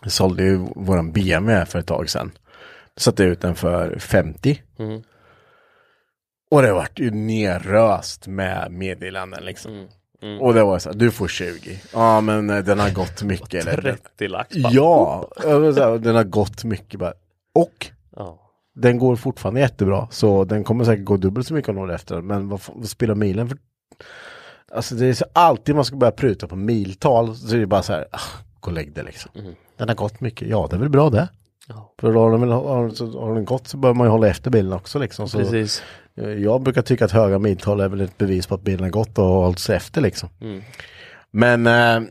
[0.04, 2.32] jag sålde ju våran BMW för ett tag sedan.
[2.94, 4.62] Då satte jag ut den för 50.
[4.80, 5.02] Mm.
[6.52, 9.74] Och det vart ju nerröst med meddelanden liksom.
[9.74, 9.88] Mm.
[10.22, 10.42] Mm.
[10.42, 11.82] Och det var så här, du får 20.
[11.94, 13.68] Ja men eh, den har gått mycket.
[13.68, 13.82] eller?
[13.82, 14.56] 30 lax.
[14.56, 15.30] Ja,
[16.02, 17.00] den har gått mycket.
[17.00, 17.14] Bara.
[17.54, 18.40] Och ja.
[18.76, 20.08] den går fortfarande jättebra.
[20.12, 22.22] Så den kommer säkert gå dubbelt så mycket om några efter.
[22.22, 23.58] Men vad, vad spelar milen för?
[24.72, 27.36] Alltså det är så alltid man ska börja pruta på miltal.
[27.36, 28.20] Så är det bara så här, ah,
[28.60, 29.32] gå och lägg det liksom.
[29.78, 30.48] Den har gått mycket.
[30.48, 31.28] Ja, det är väl bra det.
[31.68, 31.94] Ja.
[32.00, 34.74] För har den, väl, har, har den gått så bör man ju hålla efter bilen
[34.74, 35.30] också liksom.
[35.30, 35.84] Så, Precis.
[36.20, 38.90] Eh, Jag brukar tycka att höga miltal är väl ett bevis på att bilen har
[38.90, 40.30] gått och hållit sig efter liksom.
[40.42, 40.62] Mm.
[41.32, 42.10] Men eh,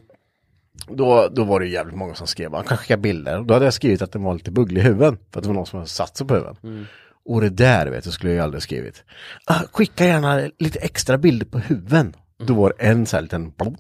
[0.89, 3.43] då, då var det jävligt många som skrev, man kan skicka bilder.
[3.43, 5.19] Då hade jag skrivit att den var lite bugglig i huven.
[5.33, 6.57] För att det var någon som hade satt sig på huven.
[6.63, 6.87] Mm.
[7.25, 9.05] Och det där vet du, skulle jag aldrig skrivit.
[9.45, 12.15] Ah, skicka gärna lite extra bilder på huven.
[12.47, 13.77] Då var det en sån här liten, blom,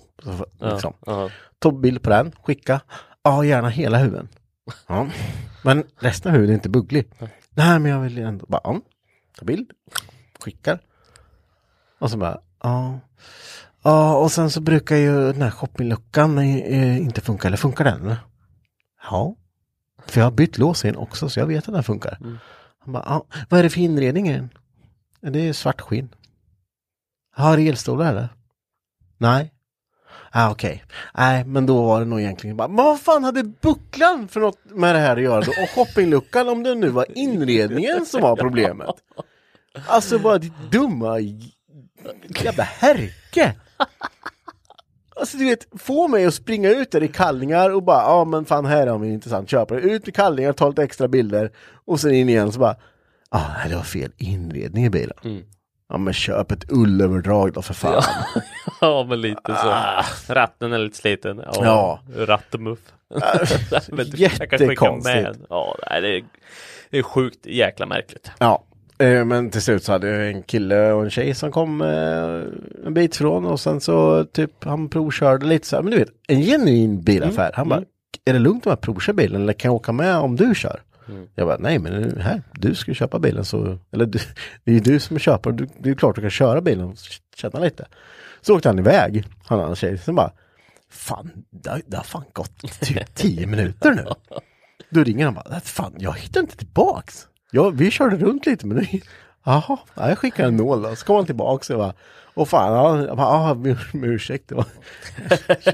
[0.60, 0.94] liksom.
[1.06, 1.30] Ja.
[1.58, 2.80] Tog bild på den, skicka.
[3.22, 4.28] Ja, gärna hela huven.
[4.86, 5.06] Ja.
[5.64, 7.10] Men resten av huven är inte bugglig.
[7.50, 8.80] Nej, men jag vill ändå bara, ja,
[9.38, 9.70] ta bild.
[10.44, 10.78] Skickar.
[11.98, 13.00] Och så bara, ja.
[13.82, 18.14] Ja, och sen så brukar ju den här shoppingluckan eh, inte funka, eller funkar den?
[19.10, 19.34] Ja.
[20.06, 22.18] För jag har bytt lås in också, så jag vet att den funkar.
[22.84, 24.50] Han bara, ja, vad är det för inredning i den?
[25.20, 26.14] "Ja, Det är svart skinn.
[27.36, 28.28] Har du elstolar eller?
[29.18, 29.52] Nej.
[30.30, 30.84] Ah, Okej,
[31.14, 34.58] nej men då var det nog egentligen bara, men vad fan hade bucklan för något
[34.64, 35.50] med det här att göra då?
[35.50, 38.94] Och shoppingluckan om det nu var inredningen som var problemet.
[39.86, 41.20] Alltså bara ditt dumma
[42.28, 43.54] jävla härke.
[45.16, 48.44] Alltså du vet, få mig att springa ut där i kallingar och bara, ja men
[48.44, 49.80] fan här har vi intressant köpare.
[49.80, 51.50] Ut med kallingar, ta lite extra bilder
[51.84, 52.76] och sen in igen så bara,
[53.30, 55.44] ja ah, det var fel inredning i bilen.
[55.88, 58.02] Ja men köp ett ullöverdrag då för fan.
[58.80, 59.74] Ja, men lite så.
[60.34, 61.42] Ratten är lite sliten.
[61.44, 61.52] Ja.
[61.64, 62.00] Ja.
[62.16, 62.78] Rattemuff.
[64.14, 65.38] jättekonstigt.
[65.48, 66.24] Ja, nej, det är,
[66.90, 68.30] det är sjukt jäkla märkligt.
[68.38, 68.64] Ja,
[69.24, 72.94] men till slut så hade jag en kille och en tjej som kom eh, en
[72.94, 76.42] bit från och sen så typ han provkörde lite så här, men du vet, en
[76.42, 77.50] genuin bilaffär.
[77.54, 77.82] Han bara,
[78.24, 80.82] är det lugnt om jag provkör bilen eller kan jag åka med om du kör?
[81.34, 84.18] Jag bara, nej men här, du ska köpa bilen så, eller du,
[84.64, 86.84] det är ju du som är köpare, du, det är klart du kan köra bilen
[86.84, 86.96] och
[87.36, 87.86] känna lite.
[88.40, 90.30] Så åkte han iväg, han och en tjej, sen bara,
[90.90, 94.04] fan, det, har- det har fan gått typ tio minuter nu.
[94.90, 97.27] Då ringer han bara, fan jag hittar inte tillbaks.
[97.50, 99.00] Ja, vi körde runt lite men nu,
[99.44, 100.96] jaha, ja, jag skickar en nål då.
[100.96, 101.94] Så kom han tillbaks och bara,
[102.34, 104.66] och fan, ja, jag bara, ah, med, ursäkt, det var,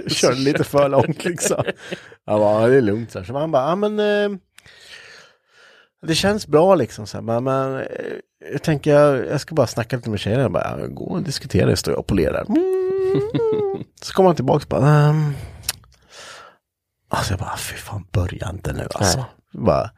[0.08, 1.64] körde lite för långt liksom.
[2.24, 3.10] Jag bara, det är lugnt.
[3.10, 3.26] Så, här.
[3.26, 4.38] så han bara, ja men eh,
[6.06, 7.06] det känns bra liksom.
[7.06, 7.86] Så här, men, men eh,
[8.52, 10.42] jag tänker, jag, jag ska bara snacka lite med tjejerna.
[10.42, 12.44] Jag bara, gå och diskutera, det står jag och polerar.
[12.48, 13.84] Mm.
[14.02, 15.32] Så kommer han tillbaks och bara, ehm,
[17.08, 19.24] Alltså jag bara, fy fan, börja inte nu alltså.
[19.52, 19.90] Bara,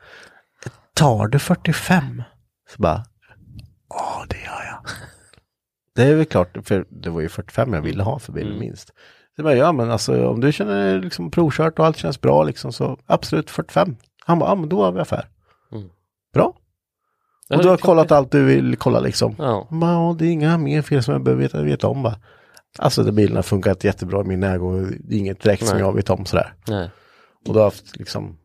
[0.97, 2.23] tar du 45?
[2.77, 3.05] Så bara,
[3.89, 4.81] ja det gör jag.
[5.95, 8.61] Det är väl klart, för det var ju 45 jag ville ha för bilen Mm.
[8.61, 8.93] minst.
[9.37, 12.73] Så bara, ja men alltså om du känner liksom provkört och allt känns bra liksom
[12.73, 13.97] så absolut 45.
[14.25, 15.29] Han bara, ja men då har vi affär.
[15.73, 15.89] Mm.
[16.35, 16.55] Bra.
[17.51, 19.35] Och du har kollat allt du vill kolla liksom.
[19.39, 19.69] Ja.
[19.71, 22.17] Ja, det är inga mer fel som jag behöver veta, veta om va.
[22.79, 25.87] Alltså den bilen har funkat jättebra i min ägo det är inget direkt som Nej.
[25.87, 26.55] jag vet om sådär.
[26.69, 26.91] Nej.
[27.49, 28.39] Och då har jag haft liksom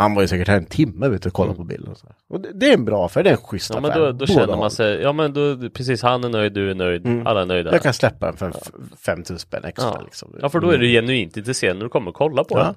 [0.00, 1.90] han var ju säkert här en timme vet du, och kollade på bilden.
[1.92, 2.06] Och, så.
[2.28, 3.84] och det, det är en bra affär, det är en schysst Mm.
[3.84, 4.00] Ja affär.
[4.00, 6.74] men då, då känner man sig, ja men då, precis han är nöjd, du är
[6.74, 7.72] nöjd, alla är nöjda.
[7.72, 8.70] Jag kan släppa den för en f-
[9.06, 9.88] 5000 spänn extra.
[9.94, 10.00] ja.
[10.04, 10.36] Liksom.
[10.40, 12.64] ja för då är du genuint intresserad när du kommer och kollar på Ja.
[12.64, 12.74] den.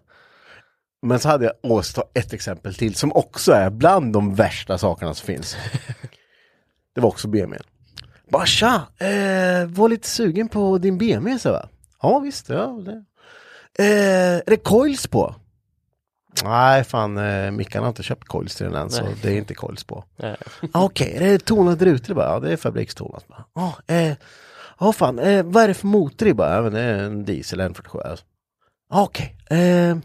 [1.02, 5.14] Men så hade jag, ta ett exempel till som också är bland de värsta sakerna
[5.14, 5.58] som finns.
[6.96, 7.64] det var också BMW.
[8.30, 11.68] Bara tja, eh, var lite sugen på din BMW så va?
[12.02, 12.80] Ja visst, ja.
[12.86, 13.04] Det.
[13.84, 15.36] Eh, är det coils på?
[16.44, 19.54] Nej fan, eh, Mickan har inte köpt coils till den än så det är inte
[19.54, 20.04] coils på.
[20.72, 22.14] Ah, Okej, är det tonade rutor?
[22.14, 23.26] Bara, Ja, det är fabrikstonat.
[23.56, 24.14] Ja, eh,
[24.80, 26.34] ja fan, eh, vad är det för motor i?
[26.34, 28.08] Bara, Ja, men det är en diesel N47.
[28.10, 28.26] Alltså.
[28.90, 29.98] Ah, Okej, eh,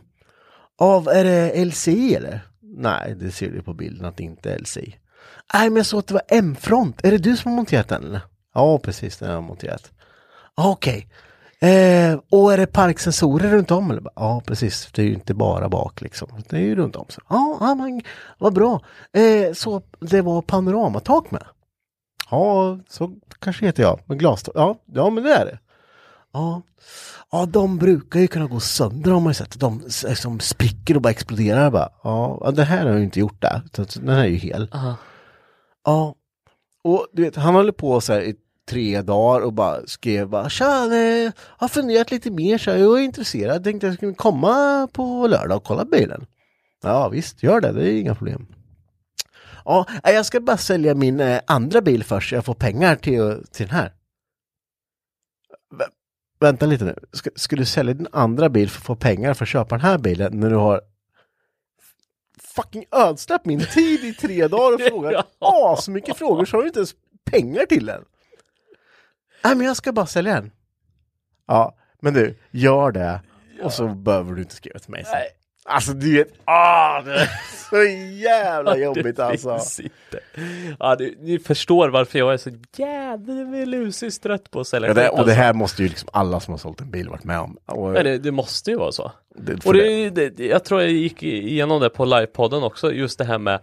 [0.79, 2.41] av, är det LCI eller?
[2.63, 4.97] Nej, det ser du på bilden att det inte är LCI.
[5.55, 7.05] Nej, men jag såg att det var M-front.
[7.05, 8.21] Är det du som har monterat den eller?
[8.55, 9.93] Ja, precis, den har jag monterat.
[10.55, 11.09] Ah, Okej.
[11.61, 13.91] Eh, och är det parksensorer runt om?
[13.91, 14.03] Eller?
[14.17, 14.89] Ja, precis.
[14.93, 16.29] Det är ju inte bara bak liksom.
[16.49, 17.05] Det är ju runt om.
[17.09, 18.01] Så, Ja, ja, men
[18.39, 18.81] vad bra.
[19.13, 21.43] Eh, så det var panoramatak med?
[22.31, 24.01] Ja, så kanske heter jag.
[24.05, 24.55] Med glastak?
[24.57, 25.59] Ja, ja, men det är det.
[26.33, 26.63] Ja.
[27.33, 29.61] Ja, de brukar ju kunna gå sönder har man ju sett.
[29.61, 31.71] De s- som spricker och bara exploderar.
[31.71, 31.89] Bara.
[32.03, 33.63] Ja, det här har ju inte gjort det.
[33.95, 34.69] Den här är ju hel.
[34.73, 34.95] Aha.
[35.85, 36.15] Ja.
[36.85, 38.35] Och du vet, han håller på så här i
[38.69, 43.03] tre dagar och bara skrev bara Tja, jag har funderat lite mer så jag är
[43.05, 43.65] intresserad.
[43.65, 46.27] Tänkte jag skulle komma på lördag och kolla bilen.
[46.83, 48.47] Ja visst, gör det, det är inga problem.
[49.65, 53.45] Ja, jag ska bara sälja min eh, andra bil först så jag får pengar till,
[53.51, 53.93] till den här.
[55.75, 55.91] Vä-
[56.41, 59.45] vänta lite nu, ska, ska du sälja din andra bil för att få pengar för
[59.45, 60.81] att köpa den här bilen när du har
[62.57, 66.79] fucking ödsläpp min tid i tre dagar och frågat asmycket frågor så har du inte
[66.79, 66.95] ens
[67.31, 68.05] pengar till den.
[69.47, 70.51] Nej men jag ska bara sälja den.
[71.47, 73.21] Ja, men du, gör det
[73.63, 75.15] och så behöver du inte skriva till mig sen.
[75.65, 77.31] Alltså du vet, ah, det är
[77.71, 77.83] så
[78.23, 79.83] jävla jobbigt alltså.
[79.83, 80.21] inte.
[80.79, 84.95] Ja, ni, ni förstår varför jag är så jävla lusigt trött på att sälja Ja,
[84.95, 85.35] det, och det alltså.
[85.35, 87.57] här måste ju liksom alla som har sålt en bil varit med om.
[87.67, 89.13] Och, Nej, det, det måste ju vara så.
[89.35, 93.25] det, Och det, det, jag tror jag gick igenom det på livepodden också, just det
[93.25, 93.61] här med,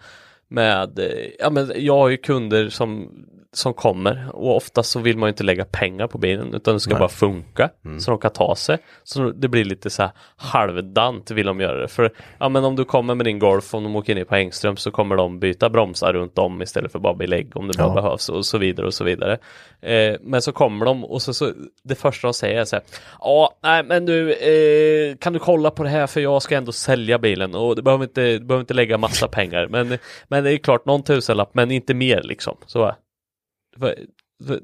[0.48, 3.10] med eh, ja men jag har ju kunder som
[3.54, 6.96] som kommer och oftast så vill man inte lägga pengar på bilen utan det ska
[7.00, 8.78] bara funka så de kan ta sig.
[9.04, 11.88] Så det blir lite så här halvdant vill de göra det.
[11.88, 14.78] För ja men om du kommer med din Golf, om de åker ner på Engström
[14.78, 17.94] så kommer de byta bromsar runt om istället för bara belägg om det bara Ja.
[18.02, 19.38] behövs och så vidare och så vidare.
[19.82, 21.52] Eh, men så kommer de och så, så
[21.84, 22.84] det första de säger är så här
[23.20, 26.72] Ja, nej men du eh, kan du kolla på det här för jag ska ändå
[26.72, 29.98] sälja bilen och du behöver inte, du behöver inte lägga massa pengar men,
[30.28, 32.58] men det är klart någon tusenlapp men inte mer liksom.
[32.66, 32.96] Så?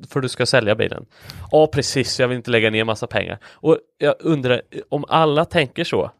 [0.10, 1.05] För, du ska sälja bilen.
[1.51, 3.39] Ja precis, jag vill inte lägga ner massa pengar.
[3.51, 6.12] Och jag undrar om alla tänker så.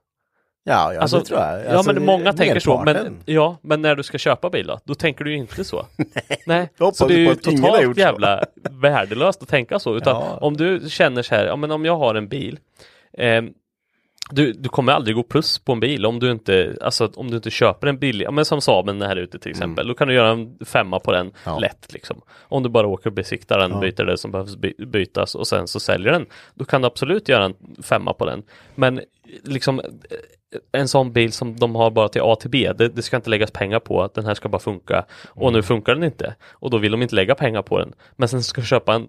[0.64, 1.66] Ja, ja Alltså, det tror jag.
[1.66, 2.84] ja Alltså, men många tänker så.
[2.84, 4.80] Men, ja, men när du ska köpa bil då?
[4.84, 5.86] Då tänker du ju inte så.
[6.46, 9.98] Nej, så det är ju totalt jävla värdelöst att tänka så.
[9.98, 10.38] Utan Ja.
[10.42, 12.60] om du känner så här, ja men om jag har en bil
[13.18, 13.54] ehm,
[14.30, 17.36] du, du kommer aldrig gå plus på en bil om du inte, alltså om du
[17.36, 20.14] inte köper en billig, ja men som Saaben här ute till exempel, då kan du
[20.14, 21.34] göra en femma på den Mm.
[21.46, 21.60] Ja.
[21.60, 22.22] lätt liksom.
[22.40, 23.80] Om du bara åker och besiktar den, Ja.
[23.80, 26.26] byter det som behövs by- bytas och sen så säljer den,
[26.56, 28.44] då kan du absolut göra en femma på den.
[28.76, 29.02] Men
[29.44, 29.82] liksom
[30.72, 33.30] en sån bil som de har bara till A till B, det, det ska inte
[33.30, 35.54] läggas pengar på att den här ska bara funka och Mm.
[35.54, 37.94] nu funkar den inte och då vill de inte lägga pengar på den.
[38.16, 39.08] Men sen ska köpa en,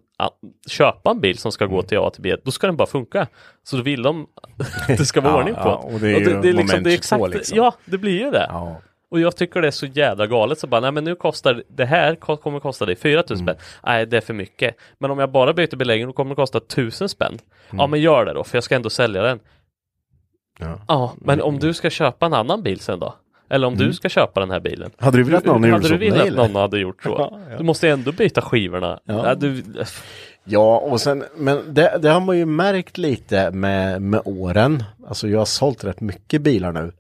[0.70, 1.76] köpa en bil som ska Mm.
[1.76, 3.26] gå till A till B, då ska den bara funka.
[3.64, 6.10] Så då vill de att det ska vara Ja, ordning på ja, och det är
[6.10, 7.56] ju liksom, moment det är exakt, 22 liksom.
[7.58, 8.46] Ja, det blir ju det.
[8.48, 8.80] Ja.
[9.10, 11.84] Och jag tycker det är så jävla galet så bara, nej men nu kostar det
[11.84, 13.54] här ko- kommer kosta dig 4000 Mm.
[13.54, 13.66] spänn.
[13.86, 14.76] Nej det är för mycket.
[14.98, 17.38] Men om jag bara byter beläggning då kommer det kosta 1000 spänn.
[17.70, 17.90] Ja Mm.
[17.90, 19.40] men gör det då för jag ska ändå sälja den.
[20.60, 20.78] Ja.
[20.88, 23.14] Ja, men om du ska köpa en annan bil sen då?
[23.50, 23.86] Eller om Mm.
[23.86, 24.90] du ska köpa den här bilen?
[24.98, 27.08] Hade du velat någon gjorde Hade du velat någon hade gjort så?
[27.18, 27.56] Ja, ja.
[27.58, 29.00] Du måste ändå byta skivorna.
[29.04, 29.26] Ja.
[29.28, 29.34] Ja.
[29.34, 29.62] du,
[30.44, 34.84] Ja, och sen, men det, det har man ju märkt lite med, med åren.
[35.08, 36.92] Alltså jag har sålt rätt mycket bilar nu.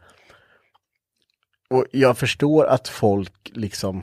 [1.70, 4.02] Och jag förstår att folk liksom,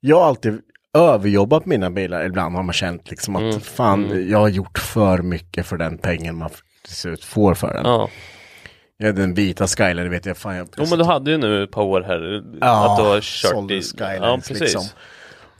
[0.00, 0.60] jag har alltid
[0.94, 2.24] överjobbat mina bilar.
[2.24, 3.60] Ibland har man känt liksom att Mm.
[3.60, 6.50] fan, jag har gjort för mycket för den pengen man
[6.84, 7.86] till slut får för den.
[8.96, 9.12] Ja.
[9.12, 10.56] Den vita Skyline vet jag fan.
[10.56, 13.20] Jag, Jo men du hade ju nu ett par år här Ja, att du har
[13.20, 13.82] kört i...
[13.82, 14.60] Skylines Ja, precis.
[14.60, 14.82] liksom.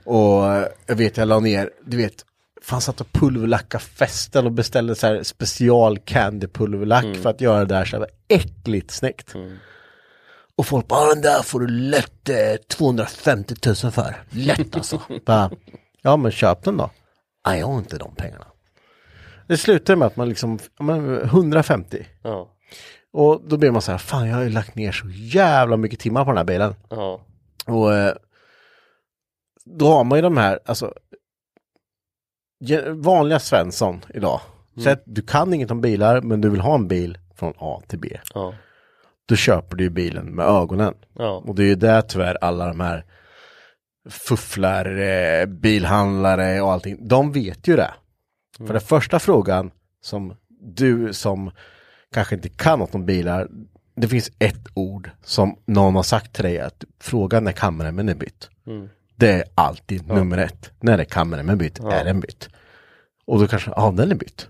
[0.05, 2.25] Och eh, jag vet, jag la ner, du vet,
[2.63, 7.23] fan satt och pulverlacka festen och beställde så här special candy pulverlack Mm.
[7.23, 9.35] för att göra det där så här äckligt snyggt.
[10.59, 12.37] Och folk bara, "Ah, den där får du lätt eh,
[12.69, 14.15] 250 000 för.
[14.31, 15.01] Lätt alltså.
[15.27, 15.51] bara,
[16.03, 16.91] ja men köp den då.
[17.47, 18.47] Nej, jag har inte de pengarna.
[19.47, 22.07] Det slutar med att man liksom, ja, men 150.
[22.23, 22.49] Ja,
[23.17, 26.01] Och då blir man så här, fan jag har ju lagt ner så jävla mycket
[26.01, 26.75] timmar på den här bilen.
[26.91, 27.21] ja,
[27.67, 28.15] Och eh,
[29.65, 30.95] då har man ju de här, alltså
[32.95, 34.41] vanliga Svensson idag.
[34.83, 37.83] Så att du kan inget om bilar men du vill ha en bil från A
[37.87, 38.19] till B.
[38.35, 38.55] ja,
[39.29, 40.95] Då köper du ju bilen med ögonen.
[41.19, 41.43] ja.
[41.47, 43.05] Och det är ju där tyvärr alla de här
[44.11, 47.95] fufflar, eh, bilhandlare och allting, de vet ju det.
[48.59, 51.51] För den första frågan som du som
[52.17, 53.49] kanske inte kan något om bilar,
[53.97, 58.15] det finns ett ord som någon har sagt till dig att fråga när kameran är
[58.15, 58.51] bytt.
[59.17, 60.71] Det är alltid nummer ett.
[60.81, 61.79] När är kameran bytt?
[61.79, 62.49] Är den bytt?
[63.27, 64.49] Och då kanske, ja den är bytt.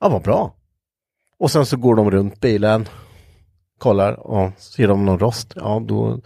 [0.00, 0.54] Ja vad bra.
[1.38, 2.88] Och sen så går de runt bilen,
[3.78, 5.52] kollar och ser de någon rost?
[5.56, 6.20] Ja då,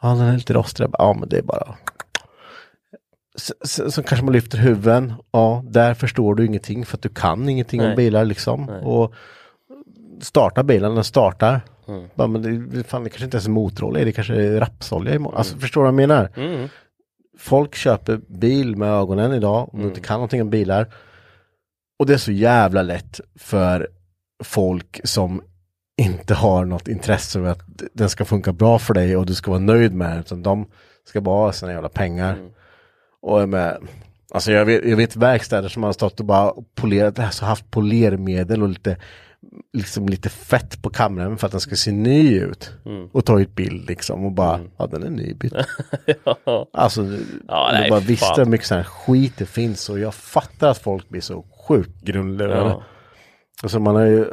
[0.00, 0.86] ja den är lite rostig.
[0.92, 1.76] Ja men det är bara
[3.62, 5.14] så, kanske man lyfter huven.
[5.30, 7.90] Ja, där förstår du ingenting för att du kan ingenting Nej.
[7.90, 8.68] om bilar liksom.
[8.68, 9.14] Och
[10.20, 11.60] startar bilen, den startar.
[11.88, 12.08] Mm.
[12.14, 15.18] Ja, men det, fan, det kanske inte ens är motorolja, det kanske är rapsolja i
[15.34, 16.30] Alltså förstår du vad jag menar?
[16.36, 16.68] Mm.
[17.38, 20.94] Folk köper bil med ögonen idag, om du inte kan någonting om bilar.
[21.98, 23.88] Och det är så jävla lätt för
[24.44, 25.42] folk som
[25.96, 27.60] inte har något intresse av att
[27.92, 30.18] den ska funka bra för dig och du ska vara nöjd med den.
[30.18, 30.66] Utan de
[31.04, 32.38] ska bara ha sina jävla pengar.
[33.22, 33.78] Och jag med,
[34.30, 38.62] alltså jag vet, jag vet verkstäder som har stått och bara polerat, alltså haft polermedel
[38.62, 38.96] och lite,
[39.72, 42.72] liksom lite fett på kameran för att den ska se ny ut.
[43.12, 45.52] Och tagit bild liksom och bara, ja den är nybytt.
[46.44, 46.68] ja.
[46.72, 47.06] Alltså,
[47.48, 50.78] Ja, nej, bara visste hur mycket sån här skit det finns och jag fattar att
[50.78, 52.70] folk blir så sjukt grundlurade.
[52.70, 52.82] Ja.
[53.62, 54.24] Alltså man har ju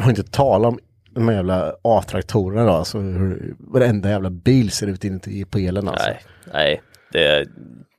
[0.00, 0.78] har inte talat om
[1.10, 5.88] de här jävla A-traktorerna då, alltså hur varenda jävla bil ser ut inuti på elen
[5.88, 6.08] alltså.
[6.08, 6.20] Nej,
[6.52, 7.46] nej, det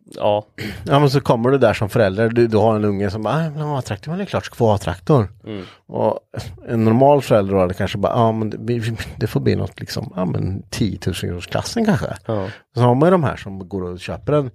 [0.06, 0.46] ja,
[0.86, 3.34] Ja men så kommer du där som förälder, du, du har en unge som bara,
[3.34, 5.28] "Ah, men A-traktor, men det är klart ska få A-traktor.
[5.44, 5.66] Mm.
[5.88, 6.20] Och
[6.68, 8.82] en normal förälder då hade kanske bara, ja men det,
[9.18, 12.18] det får bli något liksom, ja men 10 000 kronors klassen kanske.
[12.26, 14.52] ja, Så har man ju de här som går och köper en,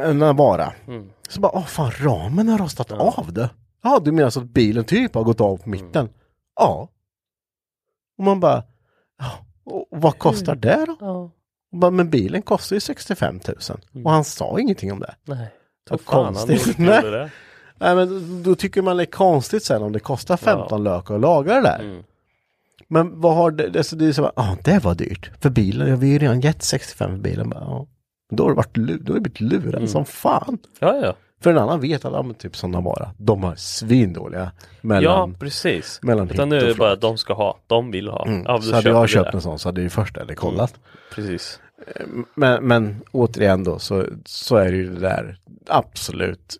[0.00, 0.72] en vara.
[0.86, 1.08] Mm.
[1.28, 3.50] Så bara, åh fan ramen har rostat av det.
[3.82, 6.00] Ja du menar så att bilen typ har gått av på mitten?
[6.06, 6.12] Mm.
[6.60, 6.88] Ja.
[8.18, 8.62] Och man bara,
[9.18, 9.30] ja,
[9.64, 10.96] och vad kostar det då?
[11.00, 11.30] ja.
[11.80, 13.56] Men bilen kostar ju 65 000.
[13.94, 14.06] Mm.
[14.06, 15.14] Och han sa ingenting om det.
[15.24, 15.48] Nej.
[15.88, 16.78] Så Vad konstigt.
[16.78, 17.02] Nej.
[17.02, 17.30] det.
[17.78, 21.20] Nej men då tycker man det är konstigt sen om det kostar 15 lök att
[21.20, 21.78] laga det där.
[21.78, 22.02] Mm.
[22.88, 25.30] Men vad har det, det, så det är så bara, ah, det var dyrt.
[25.40, 27.50] För bilen, jag har ju redan gett 65 för bilen.
[27.50, 27.86] Bara, ja.
[28.30, 29.88] Då har du varit då har du blivit lurad Mm.
[29.88, 30.58] som fan.
[30.80, 31.14] Ja, ja.
[31.40, 34.50] För en annan vet att, ja, men typ sådana bara, de har svindåliga
[34.80, 35.30] mellan.
[35.30, 35.98] Ja, precis.
[36.02, 37.00] mellan Utan nu är det bara flak.
[37.00, 38.26] de ska ha, de vill ha.
[38.26, 38.42] Mm.
[38.46, 39.28] Ja, så hade jag vi köpt det.
[39.28, 39.36] Mm.
[39.36, 40.74] en sån så hade jag ju först eller kollat.
[41.14, 41.60] Precis.
[42.34, 46.56] Men, men återigen då så, så är det ju det där absolut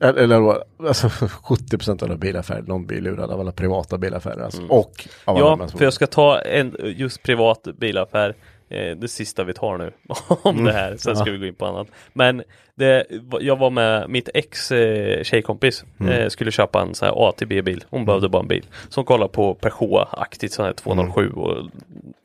[0.00, 4.40] eller, alltså 70% av alla bilaffärer, de blir lurade av alla privata bilaffärer.
[4.42, 5.60] Alltså, Och av Mm.
[5.60, 8.34] Ja, för jag ska ta en just privat bilaffär.
[8.70, 9.92] Eh, det sista vi tar nu
[10.42, 10.96] om det här.
[10.96, 11.32] Sen ska Ja.
[11.32, 11.88] vi gå in på annat.
[12.12, 12.42] Men
[12.74, 13.06] det,
[13.40, 15.84] jag var med mitt ex eh, tjejkompis.
[16.10, 17.84] Eh, skulle köpa en sån här A till B-bil.
[17.90, 18.66] Hon behövde bara en bil.
[18.88, 21.70] Så hon kollade på Peugeot-aktigt sån här 207 och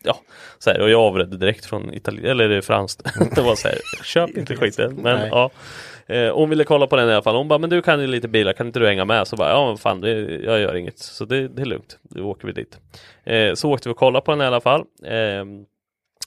[0.04, 0.16] ja,
[0.60, 3.04] så här, och jag avredde direkt från Italien, eller franskt.
[3.36, 4.96] det var så här, köp inte skiten.
[4.96, 5.30] Men Nej.
[5.32, 5.50] ja.
[6.08, 7.36] Eh, hon ville kolla på den i alla fall.
[7.36, 9.28] Hon bara, men du kan ju lite bilar, kan inte du hänga med?
[9.28, 10.10] Så bara, ja men fan, det,
[10.44, 11.00] jag gör inget.
[11.00, 12.78] Så det, det är lugnt, då åker vi dit.
[13.24, 14.84] Eh, så åkte vi och kollade på den i alla fall.
[15.06, 15.66] Ehm,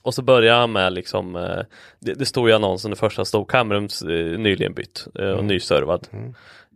[0.07, 1.59] och så började han med liksom, eh,
[1.99, 6.07] det, det stod i annonsen, det första stod Camerums eh, nyligen bytt eh, och nyservad.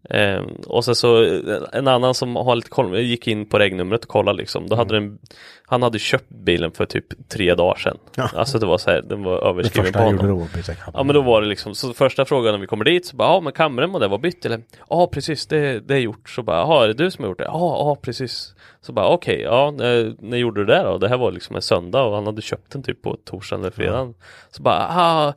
[0.09, 1.39] Ehm, och sen så
[1.73, 4.67] en annan som har lite koll, gick in på regnumret och kollade liksom.
[4.67, 5.19] Då hade den,
[5.65, 7.97] han hade köpt bilen för typ tre dagar sedan.
[8.35, 10.47] Alltså det var så här, den var överskriven på honom.
[10.93, 13.27] Ja men då var det liksom, så första frågan när vi kommer dit så bara,
[13.27, 14.61] ja men kameran och det var bytt eller?
[14.89, 16.29] Ja precis, det, det är gjort.
[16.29, 17.43] Så bara, ja är det du som har gjort det?
[17.43, 18.55] Ja, ja precis.
[18.83, 20.97] Så bara, okej, ja när, gjorde du det då?
[20.97, 23.71] Det här var liksom en söndag och han hade köpt den typ på torsdagen eller
[23.71, 24.13] fredagen.
[24.51, 25.33] Så bara, ah,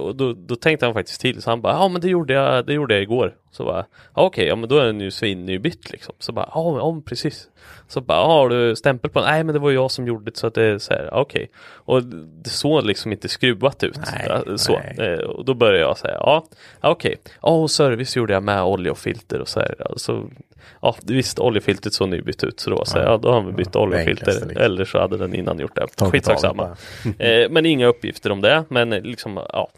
[0.00, 1.42] och då, då tänkte han faktiskt till.
[1.42, 3.34] Så han bara, ja men det gjorde jag, det gjorde jag igår.
[3.50, 6.14] Så bara, ja okej, ja men då är den ju svinnybytt liksom.
[6.18, 7.48] Så bara, ja men, ja, precis.
[7.88, 9.28] Så bara, ja, har du stämpel på den?
[9.28, 11.50] Nej men det var jag som gjorde det så att det är så här, okej.
[11.74, 12.02] Och
[12.44, 13.98] det såg liksom inte skruvat ut.
[14.12, 14.80] Nej, så.
[14.96, 15.08] nej.
[15.08, 16.44] Eh, Och då började jag säga, ja,
[16.80, 17.16] ja okej.
[17.42, 19.86] Ja, och service gjorde jag med olja och filter och så här.
[19.90, 20.28] Alltså,
[20.82, 23.80] ja, visst oljefiltret såg nybytt ut så då så ja, då har vi bytt Ja,
[23.80, 24.26] oljefilter.
[24.26, 24.50] liksom.
[24.56, 25.86] Eller så hade den innan gjort det.
[26.10, 26.76] Skitsamma.
[27.18, 28.64] eh, men inga uppgifter om det.
[28.68, 29.70] Men eh, liksom, ja.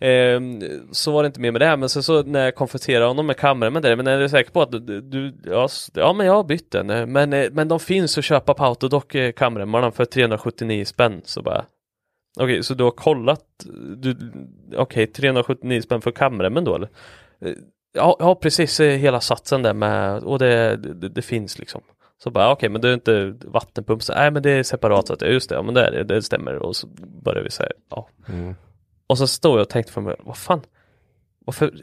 [0.00, 0.60] Ehm,
[0.92, 3.26] så var det inte mer med det här, men sen så när jag konfronterade honom
[3.26, 6.26] med kameran med det, men är du säker på att du, du ja, ja men
[6.26, 9.04] jag har bytt den, eh, men, eh, men de finns att köpa på Autodoc
[9.36, 11.64] kameran för 379 spänn, så bara
[12.40, 13.44] Okej, så du har kollat,
[13.96, 14.16] du,
[14.76, 16.88] okej 379 spänn för kameran då eller?
[17.98, 21.80] Ja, ja precis, eh, hela satsen där med, och det, det, det finns liksom.
[22.22, 25.12] Så bara, okej, men det är inte vattenpump, så, nej men det är separat, så
[25.12, 26.54] att, just det, ja men det är det, det stämmer.
[26.54, 26.86] Och så
[27.24, 28.08] börjar vi säga, ja.
[29.06, 30.60] Och så står jag och tänkte för mig, vad fan,
[31.46, 31.74] varför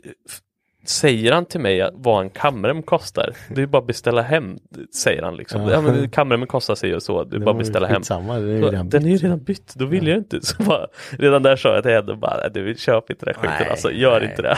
[0.85, 3.33] säger han till mig vad en kamrem kostar?
[3.55, 4.57] Det är bara att beställa hem,
[4.95, 5.61] säger han liksom.
[5.61, 5.71] Ja.
[5.71, 8.03] Ja, men kamrem kostar sig och så, det är bara att beställa hem.
[8.03, 10.41] Samma, det är ju redan den är ju redan bytt, då vill jag inte.
[10.45, 13.69] Så bara, redan där sa jag till henne bara, du köp inte det skiten Nej,
[13.69, 14.29] alltså, gör nej.
[14.29, 14.57] inte det.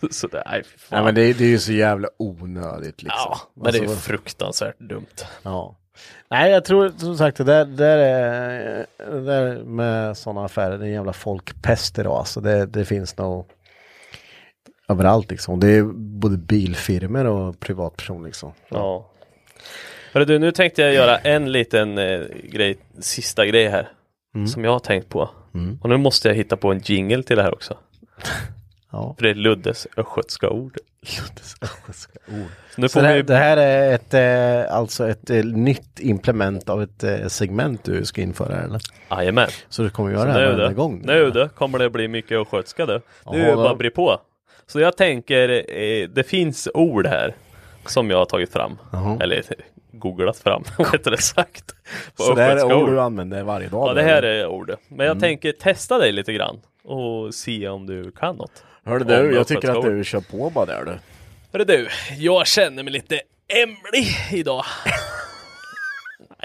[0.10, 0.78] så det, nej, fan.
[0.90, 3.30] Nej men det, är- det är ju så jävla onödigt liksom.
[3.30, 5.06] ja, men det är Alltså, fruktansvärt dumt.
[5.42, 5.76] Ja.
[6.30, 10.78] Nej, jag tror som sagt det där, det där, är, det där med sådana affärer,
[10.78, 12.12] det är en jävla folkpest idag.
[12.12, 13.46] Alltså det, det finns nog
[14.88, 15.60] överallt liksom.
[15.60, 18.52] Det är både bilfirmor och privatpersoner liksom.
[18.68, 19.10] Ja.
[20.12, 23.88] Hörru du, nu tänkte jag göra en liten eh, grej, sista grej här.
[24.52, 25.30] Som jag har tänkt på.
[25.82, 27.78] Och nu måste jag hitta på en jingle till det här också.
[28.92, 29.14] Ja.
[29.18, 30.76] För det är Luddes östgötska ord.
[32.74, 33.22] Så nu Så får det, vi...
[33.22, 38.04] det här är ett, eh, alltså ett eh, nytt implement av ett eh, segment du
[38.04, 38.80] ska införa eller?
[39.10, 39.48] Jajamän.
[39.68, 41.02] Så du kommer Så göra det här nu du, gång?
[41.04, 43.00] nu du kommer det bli mycket östgötska du.
[43.32, 43.56] Nu då.
[43.56, 44.20] bara bli på.
[44.66, 47.34] Så jag tänker, eh, det finns ord här
[47.86, 48.78] som jag har tagit fram.
[48.92, 49.18] Jaha.
[49.20, 49.42] Eller
[49.92, 51.64] googlat fram, rättare sagt.
[52.16, 53.88] Så det här är ord du använder varje dag?
[53.88, 54.28] Ja, det här eller?
[54.28, 54.78] är ordet.
[54.88, 58.64] Men jag tänker testa dig lite grann och se om du kan något.
[58.84, 60.98] Hörru du, jag tycker att du kör på bara där du.
[61.52, 61.88] Hörru du,
[62.18, 64.64] jag känner mig lite ämlig idag.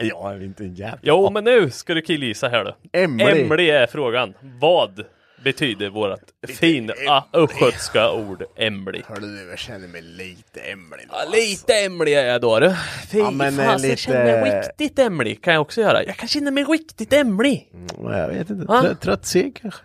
[0.02, 1.00] Jag är inte en jävla...
[1.02, 2.76] Jo, men nu ska du killgissa här då.
[3.00, 3.28] Ämlig.
[3.28, 4.34] Ämlig är frågan.
[4.42, 5.04] Vad
[5.44, 6.94] betyder vårt fina
[7.34, 9.04] östgötska ord ämlig?
[9.08, 11.08] Hörru du, jag känner mig lite ämlig.
[11.12, 12.76] Ja, lite ämlig är jag då du.
[13.12, 16.04] Fy Ja, men, eh, jag lite- känner mig riktigt ämlig kan jag också göra.
[16.04, 17.70] Jag kan känna mig riktigt ämlig.
[17.74, 18.96] Mm, Jag vet inte, Va?
[19.02, 19.82] trött, seg kanske?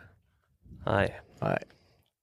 [0.87, 1.59] Nej, Nej.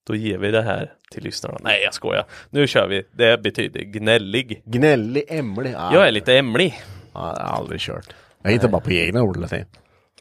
[0.08, 1.58] då ger vi det här till lyssnarna.
[1.62, 2.26] Nej, jag skojar.
[2.50, 3.04] Nu kör vi.
[3.12, 4.62] Det betyder gnällig.
[4.66, 5.74] Gnällig, ämlig?
[5.74, 6.82] Ja, Jag är lite ämlig.
[7.14, 8.14] Ja, jag har aldrig kört.
[8.44, 9.66] Jag hittar bara på egna ord hela tiden.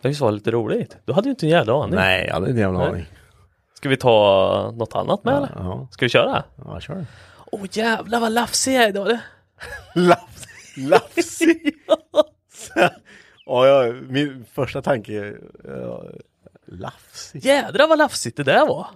[0.00, 0.96] Det visst var lite roligt?
[1.04, 1.94] Du hade ju inte en jävla aning.
[1.94, 3.06] Nej, jag hade inte en jävla aning.
[3.74, 5.52] Ska vi ta något annat med eller?
[5.56, 6.44] Ja, Ska vi köra?
[6.64, 7.06] ja kör.
[7.52, 9.18] Åh jävlar vad lafsig jag är idag du.
[10.00, 10.46] Laps,
[10.76, 11.74] lapsig!
[13.46, 16.04] ja, ja, min första tanke, ja,
[16.66, 17.44] Lafsigt.
[17.44, 18.86] Jädrar vad lafsigt det där var!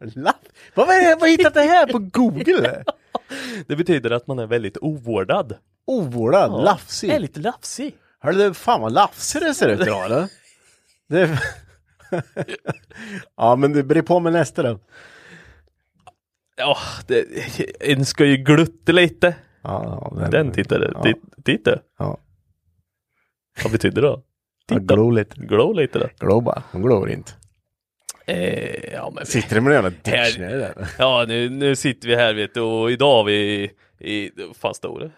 [0.00, 0.32] Är det?
[0.74, 2.84] Vad har hittat det här på Google?
[3.66, 5.54] Det betyder att man är väldigt ovårdad.
[5.86, 7.10] Ovårdad, Ja, lafsig.
[7.10, 7.94] Är lite lafsig.
[8.20, 10.28] Hörru du, fan vad lafsig det ser ut idag eller?
[11.08, 11.38] Det...
[13.36, 14.78] ja men det beror på med nästa då.
[16.56, 17.26] Ja, det,
[17.80, 19.34] en ska ju glutta lite.
[19.62, 20.90] Ja, ja, Den tittade.
[20.94, 21.02] Ja.
[21.02, 21.78] Titt, titta.
[21.98, 22.18] Ja.
[23.62, 24.22] Vad betyder det då?
[24.66, 24.94] Ja, Titta.
[24.94, 25.36] Glo lite.
[25.40, 26.08] Glow lite då.
[26.18, 26.62] Glo bara.
[26.72, 27.32] Hon glor inte.
[28.26, 30.88] Eh, ja, men Sitter det med en jävla dictionary där?
[30.98, 33.70] Ja, nu, nu sitter vi här vet du och idag har vi
[34.04, 35.10] i, vad fan står det?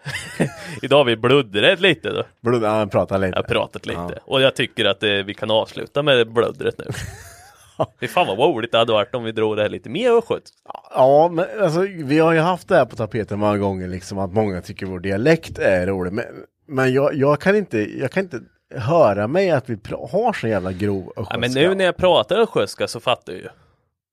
[0.81, 2.23] idag har vi bluddret lite då.
[2.41, 3.37] Blod, ja, prata lite.
[3.37, 4.21] Jag pratat lite Ja.
[4.25, 6.85] och jag tycker att eh, vi kan avsluta med bluddret nu.
[7.99, 10.55] Fy fan vad roligt det hade varit om vi drog det här lite mer östgötskt.
[10.95, 14.33] Ja, men alltså vi har ju haft det här på tapeten många gånger liksom att
[14.33, 16.13] många tycker vår dialekt är rolig.
[16.13, 16.25] Men,
[16.67, 18.39] men jag, jag kan inte, jag kan inte
[18.75, 19.77] höra mig att vi
[20.11, 21.37] har så jävla grov Ja, östgötska.
[21.39, 23.47] men nu när jag pratar östgötska så fattar jag ju.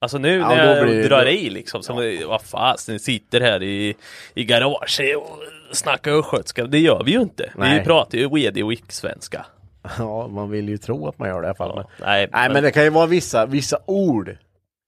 [0.04, 3.94] Alltså nu Ja, när jag blir drar i liksom, som, vad fasen, sitter här i,
[4.34, 5.38] i garaget och
[5.76, 6.64] snackar östgötska.
[6.66, 7.52] Det gör vi ju inte.
[7.56, 7.78] Nej.
[7.78, 9.46] Vi pratar ju redig och svenska
[9.98, 11.76] Ja, man vill ju tro att man gör det i alla fall.
[11.76, 11.84] Men...
[12.00, 14.36] Nej, Nej, men det kan ju vara vissa, vissa ord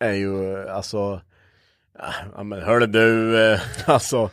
[0.05, 1.21] är ju alltså
[2.37, 4.31] Ja men hörde du, eh, alltså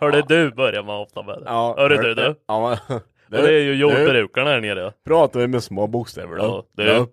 [0.00, 1.42] Hörde du börjar man ofta med det.
[1.46, 2.34] ja, Hörde hör- du du?
[2.46, 2.96] Ja, men,
[3.40, 4.92] Och det är ju du, jordbrukarna här nere.
[5.06, 6.44] pratar vi med små bokstäver då?
[6.44, 7.06] Ja, du.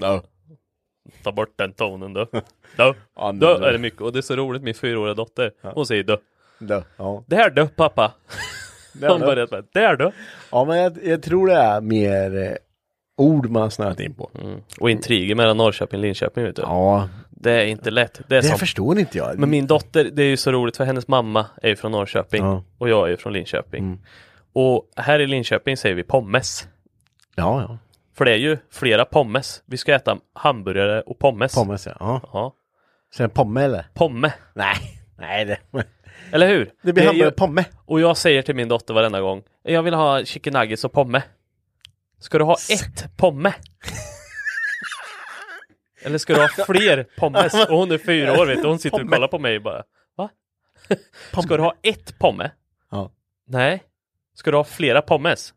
[0.00, 0.22] Ja.
[1.22, 2.26] Ta bort den tonen du.
[2.76, 2.94] Du.
[3.16, 3.46] Ja, du.
[3.46, 4.00] är det mycket.
[4.00, 5.52] Och det är så roligt, min fyraåriga dotter.
[5.62, 6.16] Hon säger du.
[6.58, 6.82] Ja.
[6.96, 7.24] Ja.
[7.26, 8.12] Där du pappa.
[9.00, 9.26] Hon du.
[9.26, 10.10] börjar med där du.
[10.50, 12.52] ja men jag, jag tror det är mer eh,
[13.16, 14.30] ord man snöat in på.
[14.42, 14.60] Mm.
[14.80, 16.62] Och intriger mellan Norrköping och Linköping vet du.
[16.62, 18.20] Ja, Det är inte lätt.
[18.28, 19.38] Det är det som förstår inte jag.
[19.38, 22.44] Men min dotter, det är ju så roligt för hennes mamma är ju från Norrköping
[22.44, 22.64] Ja.
[22.78, 23.84] och jag är ju från Linköping.
[23.84, 23.98] Mm.
[24.52, 26.66] Och här i Linköping säger vi pommes.
[27.34, 27.78] Ja, ja.
[28.14, 29.62] För det är ju flera pommes.
[29.66, 31.54] Vi ska äta hamburgare och pommes.
[31.54, 31.96] Pommes ja.
[32.00, 32.20] ja.
[32.32, 32.54] Ja.
[33.14, 33.86] Sen pomme eller?
[33.94, 34.32] Pomme.
[34.54, 34.76] Nej,
[35.18, 35.58] nej det.
[36.32, 36.72] Eller hur?
[36.82, 37.64] Det blir hamburgare ju- pomme.
[37.86, 39.42] Och jag säger till min dotter varenda gång.
[39.62, 41.22] Jag vill ha chicken nuggets och pomme.
[42.18, 43.52] Ska du ha ett pomme?
[46.02, 47.54] Eller ska du ha fler pommes?
[47.68, 48.68] Och hon är fyra år vet du.
[48.68, 49.82] Hon sitter och kollar på mig och bara.
[50.16, 50.28] Va?
[51.42, 52.50] Ska du ha ett pomme?
[52.90, 53.10] Ja.
[53.46, 53.82] Nej.
[54.34, 55.54] Ska du ha flera pommes?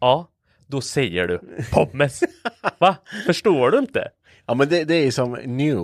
[0.00, 0.28] Ja.
[0.66, 1.40] Då säger du
[1.72, 2.20] pommes.
[2.78, 2.96] Va?
[3.26, 4.08] Förstår du inte?
[4.46, 5.76] Ja men det, det är som new.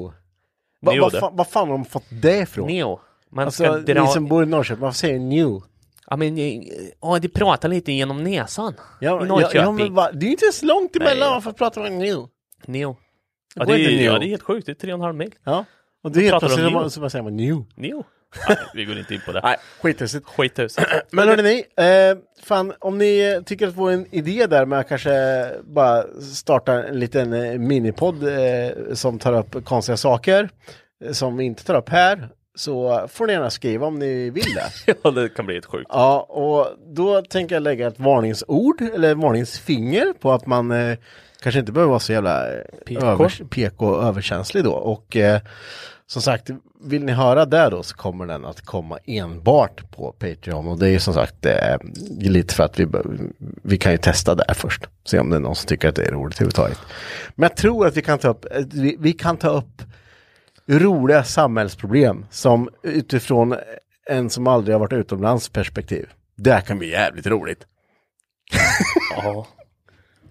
[0.80, 1.20] Va, New vad, det.
[1.20, 2.66] fan, vad fan har de fått det ifrån?
[2.66, 3.00] Neo.
[3.30, 4.06] Man Alltså ska ni dra...
[4.06, 5.62] som bor i Norrköping, varför säger new?
[6.06, 6.60] Ja men, eh,
[7.00, 8.74] ja, de pratar lite genom näsan.
[9.00, 9.60] Ja, I ja, Norrköping.
[9.60, 11.28] ja, men va, det är ju inte ens långt emellan, Nej.
[11.28, 12.26] varför pratar man new?
[12.66, 12.96] Neo.
[13.54, 14.12] Det Ja det, är, Neo.
[14.12, 14.66] ja, det är helt sjukt.
[14.66, 15.34] Det är tre och en halv mil.
[15.44, 15.64] Ja.
[16.02, 16.88] Och det är helt plötsligt new?
[16.88, 17.64] som man säger man new.
[17.74, 18.04] Neo.
[18.48, 19.40] Nej, vi går inte in på det.
[19.42, 20.24] Nej, skithuset.
[20.24, 20.76] Skithus.
[21.10, 24.88] Men hörni ni, eh, fan om ni tycker att vår en idé där med att
[24.88, 26.04] kanske bara
[26.34, 30.48] starta en liten eh, minipodd eh, som tar upp konstiga saker
[31.04, 34.54] eh, som vi inte tar upp här så får ni gärna skriva om ni vill
[34.54, 34.94] det.
[35.02, 35.86] ja, det kan bli ett sjukt.
[35.88, 40.96] Ja, och då tänker jag lägga ett varningsord eller varningsfinger på att man eh,
[41.42, 43.06] kanske inte behöver vara så jävla eh, PK.
[43.06, 44.72] övers, PK överkänslig då.
[44.72, 45.40] Och eh,
[46.12, 50.68] som sagt, vill ni höra det då så kommer den att komma enbart på Patreon.
[50.68, 51.76] Och det är ju som sagt eh,
[52.20, 52.86] lite för att vi,
[53.62, 54.88] vi kan ju testa där först.
[55.04, 56.78] Se om det är någon som tycker att det är roligt överhuvudtaget.
[57.34, 59.82] Men jag tror att vi kan ta upp, eh, vi, vi kan ta upp
[60.66, 63.56] roliga samhällsproblem som utifrån
[64.10, 66.08] en som aldrig har varit utomlands perspektiv.
[66.36, 67.66] Det här kan bli jävligt roligt.
[69.16, 69.46] Ja.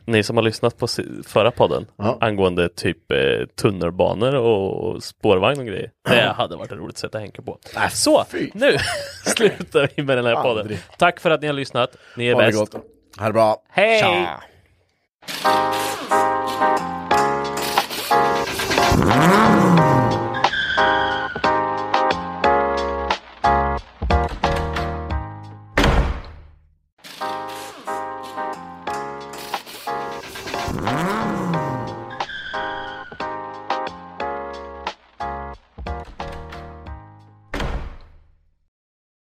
[0.05, 0.87] Ni som har lyssnat på
[1.25, 2.17] förra podden Ja.
[2.21, 3.17] angående typ eh,
[3.61, 5.91] tunnelbanor och spårvagn och grejer.
[6.09, 7.57] Det hade varit ett roligt sätt att hänga på.
[7.75, 8.49] Nej, Så, fy.
[8.53, 8.77] nu
[9.25, 10.59] slutar vi med den här podden.
[10.61, 10.79] Aldrig.
[10.97, 11.95] Tack för att ni har lyssnat.
[12.17, 12.59] Ni är Ha bäst.
[12.59, 12.73] gott.
[13.19, 13.63] Ha det bra.
[13.69, 13.99] Hej!
[13.99, 14.41] Tja.